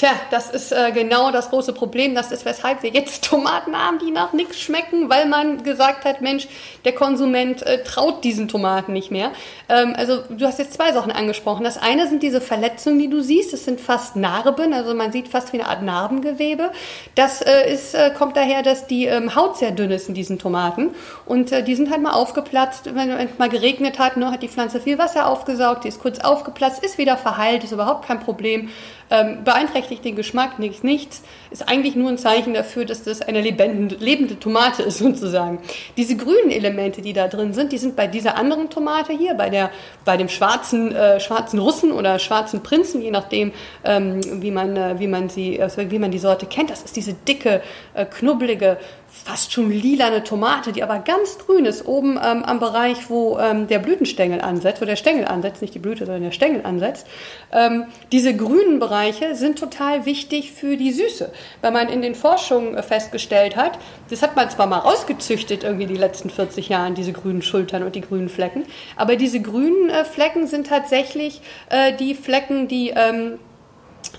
Tja, 0.00 0.12
das 0.30 0.48
ist 0.48 0.72
äh, 0.72 0.92
genau 0.92 1.30
das 1.30 1.50
große 1.50 1.74
Problem. 1.74 2.14
Das 2.14 2.32
ist, 2.32 2.46
weshalb 2.46 2.82
wir 2.82 2.88
jetzt 2.88 3.22
Tomaten 3.28 3.76
haben, 3.76 3.98
die 3.98 4.10
nach 4.10 4.32
nichts 4.32 4.58
schmecken, 4.58 5.10
weil 5.10 5.26
man 5.26 5.62
gesagt 5.62 6.06
hat, 6.06 6.22
Mensch, 6.22 6.48
der 6.86 6.94
Konsument 6.94 7.60
äh, 7.66 7.84
traut 7.84 8.24
diesen 8.24 8.48
Tomaten 8.48 8.94
nicht 8.94 9.10
mehr. 9.10 9.30
Ähm, 9.68 9.92
also 9.94 10.22
du 10.30 10.46
hast 10.46 10.58
jetzt 10.58 10.72
zwei 10.72 10.92
Sachen 10.92 11.12
angesprochen. 11.12 11.64
Das 11.64 11.76
eine 11.76 12.08
sind 12.08 12.22
diese 12.22 12.40
Verletzungen, 12.40 12.98
die 12.98 13.10
du 13.10 13.20
siehst. 13.20 13.52
Das 13.52 13.66
sind 13.66 13.78
fast 13.78 14.16
Narben, 14.16 14.72
also 14.72 14.94
man 14.94 15.12
sieht 15.12 15.28
fast 15.28 15.52
wie 15.52 15.60
eine 15.60 15.68
Art 15.68 15.82
Narbengewebe. 15.82 16.70
Das 17.14 17.42
äh, 17.42 17.70
ist, 17.70 17.94
äh, 17.94 18.10
kommt 18.16 18.38
daher, 18.38 18.62
dass 18.62 18.86
die 18.86 19.04
ähm, 19.04 19.34
Haut 19.34 19.58
sehr 19.58 19.72
dünn 19.72 19.90
ist 19.90 20.08
in 20.08 20.14
diesen 20.14 20.38
Tomaten 20.38 20.94
und 21.26 21.52
äh, 21.52 21.62
die 21.62 21.74
sind 21.74 21.90
halt 21.90 22.00
mal 22.00 22.12
aufgeplatzt. 22.12 22.94
Wenn 22.94 23.10
es 23.10 23.36
mal 23.36 23.50
geregnet 23.50 23.98
hat, 23.98 24.16
ne, 24.16 24.30
hat 24.30 24.42
die 24.42 24.48
Pflanze 24.48 24.80
viel 24.80 24.96
Wasser 24.96 25.28
aufgesaugt, 25.28 25.84
die 25.84 25.88
ist 25.88 26.00
kurz 26.00 26.20
aufgeplatzt, 26.20 26.82
ist 26.82 26.96
wieder 26.96 27.18
verheilt, 27.18 27.64
ist 27.64 27.72
überhaupt 27.72 28.06
kein 28.06 28.20
Problem. 28.20 28.70
Ähm, 29.10 29.42
beeinträchtigt 29.44 30.04
den 30.04 30.14
Geschmack 30.16 30.58
nichts, 30.58 30.82
nichts, 30.82 31.22
ist 31.50 31.68
eigentlich 31.68 31.96
nur 31.96 32.08
ein 32.08 32.18
Zeichen 32.18 32.54
dafür, 32.54 32.84
dass 32.84 33.02
das 33.02 33.22
eine 33.22 33.40
lebende, 33.40 33.96
lebende 33.96 34.38
Tomate 34.38 34.82
ist 34.82 34.98
sozusagen. 34.98 35.58
Diese 35.96 36.16
grünen 36.16 36.50
Elemente, 36.50 37.02
die 37.02 37.12
da 37.12 37.28
drin 37.28 37.52
sind, 37.52 37.72
die 37.72 37.78
sind 37.78 37.96
bei 37.96 38.06
dieser 38.06 38.36
anderen 38.36 38.70
Tomate 38.70 39.12
hier, 39.12 39.34
bei, 39.34 39.50
der, 39.50 39.70
bei 40.04 40.16
dem 40.16 40.28
schwarzen, 40.28 40.94
äh, 40.94 41.20
schwarzen 41.20 41.58
Russen 41.58 41.92
oder 41.92 42.18
schwarzen 42.18 42.62
Prinzen, 42.62 43.02
je 43.02 43.10
nachdem, 43.10 43.52
ähm, 43.84 44.20
wie, 44.42 44.50
man, 44.50 44.76
äh, 44.76 44.98
wie, 44.98 45.06
man 45.06 45.28
sie, 45.28 45.60
also 45.60 45.90
wie 45.90 45.98
man 45.98 46.10
die 46.10 46.18
Sorte 46.18 46.46
kennt. 46.46 46.70
Das 46.70 46.82
ist 46.82 46.96
diese 46.96 47.14
dicke, 47.14 47.62
äh, 47.94 48.04
knubbelige, 48.04 48.78
fast 49.12 49.52
schon 49.52 49.70
lilane 49.70 50.22
Tomate, 50.22 50.72
die 50.72 50.82
aber 50.82 51.00
ganz 51.00 51.38
grün 51.38 51.64
ist, 51.64 51.86
oben 51.86 52.12
ähm, 52.12 52.44
am 52.44 52.60
Bereich, 52.60 53.10
wo 53.10 53.38
ähm, 53.38 53.66
der 53.66 53.80
Blütenstängel 53.80 54.40
ansetzt, 54.40 54.80
wo 54.80 54.86
der 54.86 54.96
Stängel 54.96 55.24
ansetzt, 55.24 55.62
nicht 55.62 55.74
die 55.74 55.80
Blüte, 55.80 56.06
sondern 56.06 56.22
der 56.22 56.30
Stängel 56.30 56.64
ansetzt. 56.64 57.06
Ähm, 57.52 57.86
diese 58.12 58.34
grünen 58.36 58.78
Bereiche 58.78 59.34
sind 59.34 59.58
total 59.58 60.06
wichtig 60.06 60.52
für 60.52 60.76
die 60.76 60.92
Süße, 60.92 61.32
weil 61.60 61.72
man 61.72 61.88
in 61.88 62.02
den 62.02 62.14
Forschungen 62.14 62.80
festgestellt 62.82 63.56
hat, 63.56 63.78
das 64.10 64.22
hat 64.22 64.36
man 64.36 64.50
zwar 64.50 64.66
mal 64.66 64.78
rausgezüchtet 64.78 65.64
irgendwie 65.64 65.86
die 65.86 65.96
letzten 65.96 66.30
40 66.30 66.68
Jahre, 66.68 66.92
diese 66.92 67.12
grünen 67.12 67.42
Schultern 67.42 67.82
und 67.82 67.94
die 67.94 68.00
grünen 68.00 68.28
Flecken, 68.28 68.64
aber 68.96 69.16
diese 69.16 69.40
grünen 69.40 69.90
äh, 69.90 70.04
Flecken 70.04 70.46
sind 70.46 70.66
tatsächlich 70.66 71.40
äh, 71.68 71.92
die 71.94 72.14
Flecken, 72.14 72.68
die 72.68 72.90
ähm, 72.90 73.38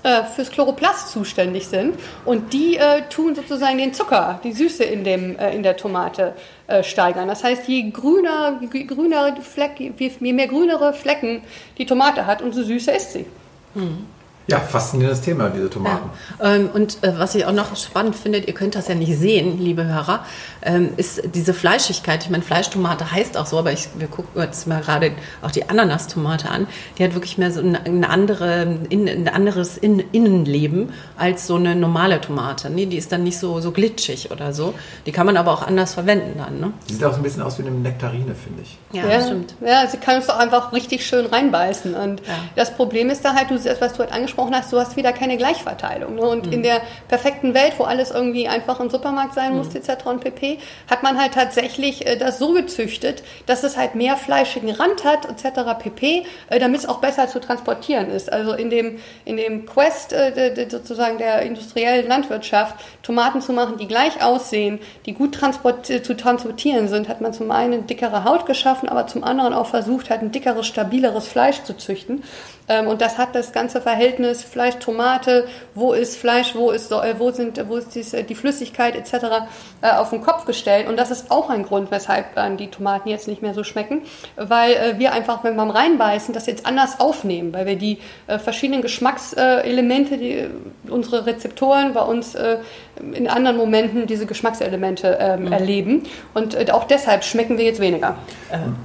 äh, 0.04 0.24
fürs 0.24 0.50
Chloroplast 0.50 1.10
zuständig 1.10 1.66
sind 1.66 1.98
und 2.24 2.52
die 2.52 2.78
tun 3.10 3.34
sozusagen 3.34 3.78
den 3.78 3.92
Zucker, 3.92 4.40
die 4.42 4.52
Süße 4.52 4.84
in, 4.84 5.04
dem, 5.04 5.36
in 5.38 5.62
der 5.62 5.76
Tomate 5.76 6.34
steigern. 6.82 7.28
Das 7.28 7.44
heißt, 7.44 7.68
je 7.68 7.90
grüner, 7.90 8.60
je 8.60 8.84
grünere 8.84 9.34
Fleck, 9.42 9.72
je 9.78 10.32
mehr 10.32 10.46
grünere 10.46 10.94
Flecken 10.94 11.42
die 11.78 11.84
Tomate 11.84 12.26
hat, 12.26 12.42
umso 12.42 12.62
süßer 12.62 12.96
ist 12.96 13.12
sie. 13.12 13.26
Hm. 13.74 14.06
Ja, 14.48 14.58
faszinierendes 14.58 15.20
Thema, 15.20 15.50
diese 15.50 15.70
Tomaten. 15.70 16.10
Ja. 16.40 16.54
Ähm, 16.54 16.70
und 16.74 16.98
äh, 17.02 17.16
was 17.16 17.34
ich 17.34 17.46
auch 17.46 17.52
noch 17.52 17.76
spannend 17.76 18.16
finde, 18.16 18.38
ihr 18.38 18.54
könnt 18.54 18.74
das 18.74 18.88
ja 18.88 18.94
nicht 18.94 19.16
sehen, 19.16 19.58
liebe 19.60 19.84
Hörer, 19.84 20.24
ähm, 20.62 20.90
ist 20.96 21.22
diese 21.34 21.54
Fleischigkeit. 21.54 22.24
Ich 22.24 22.30
meine, 22.30 22.42
Fleischtomate 22.42 23.12
heißt 23.12 23.36
auch 23.36 23.46
so, 23.46 23.58
aber 23.58 23.72
ich, 23.72 23.88
wir 23.96 24.08
gucken 24.08 24.42
jetzt 24.42 24.66
mal 24.66 24.80
gerade 24.80 25.12
auch 25.42 25.52
die 25.52 25.68
Ananastomate 25.68 26.50
an. 26.50 26.66
Die 26.98 27.04
hat 27.04 27.14
wirklich 27.14 27.38
mehr 27.38 27.52
so 27.52 27.60
eine, 27.60 28.08
andere, 28.08 28.76
ein 28.90 29.28
anderes 29.28 29.78
Innenleben 29.78 30.92
als 31.16 31.46
so 31.46 31.54
eine 31.54 31.76
normale 31.76 32.20
Tomate. 32.20 32.68
Nee, 32.68 32.86
die 32.86 32.96
ist 32.96 33.12
dann 33.12 33.22
nicht 33.22 33.38
so, 33.38 33.60
so 33.60 33.70
glitschig 33.70 34.32
oder 34.32 34.52
so. 34.52 34.74
Die 35.06 35.12
kann 35.12 35.26
man 35.26 35.36
aber 35.36 35.52
auch 35.52 35.64
anders 35.64 35.94
verwenden 35.94 36.38
dann. 36.38 36.58
Ne? 36.58 36.72
Die 36.88 36.94
sieht 36.94 37.04
auch 37.04 37.12
so 37.12 37.18
ein 37.18 37.22
bisschen 37.22 37.42
aus 37.42 37.58
wie 37.58 37.62
eine 37.62 37.70
Nektarine, 37.70 38.34
finde 38.34 38.62
ich. 38.62 38.76
Ja, 38.92 39.06
ja, 39.06 39.20
stimmt. 39.20 39.54
Ja, 39.64 39.86
sie 39.86 39.98
kann 39.98 40.18
es 40.18 40.28
auch 40.28 40.38
einfach 40.38 40.72
richtig 40.72 41.06
schön 41.06 41.26
reinbeißen. 41.26 41.94
Und 41.94 42.20
ja. 42.26 42.34
das 42.56 42.74
Problem 42.74 43.08
ist 43.08 43.24
da 43.24 43.34
halt, 43.34 43.50
du, 43.50 43.54
was 43.54 43.92
du 43.92 43.98
halt 44.00 44.12
angesprochen 44.12 44.31
angesprochen 44.32 44.54
hast, 44.54 44.72
du 44.72 44.78
hast 44.78 44.96
wieder 44.96 45.12
keine 45.12 45.36
Gleichverteilung. 45.36 46.14
Ne? 46.16 46.22
Und 46.22 46.46
mhm. 46.46 46.52
in 46.52 46.62
der 46.62 46.80
perfekten 47.08 47.54
Welt, 47.54 47.74
wo 47.78 47.84
alles 47.84 48.10
irgendwie 48.10 48.48
einfach 48.48 48.80
im 48.80 48.90
Supermarkt 48.90 49.34
sein 49.34 49.56
muss, 49.56 49.70
mhm. 49.70 49.76
etc. 49.76 50.06
und 50.06 50.20
pp., 50.24 50.58
hat 50.90 51.02
man 51.02 51.20
halt 51.20 51.34
tatsächlich 51.34 52.06
äh, 52.06 52.16
das 52.16 52.38
so 52.38 52.52
gezüchtet, 52.52 53.22
dass 53.46 53.62
es 53.62 53.76
halt 53.76 53.94
mehr 53.94 54.16
fleischigen 54.16 54.70
Rand 54.70 55.04
hat, 55.04 55.26
etc. 55.26 55.78
pp., 55.78 56.24
äh, 56.48 56.58
damit 56.58 56.80
es 56.80 56.86
auch 56.88 56.98
besser 56.98 57.28
zu 57.28 57.40
transportieren 57.40 58.10
ist. 58.10 58.32
Also 58.32 58.52
in 58.54 58.70
dem, 58.70 58.98
in 59.24 59.36
dem 59.36 59.66
Quest 59.66 60.12
äh, 60.12 60.66
sozusagen 60.68 61.18
der 61.18 61.42
industriellen 61.42 62.08
Landwirtschaft, 62.08 62.76
Tomaten 63.02 63.40
zu 63.40 63.52
machen, 63.52 63.76
die 63.78 63.86
gleich 63.86 64.22
aussehen, 64.22 64.78
die 65.06 65.12
gut 65.12 65.34
transport 65.34 65.90
äh, 65.90 66.02
zu 66.02 66.14
transportieren 66.14 66.88
sind, 66.88 67.08
hat 67.08 67.20
man 67.20 67.32
zum 67.32 67.50
einen 67.50 67.86
dickere 67.86 68.24
Haut 68.24 68.46
geschaffen, 68.46 68.88
aber 68.88 69.06
zum 69.06 69.24
anderen 69.24 69.52
auch 69.52 69.66
versucht, 69.66 70.10
halt 70.10 70.22
ein 70.22 70.32
dickeres, 70.32 70.66
stabileres 70.66 71.26
Fleisch 71.26 71.62
zu 71.64 71.76
züchten. 71.76 72.22
Ähm, 72.68 72.86
und 72.86 73.00
das 73.00 73.18
hat 73.18 73.34
das 73.34 73.52
ganze 73.52 73.80
Verhältnis 73.80 74.42
Fleisch, 74.44 74.76
Tomate, 74.76 75.46
wo 75.74 75.92
ist 75.92 76.16
Fleisch, 76.16 76.54
wo 76.54 76.70
ist, 76.70 76.92
äh, 76.92 77.14
wo 77.18 77.30
sind, 77.30 77.62
wo 77.68 77.76
ist 77.76 77.94
dies, 77.94 78.12
äh, 78.12 78.24
die 78.24 78.34
Flüssigkeit 78.34 78.96
etc. 78.96 79.46
Äh, 79.80 79.90
auf 79.92 80.10
den 80.10 80.22
Kopf 80.22 80.44
gestellt. 80.44 80.88
Und 80.88 80.96
das 80.96 81.10
ist 81.10 81.30
auch 81.30 81.50
ein 81.50 81.64
Grund, 81.64 81.90
weshalb 81.90 82.26
die 82.58 82.68
Tomaten 82.68 83.08
jetzt 83.08 83.28
nicht 83.28 83.42
mehr 83.42 83.54
so 83.54 83.64
schmecken, 83.64 84.02
weil 84.36 84.98
wir 84.98 85.12
einfach, 85.12 85.44
wenn 85.44 85.56
wir 85.56 85.62
Reinbeißen, 85.62 86.34
das 86.34 86.46
jetzt 86.46 86.66
anders 86.66 87.00
aufnehmen, 87.00 87.52
weil 87.52 87.66
wir 87.66 87.76
die 87.76 87.98
verschiedenen 88.26 88.82
Geschmackselemente, 88.82 90.18
die 90.18 90.48
unsere 90.88 91.26
Rezeptoren 91.26 91.94
bei 91.94 92.02
uns 92.02 92.34
in 92.34 93.28
anderen 93.28 93.56
Momenten 93.56 94.06
diese 94.06 94.26
Geschmackselemente 94.26 95.18
ähm, 95.20 95.44
mhm. 95.44 95.52
erleben. 95.52 96.02
Und 96.34 96.70
auch 96.72 96.84
deshalb 96.84 97.24
schmecken 97.24 97.58
wir 97.58 97.64
jetzt 97.64 97.80
weniger. 97.80 98.16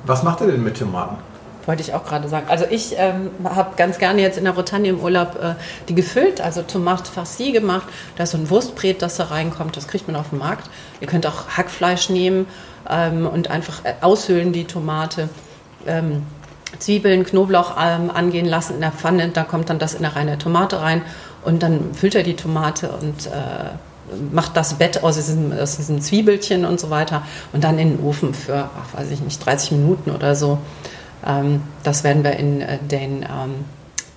Was 0.05 0.23
macht 0.23 0.41
ihr 0.41 0.47
denn 0.47 0.63
mit 0.63 0.78
Tomaten? 0.78 1.17
Wollte 1.68 1.84
ich 1.84 1.93
auch 1.93 2.05
gerade 2.05 2.30
sagen. 2.30 2.47
Also 2.49 2.65
ich 2.70 2.95
ähm, 2.97 3.30
habe 3.43 3.76
ganz 3.76 3.99
gerne 3.99 4.22
jetzt 4.22 4.38
in 4.38 4.45
der 4.45 4.53
Bretagne 4.53 4.89
im 4.89 5.01
Urlaub 5.01 5.36
äh, 5.36 5.53
die 5.89 5.95
gefüllt, 5.95 6.39
also 6.39 6.61
Tomate 6.61 7.11
farci 7.11 7.51
gemacht. 7.51 7.88
Da 8.15 8.24
ist 8.24 8.32
so 8.32 8.38
ein 8.38 8.49
Wurstbret, 8.49 9.01
das 9.01 9.18
da 9.18 9.26
reinkommt, 9.26 9.76
das 9.76 9.89
kriegt 9.89 10.07
man 10.07 10.15
auf 10.15 10.30
dem 10.30 10.39
Markt. 10.39 10.70
Ihr 11.01 11.07
könnt 11.07 11.28
auch 11.28 11.49
Hackfleisch 11.49 12.09
nehmen 12.09 12.47
ähm, 12.89 13.28
und 13.28 13.51
einfach 13.51 13.84
äh, 13.84 13.95
aushöhlen 13.99 14.53
die 14.53 14.63
Tomate. 14.63 15.28
Ähm, 15.86 16.24
Zwiebeln, 16.80 17.26
Knoblauch 17.26 17.76
ähm, 17.80 18.11
angehen 18.11 18.45
lassen 18.45 18.76
in 18.76 18.82
der 18.82 18.91
Pfanne, 18.91 19.30
da 19.30 19.43
kommt 19.43 19.70
dann 19.70 19.80
das 19.80 19.93
in 19.93 20.05
reine 20.05 20.38
Tomate 20.38 20.82
rein 20.82 21.01
und 21.43 21.63
dann 21.63 21.93
füllt 21.93 22.15
er 22.15 22.24
die 22.24 22.36
Tomate 22.36 22.89
und 22.89 23.28
äh, 23.28 24.30
macht 24.32 24.55
das 24.55 24.76
Bett 24.76 25.03
aus 25.03 25.15
diesem, 25.15 25.51
aus 25.51 25.78
diesem 25.78 26.01
Zwiebelchen 26.01 26.65
und 26.65 26.80
so 26.80 26.89
weiter 26.89 27.24
und 27.51 27.63
dann 27.63 27.78
in 27.78 27.97
den 27.97 28.05
Ofen 28.05 28.34
für, 28.34 28.70
ach, 28.78 28.97
weiß 28.97 29.11
ich 29.11 29.22
nicht, 29.22 29.45
30 29.45 29.72
Minuten 29.72 30.11
oder 30.11 30.36
so. 30.36 30.59
Ähm, 31.26 31.61
das 31.84 32.03
werden 32.03 32.24
wir 32.24 32.34
in 32.34 32.61
äh, 32.61 32.78
den, 32.80 33.24
ähm, 33.24 33.65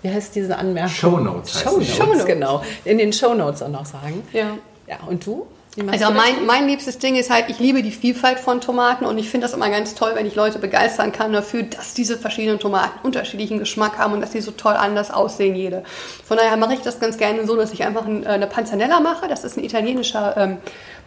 wie 0.03 0.11
heißt 0.11 0.35
diese 0.35 0.57
Anmerkung? 0.57 0.91
Shownotes. 0.91 1.61
Show 1.61 1.81
Show 1.81 2.07
Notes, 2.07 2.27
genau. 2.27 2.63
In 2.85 2.99
den 2.99 3.13
Shownotes 3.13 3.63
auch 3.63 3.69
noch 3.69 3.87
sagen. 3.87 4.23
Ja. 4.33 4.57
Ja, 4.87 4.99
und 5.07 5.25
du? 5.25 5.47
Also 5.89 6.11
mein, 6.11 6.47
mein 6.47 6.67
liebstes 6.67 6.99
Ding 6.99 7.15
ist 7.15 7.31
halt, 7.31 7.49
ich 7.49 7.61
liebe 7.61 7.83
die 7.83 7.93
Vielfalt 7.93 8.41
von 8.41 8.61
Tomaten 8.61 9.05
und 9.05 9.19
ich 9.19 9.31
finde 9.31 9.47
das 9.47 9.55
immer 9.55 9.71
ganz 9.71 9.95
toll, 9.95 10.13
wenn 10.15 10.27
ich 10.27 10.35
Leute 10.35 10.59
begeistern 10.59 11.13
kann 11.13 11.33
dafür, 11.33 11.63
dass 11.63 11.95
diese 11.95 12.19
verschiedenen 12.19 12.59
Tomaten 12.59 12.99
unterschiedlichen 13.05 13.61
Geschmack 13.61 13.97
haben 13.97 14.13
und 14.13 14.21
dass 14.21 14.33
sie 14.33 14.41
so 14.41 14.51
toll 14.51 14.75
anders 14.75 15.13
aussehen, 15.13 15.55
jede. 15.55 15.85
Von 16.25 16.39
daher 16.39 16.57
mache 16.57 16.75
ich 16.75 16.81
das 16.81 16.99
ganz 16.99 17.19
gerne 17.19 17.47
so, 17.47 17.55
dass 17.55 17.73
ich 17.73 17.85
einfach 17.85 18.07
äh, 18.09 18.27
eine 18.27 18.49
Panzanella 18.49 18.99
mache. 18.99 19.29
Das 19.29 19.45
ist 19.45 19.57
ein 19.57 19.65
italienischer 19.65 20.37
ähm, 20.37 20.59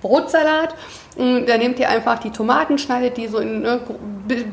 Brotsalat. 0.01 0.76
Und 1.18 1.45
da 1.47 1.57
nehmt 1.57 1.78
ihr 1.80 1.89
einfach 1.89 2.20
die 2.20 2.32
Tomaten, 2.32 2.78
schneidet 2.78 3.18
die 3.18 3.28
so 3.28 3.39
in 3.39 3.64
ne, 3.64 3.82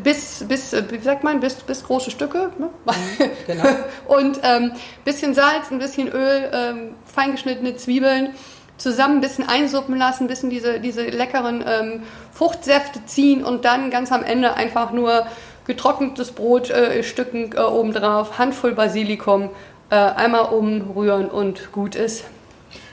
bis, 0.03 0.45
bis, 0.47 0.73
wie 0.73 0.99
sagt 0.99 1.23
man, 1.23 1.39
bis, 1.39 1.55
bis 1.55 1.85
große 1.85 2.11
Stücke. 2.11 2.51
Ne? 2.59 2.69
Mhm, 2.85 3.31
genau. 3.47 3.65
und 4.09 4.41
ähm, 4.43 4.73
bisschen 5.05 5.35
Salz, 5.35 5.71
ein 5.71 5.79
bisschen 5.79 6.09
Öl, 6.09 6.51
ähm, 6.53 6.95
feingeschnittene 7.05 7.77
Zwiebeln 7.77 8.35
zusammen 8.81 9.19
ein 9.19 9.21
bisschen 9.21 9.49
einsuppen 9.49 9.97
lassen, 9.97 10.25
ein 10.25 10.29
bisschen 10.29 10.51
diese, 10.51 10.81
diese 10.81 11.03
leckeren 11.05 11.65
ähm, 11.67 12.03
Fruchtsäfte 12.33 13.05
ziehen 13.07 13.45
und 13.45 13.65
dann 13.65 13.91
ganz 13.91 14.11
am 14.11 14.23
Ende 14.23 14.55
einfach 14.55 14.93
nur 14.93 15.27
getrocknetes 15.67 16.33
Brot 16.33 16.71
äh, 16.71 17.03
Stücken 17.03 17.53
äh, 17.55 17.61
obendrauf, 17.61 18.39
Handvoll 18.39 18.73
Basilikum, 18.73 19.51
äh, 19.91 19.95
einmal 19.95 20.47
umrühren 20.47 21.29
und 21.29 21.73
gut 21.73 21.95
ist. 21.95 22.25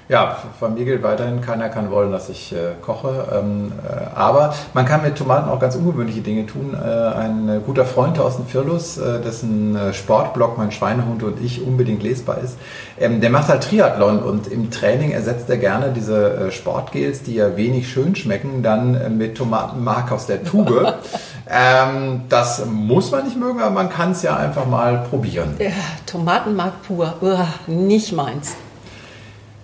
Ja, 0.09 0.37
von 0.57 0.75
mir 0.75 0.85
gilt 0.85 1.03
weiterhin, 1.03 1.41
keiner 1.41 1.67
kann 1.67 1.91
wollen, 1.91 2.13
dass 2.13 2.29
ich 2.29 2.53
äh, 2.53 2.75
koche. 2.81 3.27
Ähm, 3.33 3.73
äh, 3.85 4.15
aber 4.15 4.53
man 4.73 4.85
kann 4.85 5.01
mit 5.01 5.17
Tomaten 5.17 5.49
auch 5.49 5.59
ganz 5.59 5.75
ungewöhnliche 5.75 6.21
Dinge 6.21 6.45
tun. 6.45 6.73
Äh, 6.73 6.87
ein 6.87 7.49
äh, 7.49 7.59
guter 7.65 7.83
Freund 7.83 8.15
Thorsten 8.15 8.45
Firlus, 8.45 8.97
äh, 8.97 9.19
dessen 9.19 9.75
äh, 9.75 9.93
Sportblog 9.93 10.57
Mein 10.57 10.71
Schweinehund 10.71 11.23
und 11.23 11.43
ich 11.43 11.61
unbedingt 11.61 12.03
lesbar 12.03 12.37
ist, 12.37 12.57
ähm, 12.97 13.19
der 13.19 13.29
macht 13.29 13.49
halt 13.49 13.63
Triathlon 13.63 14.19
und 14.19 14.47
im 14.47 14.71
Training 14.71 15.11
ersetzt 15.11 15.49
er 15.49 15.57
gerne 15.57 15.91
diese 15.93 16.51
Sportgels, 16.51 17.23
die 17.23 17.35
ja 17.35 17.57
wenig 17.57 17.89
schön 17.89 18.15
schmecken, 18.15 18.63
dann 18.63 19.17
mit 19.17 19.35
Tomatenmark 19.35 20.13
aus 20.13 20.25
der 20.25 20.43
Tube. 20.43 20.93
ähm, 21.49 22.21
das 22.29 22.65
muss 22.65 23.11
man 23.11 23.25
nicht 23.25 23.37
mögen, 23.37 23.59
aber 23.59 23.71
man 23.71 23.89
kann 23.89 24.11
es 24.11 24.21
ja 24.21 24.37
einfach 24.37 24.65
mal 24.65 25.05
probieren. 25.09 25.55
Ja, 25.59 25.71
Tomatenmark 26.05 26.81
pur, 26.83 27.13
Uah, 27.21 27.47
nicht 27.67 28.13
meins. 28.13 28.55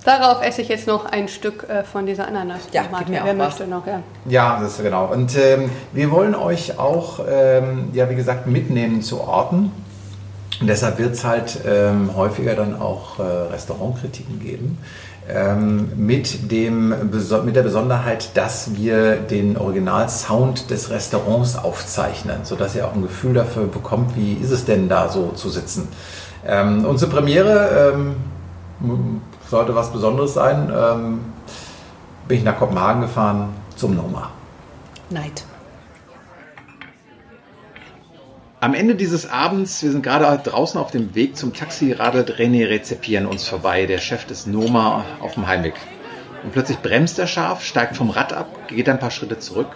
Darauf 0.06 0.44
esse 0.44 0.62
ich 0.62 0.68
jetzt 0.68 0.88
noch 0.88 1.06
ein 1.06 1.28
Stück 1.28 1.68
äh, 1.70 1.84
von 1.84 2.06
dieser 2.06 2.28
Ananas. 2.28 2.62
Ja, 2.74 2.84
mir 3.08 3.22
Wer 3.24 3.34
möchte 3.34 3.68
noch, 3.68 3.88
ja. 3.88 4.02
Ja, 4.26 4.60
das 4.62 4.74
ist 4.74 4.84
genau. 4.84 5.06
Und 5.06 5.38
ähm, 5.38 5.70
wir 5.94 6.12
wollen 6.12 6.36
euch 6.36 6.78
auch, 6.78 7.22
ähm, 7.30 7.90
ja, 7.94 8.10
wie 8.10 8.16
gesagt, 8.16 8.48
mitnehmen 8.48 9.02
zu 9.02 9.22
Orten. 9.22 9.72
Und 10.60 10.68
deshalb 10.68 11.00
wird 11.00 11.14
es 11.14 11.24
halt 11.24 11.60
ähm, 11.66 12.16
häufiger 12.16 12.56
dann 12.56 12.80
auch 12.80 13.20
äh, 13.20 13.24
Restaurantkritiken 13.24 14.40
geben. 14.40 14.78
Ähm, 15.30 15.90
mit, 15.96 16.52
dem, 16.52 16.90
mit 16.90 17.56
der 17.56 17.64
Besonderheit, 17.64 18.32
dass 18.34 18.76
wir 18.76 19.16
den 19.16 19.58
Originalsound 19.58 20.70
des 20.70 20.90
Restaurants 20.90 21.56
aufzeichnen, 21.56 22.40
sodass 22.44 22.76
ihr 22.76 22.86
auch 22.86 22.94
ein 22.94 23.04
Gefühl 23.04 23.34
dafür 23.34 23.68
bekommt, 23.68 24.18
wie 24.18 24.34
ist 24.34 24.52
es 24.52 24.66
denn 24.66 24.90
da 24.90 25.08
so 25.08 25.30
zu 25.30 25.50
sitzen. 25.50 25.88
Ähm, 26.46 26.84
unsere 26.84 27.10
Premiere 27.10 27.94
ähm, 27.94 28.16
sollte 29.54 29.76
was 29.76 29.92
Besonderes 29.92 30.34
sein, 30.34 30.74
ähm, 30.76 31.20
bin 32.28 32.40
ich 32.40 32.44
nach 32.44 32.58
Kopenhagen 32.58 33.04
gefahren 33.04 33.50
zum 33.76 33.96
Noma. 33.96 34.32
Neid. 35.12 35.44
Am 38.60 38.74
Ende 38.74 38.96
dieses 38.96 39.30
Abends, 39.30 39.84
wir 39.84 39.92
sind 39.92 40.02
gerade 40.02 40.42
draußen 40.42 40.80
auf 40.80 40.90
dem 40.90 41.14
Weg 41.14 41.38
zum 41.38 41.54
Taxi, 41.54 41.92
radelt 41.92 42.40
René 42.40 42.68
Rezepier 42.68 43.20
an 43.20 43.28
uns 43.28 43.48
vorbei, 43.48 43.86
der 43.86 44.00
Chef 44.00 44.26
des 44.26 44.48
Noma 44.48 45.06
auf 45.20 45.36
dem 45.36 45.46
Heimweg. 45.46 45.76
Und 46.44 46.52
plötzlich 46.54 46.80
bremst 46.80 47.20
er 47.20 47.28
scharf, 47.28 47.64
steigt 47.64 47.96
vom 47.96 48.10
Rad 48.10 48.34
ab, 48.34 48.48
geht 48.70 48.90
ein 48.90 49.00
paar 49.00 49.12
Schritte 49.12 49.38
zurück. 49.38 49.68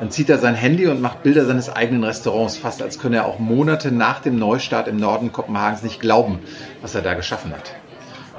Dann 0.00 0.10
zieht 0.10 0.28
er 0.28 0.38
sein 0.38 0.56
Handy 0.56 0.88
und 0.88 1.00
macht 1.00 1.22
Bilder 1.22 1.46
seines 1.46 1.70
eigenen 1.70 2.02
Restaurants, 2.02 2.56
fast 2.56 2.82
als 2.82 2.98
könne 2.98 3.18
er 3.18 3.26
auch 3.26 3.38
Monate 3.38 3.92
nach 3.92 4.18
dem 4.18 4.40
Neustart 4.40 4.88
im 4.88 4.96
Norden 4.96 5.30
Kopenhagens 5.30 5.84
nicht 5.84 6.00
glauben, 6.00 6.40
was 6.82 6.96
er 6.96 7.02
da 7.02 7.14
geschaffen 7.14 7.52
hat. 7.52 7.74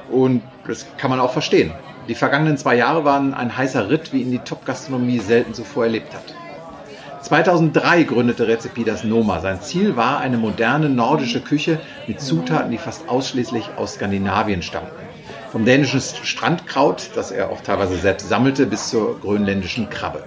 Und 0.10 0.42
das 0.68 0.86
kann 0.98 1.10
man 1.10 1.20
auch 1.20 1.32
verstehen. 1.32 1.72
Die 2.08 2.16
vergangenen 2.16 2.58
zwei 2.58 2.76
Jahre 2.76 3.04
waren 3.04 3.34
ein 3.34 3.58
heißer 3.58 3.90
Ritt, 3.90 4.14
wie 4.14 4.22
ihn 4.22 4.32
die 4.32 4.40
Top-Gastronomie 4.40 5.20
selten 5.20 5.54
zuvor 5.54 5.86
erlebt 5.86 6.14
hat. 6.14 6.36
2003 7.22 8.04
gründete 8.04 8.48
Rezepi 8.48 8.84
das 8.84 9.04
Noma. 9.04 9.40
Sein 9.40 9.60
Ziel 9.60 9.96
war 9.96 10.20
eine 10.20 10.38
moderne 10.38 10.90
nordische 10.90 11.42
Küche 11.42 11.80
mit 12.06 12.22
Zutaten, 12.22 12.70
die 12.70 12.78
fast 12.78 13.10
ausschließlich 13.10 13.72
aus 13.78 13.96
Skandinavien 13.96 14.62
stammten. 14.62 14.94
Vom 15.52 15.66
dänischen 15.66 16.02
Strandkraut, 16.02 17.10
das 17.16 17.32
er 17.32 17.50
auch 17.50 17.62
teilweise 17.62 17.98
selbst 17.98 18.30
sammelte, 18.30 18.68
bis 18.68 18.90
zur 18.90 19.20
grönländischen 19.20 19.90
Krabbe. 19.90 20.24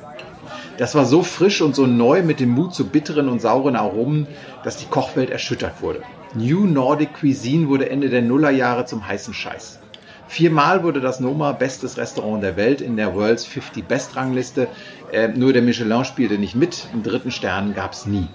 Das 0.78 0.96
war 0.96 1.04
so 1.04 1.22
frisch 1.22 1.60
und 1.60 1.76
so 1.76 1.86
neu 1.86 2.22
mit 2.22 2.40
dem 2.40 2.50
Mut 2.50 2.74
zu 2.74 2.88
bitteren 2.88 3.28
und 3.28 3.40
sauren 3.40 3.76
Aromen, 3.76 4.26
dass 4.64 4.76
die 4.76 4.86
Kochwelt 4.86 5.30
erschüttert 5.30 5.80
wurde. 5.82 6.02
New 6.34 6.66
Nordic 6.66 7.14
Cuisine 7.14 7.68
wurde 7.68 7.88
Ende 7.88 8.10
der 8.10 8.20
Nullerjahre 8.20 8.84
zum 8.84 9.06
heißen 9.06 9.32
Scheiß. 9.32 9.78
Viermal 10.26 10.82
wurde 10.82 11.00
das 11.00 11.20
Noma 11.20 11.52
bestes 11.52 11.96
Restaurant 11.96 12.42
der 12.42 12.56
Welt 12.56 12.82
in 12.82 12.98
der 12.98 13.14
World's 13.14 13.46
50 13.46 13.88
Best 13.88 14.14
Rangliste. 14.14 14.68
Äh, 15.10 15.28
nur 15.28 15.54
der 15.54 15.62
Michelin 15.62 16.04
spielte 16.04 16.36
nicht 16.36 16.54
mit. 16.54 16.86
Einen 16.92 17.02
dritten 17.02 17.30
Stern 17.30 17.74
gab 17.74 17.94
es 17.94 18.04
nie. 18.04 18.28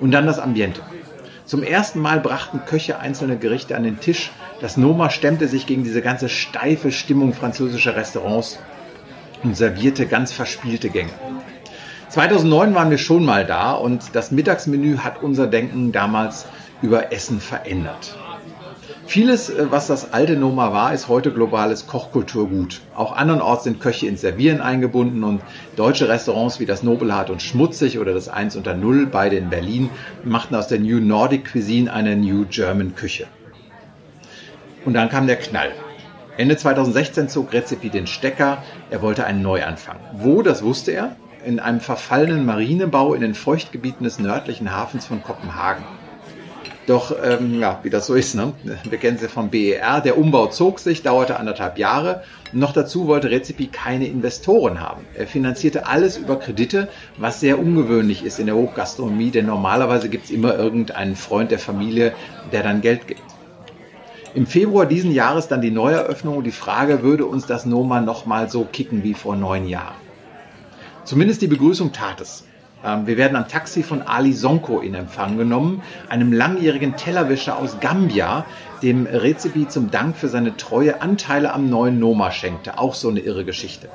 Und 0.00 0.10
dann 0.10 0.26
das 0.26 0.40
Ambiente. 0.40 0.80
Zum 1.44 1.62
ersten 1.62 2.00
Mal 2.00 2.18
brachten 2.18 2.62
Köche 2.66 2.98
einzelne 2.98 3.36
Gerichte 3.36 3.76
an 3.76 3.84
den 3.84 4.00
Tisch. 4.00 4.32
Das 4.60 4.76
Noma 4.76 5.08
stemmte 5.08 5.46
sich 5.46 5.66
gegen 5.66 5.84
diese 5.84 6.02
ganze 6.02 6.28
steife 6.28 6.90
Stimmung 6.90 7.32
französischer 7.32 7.94
Restaurants 7.94 8.58
und 9.44 9.56
servierte 9.56 10.06
ganz 10.06 10.32
verspielte 10.32 10.90
Gänge. 10.90 11.12
2009 12.08 12.74
waren 12.74 12.90
wir 12.90 12.98
schon 12.98 13.24
mal 13.24 13.46
da 13.46 13.72
und 13.72 14.16
das 14.16 14.32
Mittagsmenü 14.32 14.98
hat 14.98 15.22
unser 15.22 15.46
Denken 15.46 15.92
damals 15.92 16.46
über 16.82 17.12
Essen 17.12 17.40
verändert. 17.40 18.16
Vieles, 19.06 19.48
äh, 19.48 19.70
was 19.70 19.86
das 19.86 20.12
alte 20.12 20.36
Noma 20.36 20.72
war, 20.72 20.92
ist 20.92 21.08
heute 21.08 21.32
globales 21.32 21.86
Kochkulturgut. 21.86 22.82
Auch 22.94 23.16
andernorts 23.16 23.64
sind 23.64 23.80
Köche 23.80 24.06
ins 24.06 24.20
Servieren 24.20 24.60
eingebunden 24.60 25.24
und 25.24 25.40
deutsche 25.76 26.10
Restaurants 26.10 26.60
wie 26.60 26.66
das 26.66 26.82
Nobelhart 26.82 27.30
und 27.30 27.40
Schmutzig 27.40 27.98
oder 27.98 28.12
das 28.12 28.28
1 28.28 28.54
unter 28.56 28.74
Null, 28.74 29.06
beide 29.06 29.36
in 29.36 29.48
Berlin, 29.48 29.88
machten 30.24 30.54
aus 30.54 30.68
der 30.68 30.78
New 30.78 31.00
Nordic 31.00 31.50
Cuisine 31.50 31.90
eine 31.90 32.16
New 32.16 32.44
German 32.50 32.94
Küche. 32.94 33.26
Und 34.84 34.92
dann 34.92 35.08
kam 35.08 35.26
der 35.26 35.36
Knall. 35.36 35.72
Ende 36.36 36.58
2016 36.58 37.30
zog 37.30 37.52
Rezepi 37.52 37.88
den 37.88 38.06
Stecker. 38.06 38.62
Er 38.90 39.00
wollte 39.00 39.24
einen 39.24 39.40
Neuanfang. 39.40 39.96
Wo, 40.12 40.42
das 40.42 40.62
wusste 40.62 40.92
er? 40.92 41.16
In 41.44 41.60
einem 41.60 41.80
verfallenen 41.80 42.44
Marinebau 42.44 43.14
in 43.14 43.22
den 43.22 43.34
Feuchtgebieten 43.34 44.04
des 44.04 44.18
nördlichen 44.18 44.70
Hafens 44.70 45.06
von 45.06 45.22
Kopenhagen. 45.22 45.84
Doch, 46.88 47.14
ähm, 47.22 47.60
ja, 47.60 47.80
wie 47.82 47.90
das 47.90 48.06
so 48.06 48.14
ist, 48.14 48.34
ne? 48.34 48.54
wir 48.88 48.96
kennen 48.96 49.18
sie 49.18 49.28
vom 49.28 49.50
BER, 49.50 50.00
der 50.00 50.16
Umbau 50.16 50.46
zog 50.46 50.80
sich, 50.80 51.02
dauerte 51.02 51.38
anderthalb 51.38 51.76
Jahre. 51.76 52.22
Noch 52.54 52.72
dazu 52.72 53.06
wollte 53.06 53.30
Rezipi 53.30 53.66
keine 53.66 54.06
Investoren 54.06 54.80
haben. 54.80 55.04
Er 55.14 55.26
finanzierte 55.26 55.86
alles 55.86 56.16
über 56.16 56.38
Kredite, 56.38 56.88
was 57.18 57.40
sehr 57.40 57.58
ungewöhnlich 57.58 58.24
ist 58.24 58.38
in 58.38 58.46
der 58.46 58.54
Hochgastronomie, 58.54 59.30
denn 59.30 59.44
normalerweise 59.44 60.08
gibt 60.08 60.24
es 60.24 60.30
immer 60.30 60.54
irgendeinen 60.54 61.14
Freund 61.14 61.50
der 61.50 61.58
Familie, 61.58 62.14
der 62.52 62.62
dann 62.62 62.80
Geld 62.80 63.06
gibt. 63.06 63.20
Im 64.32 64.46
Februar 64.46 64.86
diesen 64.86 65.12
Jahres 65.12 65.46
dann 65.46 65.60
die 65.60 65.70
Neueröffnung 65.70 66.38
und 66.38 66.44
die 66.44 66.52
Frage, 66.52 67.02
würde 67.02 67.26
uns 67.26 67.44
das 67.44 67.66
Noma 67.66 68.00
nochmal 68.00 68.48
so 68.48 68.64
kicken 68.64 69.04
wie 69.04 69.12
vor 69.12 69.36
neun 69.36 69.68
Jahren? 69.68 69.96
Zumindest 71.04 71.42
die 71.42 71.48
Begrüßung 71.48 71.92
tat 71.92 72.22
es. 72.22 72.47
Ähm, 72.84 73.06
wir 73.06 73.16
werden 73.16 73.36
am 73.36 73.48
Taxi 73.48 73.82
von 73.82 74.02
Ali 74.02 74.32
Sonko 74.32 74.80
in 74.80 74.94
Empfang 74.94 75.36
genommen, 75.36 75.82
einem 76.08 76.32
langjährigen 76.32 76.96
Tellerwischer 76.96 77.58
aus 77.58 77.80
Gambia, 77.80 78.44
dem 78.82 79.06
Rezipi 79.06 79.66
zum 79.68 79.90
Dank 79.90 80.16
für 80.16 80.28
seine 80.28 80.56
treue 80.56 81.02
Anteile 81.02 81.52
am 81.52 81.68
neuen 81.68 81.98
Noma 81.98 82.30
schenkte. 82.30 82.78
Auch 82.78 82.94
so 82.94 83.08
eine 83.08 83.20
irre 83.20 83.44
Geschichte. 83.44 83.88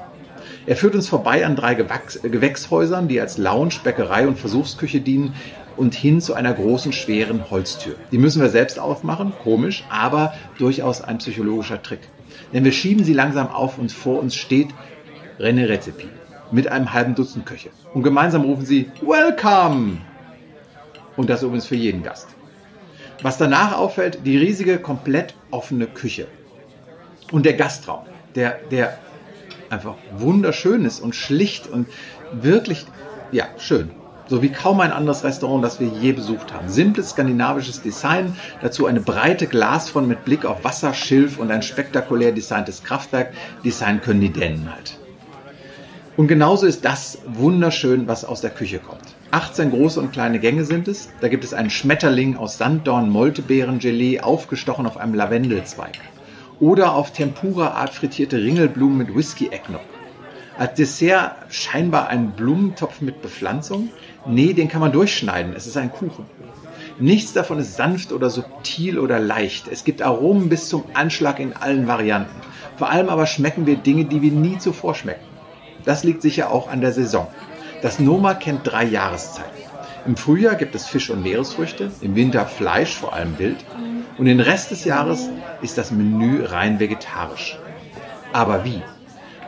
Er 0.66 0.76
führt 0.76 0.96
uns 0.96 1.08
vorbei 1.10 1.46
an 1.46 1.56
drei 1.56 1.74
Gewachs 1.76 2.22
Gewächshäusern, 2.22 3.08
die 3.08 3.20
als 3.20 3.38
Lounge, 3.38 3.76
Bäckerei 3.84 4.28
und 4.28 4.38
Versuchsküche 4.38 5.02
dienen, 5.02 5.34
und 5.76 5.96
hin 5.96 6.22
zu 6.22 6.36
einer 6.36 6.54
großen, 6.54 6.94
schweren 6.94 7.50
Holztür. 7.50 7.96
Die 8.12 8.20
müssen 8.20 8.44
wir 8.44 8.50
selbst 8.50 8.78
aufmachen, 8.78 9.34
komisch, 9.42 9.84
aber 9.90 10.34
durchaus 10.60 11.02
ein 11.02 11.18
psychologischer 11.18 11.82
Trick. 11.82 12.02
Denn 12.54 12.64
wir 12.64 12.72
schieben 12.72 13.04
sie 13.04 13.14
langsam 13.14 13.48
auf 13.48 13.80
und 13.80 13.92
vor 13.92 14.20
uns 14.20 14.36
steht 14.36 14.68
René 15.40 15.68
Rezepi 15.68 16.08
mit 16.52 16.68
einem 16.68 16.94
halben 16.94 17.16
Dutzend 17.16 17.46
Köche. 17.46 17.70
Und 17.94 18.04
gemeinsam 18.04 18.44
rufen 18.44 18.66
sie 18.66 18.92
Welcome! 19.02 19.98
Und 21.16 21.30
das 21.30 21.44
übrigens 21.44 21.66
für 21.66 21.76
jeden 21.76 22.04
Gast. 22.04 22.28
Was 23.22 23.38
danach 23.38 23.78
auffällt, 23.78 24.26
die 24.26 24.38
riesige, 24.38 24.80
komplett 24.80 25.36
offene 25.52 25.88
Küche. 25.88 26.28
Und 27.32 27.46
der 27.46 27.54
Gastraum, 27.54 28.06
der, 28.36 28.60
der 28.72 28.98
einfach 29.70 29.96
wunderschön 30.16 30.86
ist 30.86 31.00
und 31.00 31.16
schlicht 31.16 31.68
und 31.68 31.88
wirklich, 32.32 32.86
ja, 33.32 33.46
schön 33.58 33.92
so 34.28 34.42
wie 34.42 34.50
kaum 34.50 34.80
ein 34.80 34.92
anderes 34.92 35.24
Restaurant, 35.24 35.64
das 35.64 35.80
wir 35.80 35.88
je 35.88 36.12
besucht 36.12 36.54
haben. 36.54 36.70
Simples 36.70 37.12
skandinavisches 37.12 37.82
Design, 37.82 38.36
dazu 38.62 38.86
eine 38.86 39.02
breite 39.02 39.48
Glasfront 39.48 40.08
mit 40.08 40.26
Blick 40.26 40.46
auf 40.46 40.64
Wasser, 40.64 40.94
Schilf 40.94 41.38
und 41.38 41.52
ein 41.52 41.62
spektakulär 41.62 42.32
designtes 42.32 42.84
Kraftwerk. 42.84 43.34
Design 43.64 44.02
können 44.02 44.22
die 44.22 44.32
Dänen 44.32 44.74
halt. 44.74 44.98
Und 46.16 46.28
genauso 46.28 46.66
ist 46.68 46.86
das 46.86 47.20
wunderschön, 47.26 48.08
was 48.08 48.24
aus 48.24 48.42
der 48.42 48.52
Küche 48.52 48.80
kommt. 48.80 49.16
18 49.32 49.72
große 49.72 50.00
und 50.00 50.12
kleine 50.12 50.40
Gänge 50.40 50.64
sind 50.64 50.88
es. 50.88 51.10
Da 51.22 51.28
gibt 51.28 51.44
es 51.44 51.54
einen 51.54 51.72
Schmetterling 51.72 52.38
aus 52.38 52.58
Sanddorn, 52.58 53.10
Moltebeeren-Gelee, 53.10 54.20
aufgestochen 54.20 54.86
auf 54.86 54.98
einem 54.98 55.16
Lavendelzweig. 55.16 56.00
Oder 56.60 56.94
auf 56.94 57.12
Tempura-Art 57.14 57.94
frittierte 57.94 58.38
Ringelblumen 58.38 59.00
mit 59.00 59.16
Whisky-Eggnog. 59.16 59.82
Als 60.56 60.76
Dessert 60.76 61.36
scheinbar 61.50 62.10
ein 62.10 62.32
Blumentopf 62.32 63.02
mit 63.02 63.24
Bepflanzung, 63.24 63.90
Nee, 64.26 64.54
den 64.54 64.70
kann 64.70 64.80
man 64.80 64.94
durchschneiden. 64.94 65.54
Es 65.54 65.68
ist 65.68 65.76
ein 65.76 65.92
Kuchen. 65.92 66.26
Nichts 66.98 67.34
davon 67.34 67.60
ist 67.60 67.76
sanft 67.76 68.14
oder 68.14 68.30
subtil 68.30 68.98
oder 68.98 69.20
leicht. 69.20 69.68
Es 69.68 69.84
gibt 69.84 70.02
Aromen 70.02 70.48
bis 70.48 70.70
zum 70.70 70.86
Anschlag 70.94 71.40
in 71.40 71.54
allen 71.54 71.88
Varianten. 71.88 72.36
Vor 72.78 72.90
allem 72.90 73.10
aber 73.10 73.26
schmecken 73.26 73.66
wir 73.66 73.76
Dinge, 73.76 74.06
die 74.06 74.22
wir 74.22 74.32
nie 74.32 74.58
zuvor 74.60 74.96
schmecken. 74.96 75.26
Das 75.86 76.04
liegt 76.04 76.22
sicher 76.22 76.52
auch 76.52 76.70
an 76.70 76.82
der 76.82 76.94
Saison. 76.94 77.28
Das 77.82 78.00
Noma 78.00 78.34
kennt 78.34 78.62
drei 78.64 78.86
Jahreszeiten. 78.86 79.52
Im 80.06 80.18
Frühjahr 80.18 80.56
gibt 80.56 80.76
es 80.76 80.86
Fisch 80.86 81.10
und 81.10 81.24
Meeresfrüchte, 81.24 81.92
im 82.02 82.16
Winter 82.16 82.46
Fleisch, 82.46 82.96
vor 82.96 83.14
allem 83.14 83.40
Wild. 83.40 83.64
Und 84.18 84.26
den 84.26 84.40
Rest 84.40 84.72
des 84.72 84.84
Jahres 84.84 85.30
ist 85.62 85.78
das 85.78 85.92
Menü 85.92 86.44
rein 86.46 86.80
vegetarisch. 86.80 87.58
Aber 88.34 88.66
wie? 88.66 88.82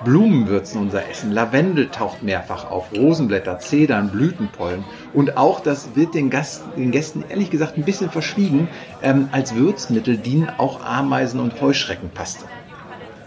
Blumen 0.04 0.48
würzen 0.48 0.82
unser 0.82 1.10
Essen, 1.10 1.32
Lavendel 1.32 1.90
taucht 1.90 2.22
mehrfach 2.22 2.70
auf, 2.70 2.92
Rosenblätter, 2.96 3.60
Zedern, 3.60 4.10
Blütenpollen. 4.10 4.84
Und 5.14 5.36
auch 5.36 5.62
das 5.62 5.96
wird 5.96 6.14
den, 6.14 6.30
Gast, 6.30 6.64
den 6.78 6.92
Gästen 6.92 7.24
ehrlich 7.28 7.50
gesagt 7.50 7.78
ein 7.78 7.84
bisschen 7.84 8.10
verschwiegen. 8.10 8.68
Ähm, 9.02 9.30
als 9.32 9.56
Würzmittel 9.56 10.18
dienen 10.18 10.50
auch 10.58 10.84
Ameisen- 10.86 11.40
und 11.40 11.60
Heuschreckenpaste. 11.60 12.46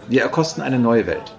Wir 0.07 0.21
erkosten 0.21 0.61
eine 0.63 0.79
neue 0.79 1.05
Welt. 1.05 1.35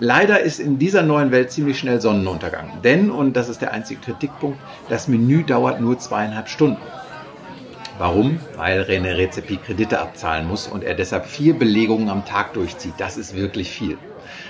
Leider 0.00 0.40
ist 0.40 0.60
in 0.60 0.78
dieser 0.78 1.02
neuen 1.02 1.30
Welt 1.30 1.52
ziemlich 1.52 1.78
schnell 1.78 2.00
Sonnenuntergang. 2.00 2.82
Denn, 2.82 3.10
und 3.10 3.34
das 3.36 3.48
ist 3.48 3.62
der 3.62 3.72
einzige 3.72 4.00
Kritikpunkt, 4.00 4.58
das 4.88 5.08
Menü 5.08 5.44
dauert 5.44 5.80
nur 5.80 5.98
zweieinhalb 5.98 6.48
Stunden. 6.48 6.80
Warum? 7.98 8.40
Weil 8.56 8.82
René 8.82 9.16
Rezepi 9.16 9.56
Kredite 9.56 10.00
abzahlen 10.00 10.48
muss 10.48 10.66
und 10.66 10.82
er 10.82 10.94
deshalb 10.94 11.26
vier 11.26 11.56
Belegungen 11.56 12.08
am 12.08 12.24
Tag 12.24 12.52
durchzieht. 12.54 12.94
Das 12.98 13.16
ist 13.16 13.36
wirklich 13.36 13.70
viel. 13.70 13.96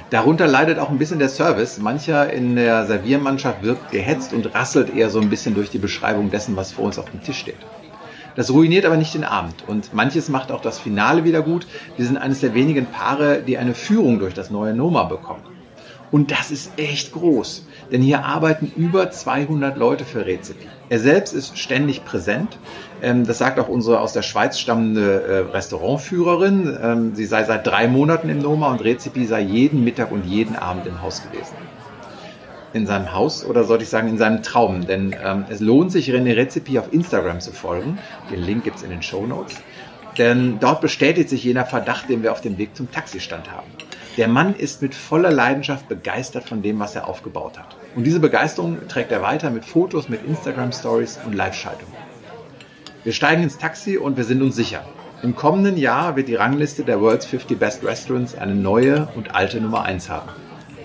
Darunter 0.09 0.47
leidet 0.47 0.79
auch 0.79 0.89
ein 0.89 0.99
bisschen 0.99 1.19
der 1.19 1.29
Service. 1.29 1.79
Mancher 1.79 2.33
in 2.33 2.57
der 2.57 2.87
Serviermannschaft 2.87 3.63
wirkt 3.63 3.91
gehetzt 3.91 4.33
und 4.33 4.55
rasselt 4.55 4.95
eher 4.95 5.11
so 5.11 5.21
ein 5.21 5.29
bisschen 5.29 5.55
durch 5.55 5.69
die 5.69 5.79
Beschreibung 5.79 6.31
dessen, 6.31 6.57
was 6.57 6.73
vor 6.73 6.87
uns 6.87 6.99
auf 6.99 7.11
dem 7.11 7.23
Tisch 7.23 7.39
steht. 7.39 7.59
Das 8.37 8.51
ruiniert 8.51 8.85
aber 8.85 8.97
nicht 8.97 9.15
den 9.15 9.25
Abend 9.25 9.65
und 9.67 9.95
manches 9.95 10.29
macht 10.29 10.51
auch 10.51 10.61
das 10.61 10.79
Finale 10.79 11.25
wieder 11.25 11.43
gut. 11.43 11.67
Wir 11.97 12.05
sind 12.05 12.17
eines 12.17 12.41
der 12.41 12.55
wenigen 12.55 12.87
Paare, 12.87 13.43
die 13.43 13.59
eine 13.59 13.75
Führung 13.75 14.19
durch 14.19 14.35
das 14.35 14.51
neue 14.51 14.75
Noma 14.75 15.05
bekommen. 15.05 15.43
Und 16.11 16.31
das 16.31 16.51
ist 16.51 16.73
echt 16.77 17.13
groß, 17.13 17.67
denn 17.91 18.01
hier 18.01 18.25
arbeiten 18.25 18.71
über 18.77 19.11
200 19.11 19.77
Leute 19.77 20.05
für 20.05 20.27
Rezepi. 20.27 20.67
Er 20.89 21.01
selbst 21.01 21.33
ist 21.33 21.59
ständig 21.59 22.05
präsent. 22.05 22.59
Ähm, 23.03 23.27
das 23.27 23.39
sagt 23.39 23.59
auch 23.59 23.69
unsere 23.69 24.01
aus 24.01 24.13
der 24.13 24.23
Schweiz 24.23 24.59
stammende 24.59 25.23
äh, 25.23 25.39
Restaurantführerin. 25.53 26.79
Ähm, 26.81 27.15
sie 27.15 27.25
sei 27.25 27.43
seit 27.45 27.67
drei 27.67 27.89
Monaten 27.89 28.29
im 28.29 28.39
Noma 28.39 28.71
und 28.71 28.85
Rezepi 28.85 29.27
sei 29.27 29.41
jeden 29.41 29.83
Mittag 29.83 30.13
und 30.13 30.25
jeden 30.25 30.55
Abend 30.55 30.87
im 30.87 31.03
Haus 31.03 31.23
gewesen. 31.23 31.55
In 32.75 32.87
seinem 32.87 33.13
Haus 33.15 33.45
oder 33.45 33.63
sollte 33.63 33.85
ich 33.85 33.89
sagen 33.89 34.09
in 34.09 34.19
seinem 34.19 34.43
Traum, 34.43 34.85
denn 34.87 35.15
ähm, 35.25 35.45
es 35.49 35.61
lohnt 35.61 35.93
sich 35.93 36.11
René 36.11 36.37
Rezepi 36.37 36.79
auf 36.81 36.93
Instagram 36.93 37.41
zu 37.41 37.53
folgen. 37.53 37.99
Den 38.33 38.43
Link 38.43 38.65
gibt's 38.65 38.83
in 38.83 38.91
den 38.91 39.01
Show 39.01 39.27
Notes. 39.27 39.55
Denn 40.19 40.59
dort 40.59 40.81
bestätigt 40.81 41.29
sich 41.29 41.45
jener 41.45 41.67
Verdacht, 41.67 42.09
den 42.09 42.25
wir 42.25 42.33
auf 42.33 42.41
dem 42.41 42.59
Weg 42.59 42.75
zum 42.75 42.91
Taxistand 42.91 43.51
haben. 43.53 43.69
Der 44.17 44.27
Mann 44.27 44.57
ist 44.57 44.83
mit 44.83 44.95
voller 44.95 45.31
Leidenschaft 45.31 45.89
begeistert 45.89 46.49
von 46.49 46.63
dem, 46.63 46.81
was 46.81 46.97
er 46.97 47.09
aufgebaut 47.09 47.59
hat. 47.59 47.77
Und 47.95 48.05
diese 48.05 48.19
Begeisterung 48.19 48.89
trägt 48.89 49.13
er 49.13 49.23
weiter 49.23 49.51
mit 49.51 49.65
Fotos, 49.65 50.09
mit 50.09 50.25
Instagram 50.27 50.73
Stories 50.73 51.21
und 51.25 51.33
Live-Schaltungen. 51.33 51.95
Wir 53.05 53.13
steigen 53.13 53.45
ins 53.45 53.57
Taxi 53.57 53.99
und 53.99 54.17
wir 54.17 54.25
sind 54.25 54.43
uns 54.43 54.57
sicher. 54.57 54.85
Im 55.23 55.37
kommenden 55.37 55.77
Jahr 55.77 56.17
wird 56.17 56.27
die 56.27 56.35
Rangliste 56.35 56.83
der 56.83 57.01
World's 57.01 57.27
50 57.27 57.57
Best 57.57 57.85
Restaurants 57.85 58.35
eine 58.37 58.57
neue 58.57 59.09
und 59.15 59.35
alte 59.35 59.61
Nummer 59.61 59.83
1 59.83 60.11
haben. 60.11 60.31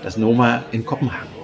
Das 0.03 0.17
Noma 0.17 0.63
in 0.71 0.85
Kopenhagen. 0.85 1.38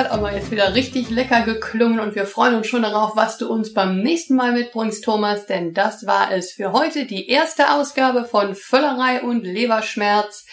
Hat 0.00 0.12
aber 0.12 0.32
jetzt 0.32 0.50
wieder 0.50 0.74
richtig 0.74 1.10
lecker 1.10 1.42
geklungen 1.42 2.00
und 2.00 2.14
wir 2.14 2.24
freuen 2.24 2.54
uns 2.54 2.66
schon 2.66 2.80
darauf, 2.80 3.16
was 3.16 3.36
du 3.36 3.52
uns 3.52 3.74
beim 3.74 4.00
nächsten 4.00 4.34
Mal 4.34 4.52
mitbringst, 4.52 5.04
Thomas, 5.04 5.44
denn 5.44 5.74
das 5.74 6.06
war 6.06 6.32
es 6.32 6.52
für 6.52 6.72
heute, 6.72 7.04
die 7.04 7.28
erste 7.28 7.70
Ausgabe 7.70 8.24
von 8.24 8.54
Völlerei 8.54 9.20
und 9.20 9.44
Leberschmerz. 9.44 10.46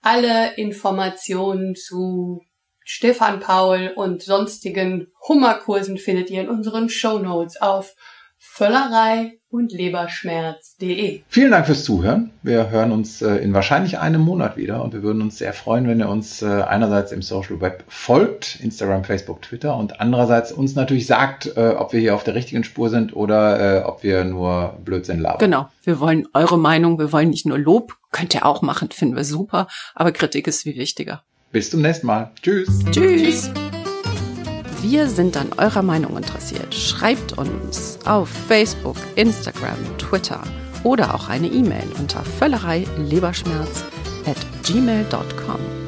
Alle 0.00 0.54
Informationen 0.54 1.74
zu 1.74 2.40
Stefan 2.82 3.40
Paul 3.40 3.92
und 3.94 4.22
sonstigen 4.22 5.12
Hummerkursen 5.28 5.98
findet 5.98 6.30
ihr 6.30 6.40
in 6.40 6.48
unseren 6.48 6.88
Show 6.88 7.18
Notes 7.18 7.60
auf 7.60 7.94
Völlerei 8.38 9.38
und 9.54 9.72
Leberschmerz.de. 9.72 11.20
Vielen 11.28 11.50
Dank 11.52 11.66
fürs 11.66 11.84
Zuhören. 11.84 12.30
Wir 12.42 12.70
hören 12.70 12.90
uns 12.90 13.22
äh, 13.22 13.36
in 13.36 13.54
wahrscheinlich 13.54 14.00
einem 14.00 14.20
Monat 14.20 14.56
wieder 14.56 14.82
und 14.82 14.92
wir 14.92 15.04
würden 15.04 15.22
uns 15.22 15.38
sehr 15.38 15.52
freuen, 15.52 15.86
wenn 15.86 16.00
ihr 16.00 16.08
uns 16.08 16.42
äh, 16.42 16.46
einerseits 16.46 17.12
im 17.12 17.22
Social 17.22 17.60
Web 17.60 17.84
folgt, 17.86 18.58
Instagram, 18.60 19.04
Facebook, 19.04 19.42
Twitter 19.42 19.76
und 19.76 20.00
andererseits 20.00 20.50
uns 20.50 20.74
natürlich 20.74 21.06
sagt, 21.06 21.56
äh, 21.56 21.68
ob 21.78 21.92
wir 21.92 22.00
hier 22.00 22.16
auf 22.16 22.24
der 22.24 22.34
richtigen 22.34 22.64
Spur 22.64 22.90
sind 22.90 23.14
oder 23.14 23.84
ob 23.86 24.02
wir 24.02 24.24
nur 24.24 24.78
Blödsinn 24.84 25.20
labern. 25.20 25.38
Genau. 25.38 25.68
Wir 25.84 26.00
wollen 26.00 26.26
eure 26.32 26.58
Meinung, 26.58 26.98
wir 26.98 27.12
wollen 27.12 27.30
nicht 27.30 27.46
nur 27.46 27.58
Lob, 27.58 27.94
könnt 28.10 28.34
ihr 28.34 28.44
auch 28.44 28.62
machen, 28.62 28.90
finden 28.90 29.14
wir 29.16 29.24
super, 29.24 29.68
aber 29.94 30.12
Kritik 30.12 30.46
ist 30.48 30.62
viel 30.62 30.76
wichtiger. 30.76 31.22
Bis 31.52 31.70
zum 31.70 31.82
nächsten 31.82 32.06
Mal. 32.06 32.32
Tschüss. 32.42 32.68
Tschüss. 32.90 33.50
Wir 34.86 35.08
sind 35.08 35.38
an 35.38 35.48
eurer 35.56 35.80
Meinung 35.80 36.14
interessiert. 36.18 36.74
Schreibt 36.74 37.38
uns 37.38 37.98
auf 38.04 38.28
Facebook, 38.28 38.98
Instagram, 39.14 39.78
Twitter 39.96 40.42
oder 40.82 41.14
auch 41.14 41.30
eine 41.30 41.46
E-Mail 41.46 41.88
unter 41.98 42.22
völlerei 42.22 42.86
leberschmerz 42.98 43.82
at 44.26 44.36
gmail.com. 44.62 45.83